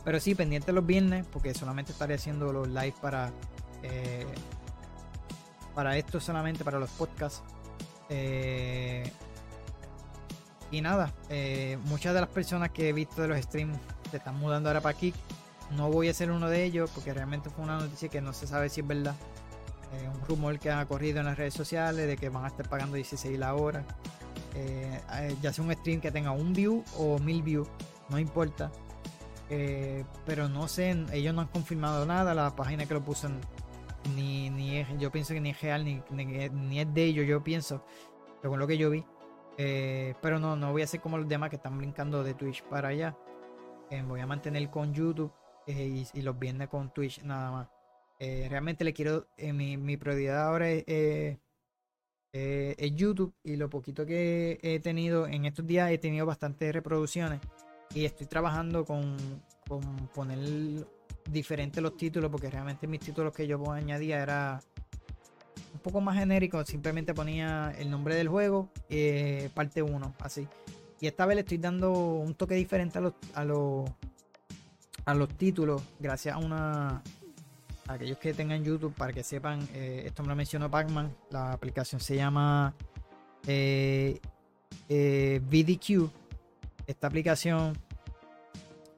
[0.05, 3.31] Pero sí, pendiente los viernes, porque solamente estaré haciendo los live para,
[3.85, 4.27] eh,
[5.75, 7.43] para esto solamente, para los podcasts.
[8.09, 9.11] Eh,
[10.71, 13.79] y nada, eh, muchas de las personas que he visto de los streams
[14.11, 15.13] se están mudando ahora para aquí.
[15.77, 18.47] No voy a ser uno de ellos porque realmente fue una noticia que no se
[18.47, 19.15] sabe si es verdad.
[19.95, 22.69] Eh, un rumor que ha corrido en las redes sociales de que van a estar
[22.69, 23.85] pagando 16 la hora.
[25.41, 27.69] Ya sea un stream que tenga un view o mil views,
[28.11, 28.71] no importa.
[30.27, 32.35] pero no sé, ellos no han confirmado nada.
[32.35, 33.29] La página que lo puso
[34.15, 37.85] ni, ni yo pienso que ni es real, ni, ni es de ellos, yo pienso,
[38.41, 39.05] según lo que yo vi.
[39.59, 42.63] Eh, pero no, no voy a hacer como los demás que están brincando de Twitch
[42.65, 43.17] para allá.
[43.91, 45.33] Eh, voy a mantener con YouTube
[45.67, 47.69] eh, y, los viernes con Twitch nada más.
[48.19, 51.39] realmente le quiero, mi, mi, prioridad ahora es,
[52.95, 57.41] YouTube y lo poquito que he tenido en estos días he tenido bastantes reproducciones
[57.95, 59.17] y estoy trabajando con,
[59.69, 59.83] con
[60.15, 60.39] poner
[61.31, 64.61] diferentes los títulos porque realmente mis títulos que yo añadía era
[65.73, 70.47] un poco más genérico, simplemente ponía el nombre del juego, eh, parte 1, así.
[71.01, 73.91] Y esta vez le estoy dando un toque diferente a los, a los,
[75.05, 77.03] a los títulos, gracias a una.
[77.89, 81.53] A aquellos que tengan YouTube, para que sepan, eh, esto me lo mencionó Pacman, la
[81.53, 82.75] aplicación se llama
[83.49, 84.21] eh,
[84.89, 86.09] VDQ.
[86.87, 87.77] Esta aplicación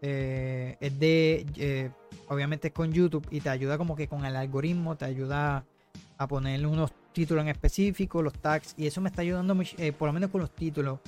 [0.03, 1.91] es de.
[2.29, 5.65] Obviamente es con YouTube y te ayuda como que con el algoritmo, te ayuda
[6.17, 10.09] a ponerle unos títulos en específico, los tags, y eso me está ayudando eh, por
[10.09, 11.01] lo menos con los títulos,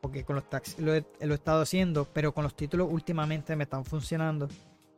[0.00, 3.84] porque con los tags lo he, estado haciendo, pero con los títulos últimamente me están
[3.84, 4.48] funcionando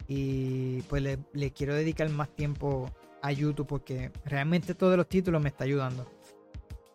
[0.08, 2.90] y pues le, quiero dedicar más tiempo
[3.22, 6.10] a YouTube porque realmente todos los títulos me está ayudando.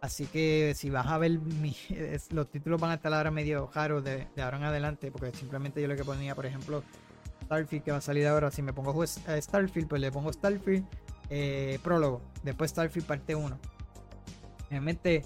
[0.02, 1.40] Así que si vas a ver
[2.32, 5.88] los títulos van a estar ahora medio raros de, ahora en adelante, porque simplemente yo
[5.88, 6.84] lo que ponía, por ejemplo,
[7.45, 10.85] Starfield que va a salir ahora, si me pongo a Starfield, pues le pongo Starfield
[11.30, 13.57] eh, prólogo, después Starfield parte 1.
[14.69, 15.23] Realmente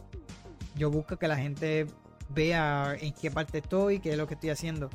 [0.76, 1.88] yo busco que la gente
[2.30, 4.90] vea en qué parte estoy, qué es lo que estoy haciendo.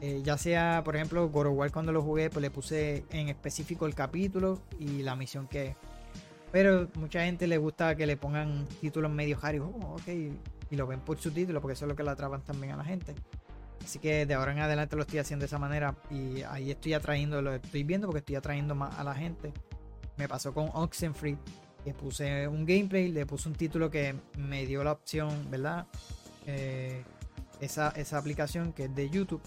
[0.00, 3.86] Eh, ya sea, por ejemplo, God of cuando lo jugué, pues le puse en específico
[3.86, 5.76] el capítulo y la misión que es.
[6.52, 11.00] Pero mucha gente le gusta que le pongan títulos medio Harry, oh, y lo ven
[11.00, 13.14] por su título, porque eso es lo que la atrapan también a la gente.
[13.84, 16.94] Así que de ahora en adelante lo estoy haciendo de esa manera y ahí estoy
[16.94, 19.52] atrayendo, lo estoy viendo porque estoy atrayendo más a la gente
[20.16, 21.36] me pasó con Oxenfree,
[21.84, 25.86] que puse un gameplay, le puse un título que me dio la opción, ¿verdad?
[26.46, 27.04] Eh,
[27.60, 29.42] esa, aplicación que es de YouTube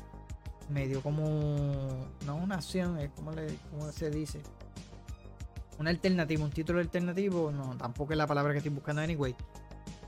[0.70, 3.50] me dio como, no una opción, es como, le,
[3.92, 4.42] se dice,
[5.80, 9.36] una alternativa, un título alternativo, no, tampoco es la palabra que estoy buscando anyway.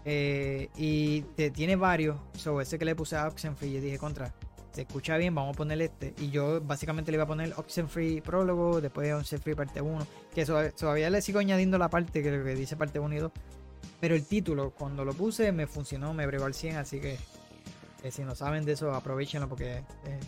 [0.05, 4.33] Eh, y te, tiene varios, sobre ese que le puse a Oxenfree, y dije contra,
[4.71, 6.13] se escucha bien, vamos a poner este.
[6.19, 11.09] Y yo básicamente le iba a poner Oxenfree Prólogo, después Oxenfree parte 1, que todavía
[11.09, 13.31] le sigo añadiendo la parte que, que dice parte 1 y 2.
[13.99, 17.17] Pero el título, cuando lo puse, me funcionó, me bregó al 100, así que
[18.09, 20.19] si no saben de eso, aprovechenlo porque eh,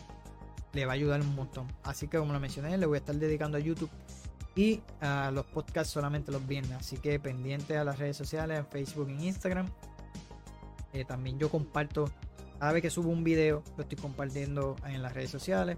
[0.74, 1.68] le va a ayudar un montón.
[1.84, 3.90] Así que como lo mencioné, le voy a estar dedicando a YouTube
[4.56, 4.82] y
[5.32, 6.74] los podcasts solamente los viernes.
[6.74, 9.68] Así que pendiente a las redes sociales, en Facebook en Instagram.
[10.94, 12.10] Eh, también yo comparto,
[12.60, 15.78] cada vez que subo un video, lo estoy compartiendo en las redes sociales.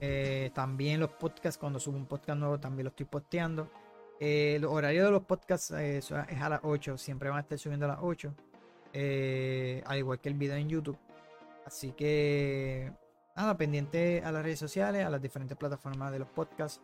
[0.00, 3.70] Eh, también los podcasts, cuando subo un podcast nuevo, también lo estoy posteando.
[4.20, 7.86] Eh, el horario de los podcasts es a las 8, siempre van a estar subiendo
[7.86, 8.34] a las 8.
[9.86, 10.98] al igual que el video en YouTube.
[11.66, 12.90] Así que
[13.36, 16.80] nada, pendiente a las redes sociales, a las diferentes plataformas de los podcasts.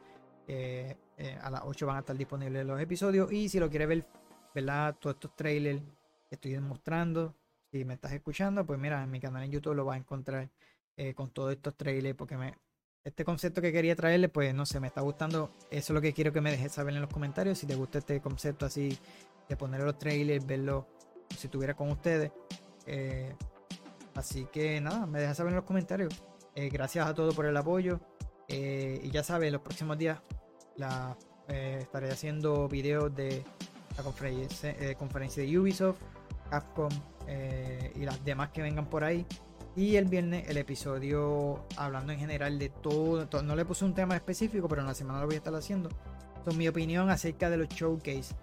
[1.20, 3.30] Eh, a las 8 van a estar disponibles los episodios.
[3.30, 4.06] Y si lo quieres ver,
[4.54, 4.96] ¿verdad?
[4.98, 5.82] Todos estos trailers
[6.28, 7.34] que estoy mostrando,
[7.70, 10.48] si me estás escuchando, pues mira, en mi canal en YouTube lo vas a encontrar
[10.96, 12.16] eh, con todos estos trailers.
[12.16, 12.54] Porque me,
[13.04, 15.50] este concepto que quería traerle, pues no sé, me está gustando.
[15.70, 17.58] Eso es lo que quiero que me dejes saber en los comentarios.
[17.58, 18.98] Si te gusta este concepto así
[19.46, 20.86] de poner los trailers, verlo
[21.36, 22.32] si estuviera con ustedes.
[22.86, 23.34] Eh,
[24.14, 26.14] así que nada, me dejas saber en los comentarios.
[26.54, 28.00] gracias a todos por el apoyo.
[28.50, 30.18] Y ya sabes, los próximos días
[30.76, 31.16] la,
[31.50, 33.42] eh, estaré haciendo videos de
[33.96, 35.98] la conferencia, eh, conferencia de Ubisoft,
[36.48, 36.90] Capcom
[37.26, 39.26] eh, y las demás que vengan por ahí.
[39.74, 44.14] Y el viernes el episodio hablando en general de todo, No le puse un tema
[44.14, 45.90] específico, pero en la semana lo voy a estar haciendo.
[46.44, 48.34] Con mi opinión acerca de los showcase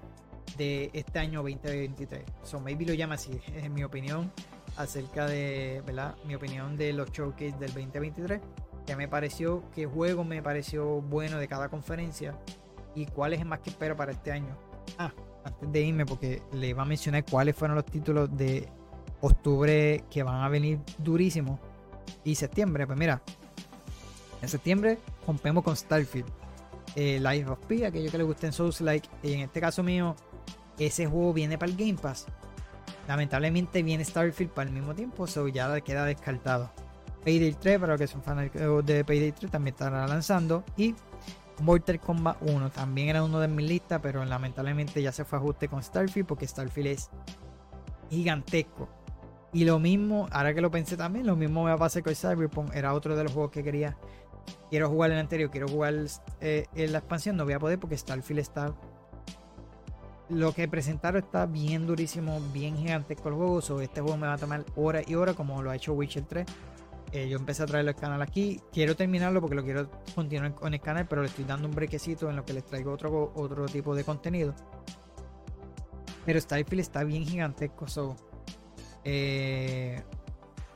[0.57, 2.23] de este año 2023.
[2.43, 4.31] So maybe lo llama así, es mi opinión
[4.75, 6.15] acerca de, ¿verdad?
[6.25, 8.41] Mi opinión de los showcase del 2023
[8.87, 12.39] que me pareció, qué juego me pareció bueno de cada conferencia
[12.95, 14.57] y cuál es el más que espero para este año.
[14.97, 15.11] Ah,
[15.43, 18.67] antes de irme, porque le iba a mencionar cuáles fueron los títulos de
[19.19, 21.59] octubre que van a venir durísimos
[22.23, 22.87] y septiembre.
[22.87, 23.21] Pues mira,
[24.41, 24.97] en septiembre
[25.27, 26.29] rompemos con Starfield,
[26.95, 30.15] eh, Life of Pi, aquello que le gusten Souls Like, y en este caso mío,
[30.79, 32.25] ese juego viene para el Game Pass.
[33.05, 36.71] Lamentablemente viene Starfield para el mismo tiempo, eso ya queda descartado.
[37.27, 40.63] Payday 3, para los que son fanáticos de Payday 3, también estará lanzando.
[40.77, 40.95] Y
[41.59, 45.67] Mortal Kombat 1 también era uno de mis listas, pero lamentablemente ya se fue ajuste
[45.67, 47.09] con Starfield porque Starfield es
[48.09, 48.87] gigantesco.
[49.51, 52.15] Y lo mismo, ahora que lo pensé también, lo mismo me va a pasar con
[52.15, 52.73] Cyberpunk.
[52.73, 53.97] Era otro de los juegos que quería.
[54.69, 55.95] Quiero jugar el anterior, quiero jugar
[56.39, 57.35] eh, en la expansión.
[57.35, 58.73] No voy a poder porque Starfield está.
[60.29, 63.61] Lo que presentaron está bien durísimo, bien gigantesco el juego.
[63.61, 66.23] So, este juego me va a tomar horas y horas, como lo ha hecho Witcher
[66.23, 66.45] 3.
[67.13, 68.59] Eh, yo empecé a traerlo al canal aquí.
[68.71, 72.29] Quiero terminarlo porque lo quiero continuar con el canal, pero le estoy dando un brequecito
[72.29, 74.53] en lo que les traigo otro, otro tipo de contenido.
[76.25, 78.17] Pero Starfield está bien gigantesco, so,
[79.05, 80.03] eh,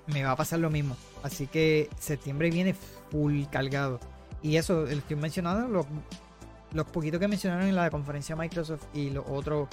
[0.08, 0.96] me va a pasar lo mismo.
[1.24, 4.00] Así que septiembre viene full cargado.
[4.42, 5.86] Y eso, le estoy mencionando los,
[6.72, 9.68] los poquitos que mencionaron en la conferencia Microsoft y los otros.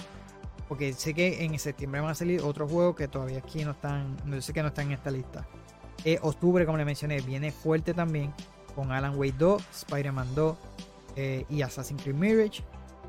[0.68, 4.16] Porque sé que en septiembre van a salir otros juegos que todavía aquí no están.
[4.24, 5.46] No sé que no están en esta lista.
[6.04, 8.32] Eh, octubre, como le mencioné, viene fuerte también
[8.74, 10.56] con Alan Wake 2, Spider-Man 2
[11.16, 12.62] eh, y Assassin's Creed Mirage.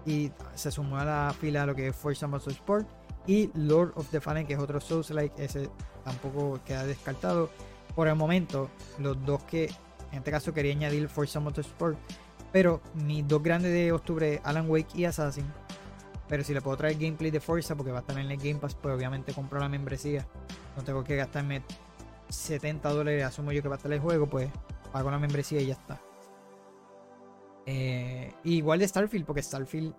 [0.06, 2.88] Y se sumó a la fila lo que es Forza Motorsport
[3.28, 5.44] y Lord of the Fallen, que es otro Souls-like.
[5.44, 5.70] Ese
[6.04, 7.50] tampoco queda descartado.
[7.96, 9.66] Por el momento, los dos que
[10.12, 11.98] en este caso quería añadir Forza Motorsport.
[12.52, 15.46] Pero mis dos grandes de octubre, Alan Wake y Assassin.
[16.28, 18.56] Pero si le puedo traer gameplay de Forza, porque va a estar en el Game
[18.56, 20.26] Pass, pues obviamente compro la membresía.
[20.76, 21.62] No tengo que gastarme
[22.30, 24.50] 70 dólares, asumo yo que va a estar el juego, pues
[24.92, 26.02] pago la membresía y ya está.
[27.66, 29.94] Eh, igual de Starfield, porque Starfield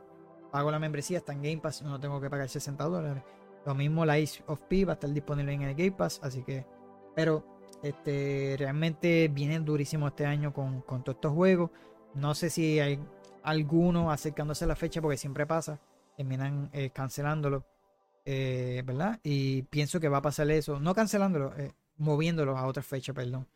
[0.51, 3.23] pago la membresía, está en Game Pass, no tengo que pagar 60 dólares.
[3.67, 6.43] Lo mismo la Ice of P va a estar disponible en el Game Pass, así
[6.43, 6.65] que.
[7.15, 7.45] Pero
[7.83, 11.71] este realmente viene durísimo este año con, todos estos juegos.
[12.15, 12.99] No sé si hay
[13.43, 15.81] alguno acercándose a la fecha, porque siempre pasa,
[16.17, 17.65] terminan eh, cancelándolo.
[18.25, 19.19] Eh, ¿Verdad?
[19.23, 20.79] Y pienso que va a pasar eso.
[20.79, 21.53] No cancelándolo,
[22.01, 23.47] moviéndolos a otra fecha, perdón.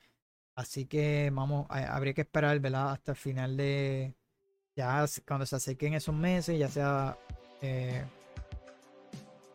[0.55, 2.93] Así que vamos, habría que esperar, ¿verdad?
[2.93, 4.15] Hasta el final de.
[4.77, 7.17] Ya cuando se acerquen esos meses, ya sea
[7.63, 8.05] eh,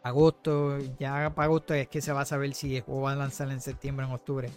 [0.03, 3.15] agosto, ya para agosto es que se va a saber si el juego va a
[3.15, 4.49] lanzar en septiembre o en octubre.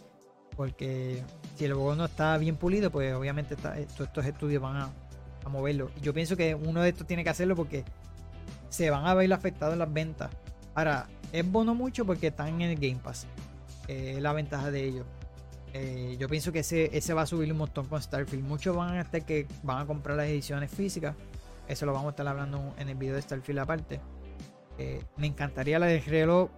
[0.56, 1.22] Porque
[1.56, 4.92] si el juego no está bien pulido, pues obviamente estos estudios van a,
[5.44, 5.90] a moverlo.
[6.00, 7.84] Yo pienso que uno de estos tiene que hacerlo porque
[8.68, 10.30] se van a ver afectados las ventas.
[10.74, 13.26] Ahora, es bueno mucho porque están en el Game Pass
[13.88, 15.06] la ventaja de ellos.
[15.74, 18.44] Eh, yo pienso que ese, ese va a subir un montón con Starfield.
[18.44, 21.14] Muchos van a estar que van a comprar las ediciones físicas.
[21.66, 24.00] Eso lo vamos a estar hablando en el video de Starfield aparte.
[24.78, 26.50] Eh, me encantaría la de reloj.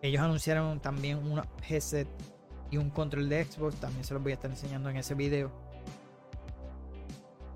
[0.00, 2.08] Ellos anunciaron también un headset
[2.70, 3.76] y un control de Xbox.
[3.76, 5.50] También se los voy a estar enseñando en ese video.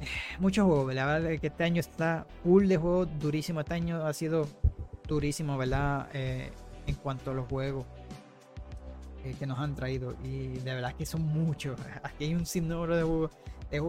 [0.40, 3.60] Muchos juegos, la verdad que este año está full de juegos, durísimo.
[3.60, 4.48] Este año ha sido
[5.06, 6.08] durísimo, ¿verdad?
[6.14, 6.50] Eh,
[6.86, 7.86] en cuanto a los juegos.
[9.34, 10.14] Que nos han traído.
[10.24, 11.78] Y de verdad que son muchos.
[12.02, 13.30] Aquí hay un sinnúmero de juegos.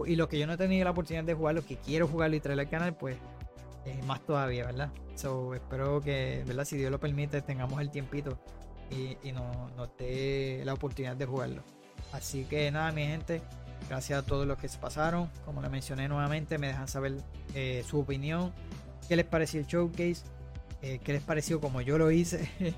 [0.06, 2.32] y lo que yo no he tenido la oportunidad de jugar, lo que quiero jugar
[2.34, 3.16] y traerlo al canal, pues
[3.84, 4.90] eh, más todavía, ¿verdad?
[5.14, 6.64] So, espero que, ¿verdad?
[6.64, 8.38] Si Dios lo permite, tengamos el tiempito
[8.90, 11.62] y, y nos, nos dé la oportunidad de jugarlo.
[12.12, 13.42] Así que nada, mi gente,
[13.88, 15.30] gracias a todos los que se pasaron.
[15.44, 17.16] Como les mencioné nuevamente, me dejan saber
[17.54, 18.52] eh, su opinión,
[19.08, 20.22] qué les pareció el showcase,
[20.82, 22.48] eh, qué les pareció como yo lo hice.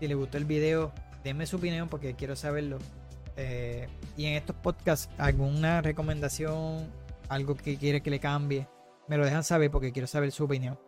[0.00, 0.92] si les gustó el video,
[1.24, 2.78] denme su opinión porque quiero saberlo.
[3.36, 6.90] Eh, y en estos podcasts, alguna recomendación,
[7.28, 8.68] algo que quiere que le cambie,
[9.08, 10.78] me lo dejan saber porque quiero saber su opinión.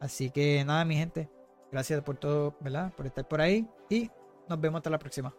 [0.00, 1.30] Así que nada, mi gente,
[1.72, 2.92] gracias por todo, ¿verdad?
[2.94, 4.10] Por estar por ahí y
[4.48, 5.34] nos vemos hasta la próxima.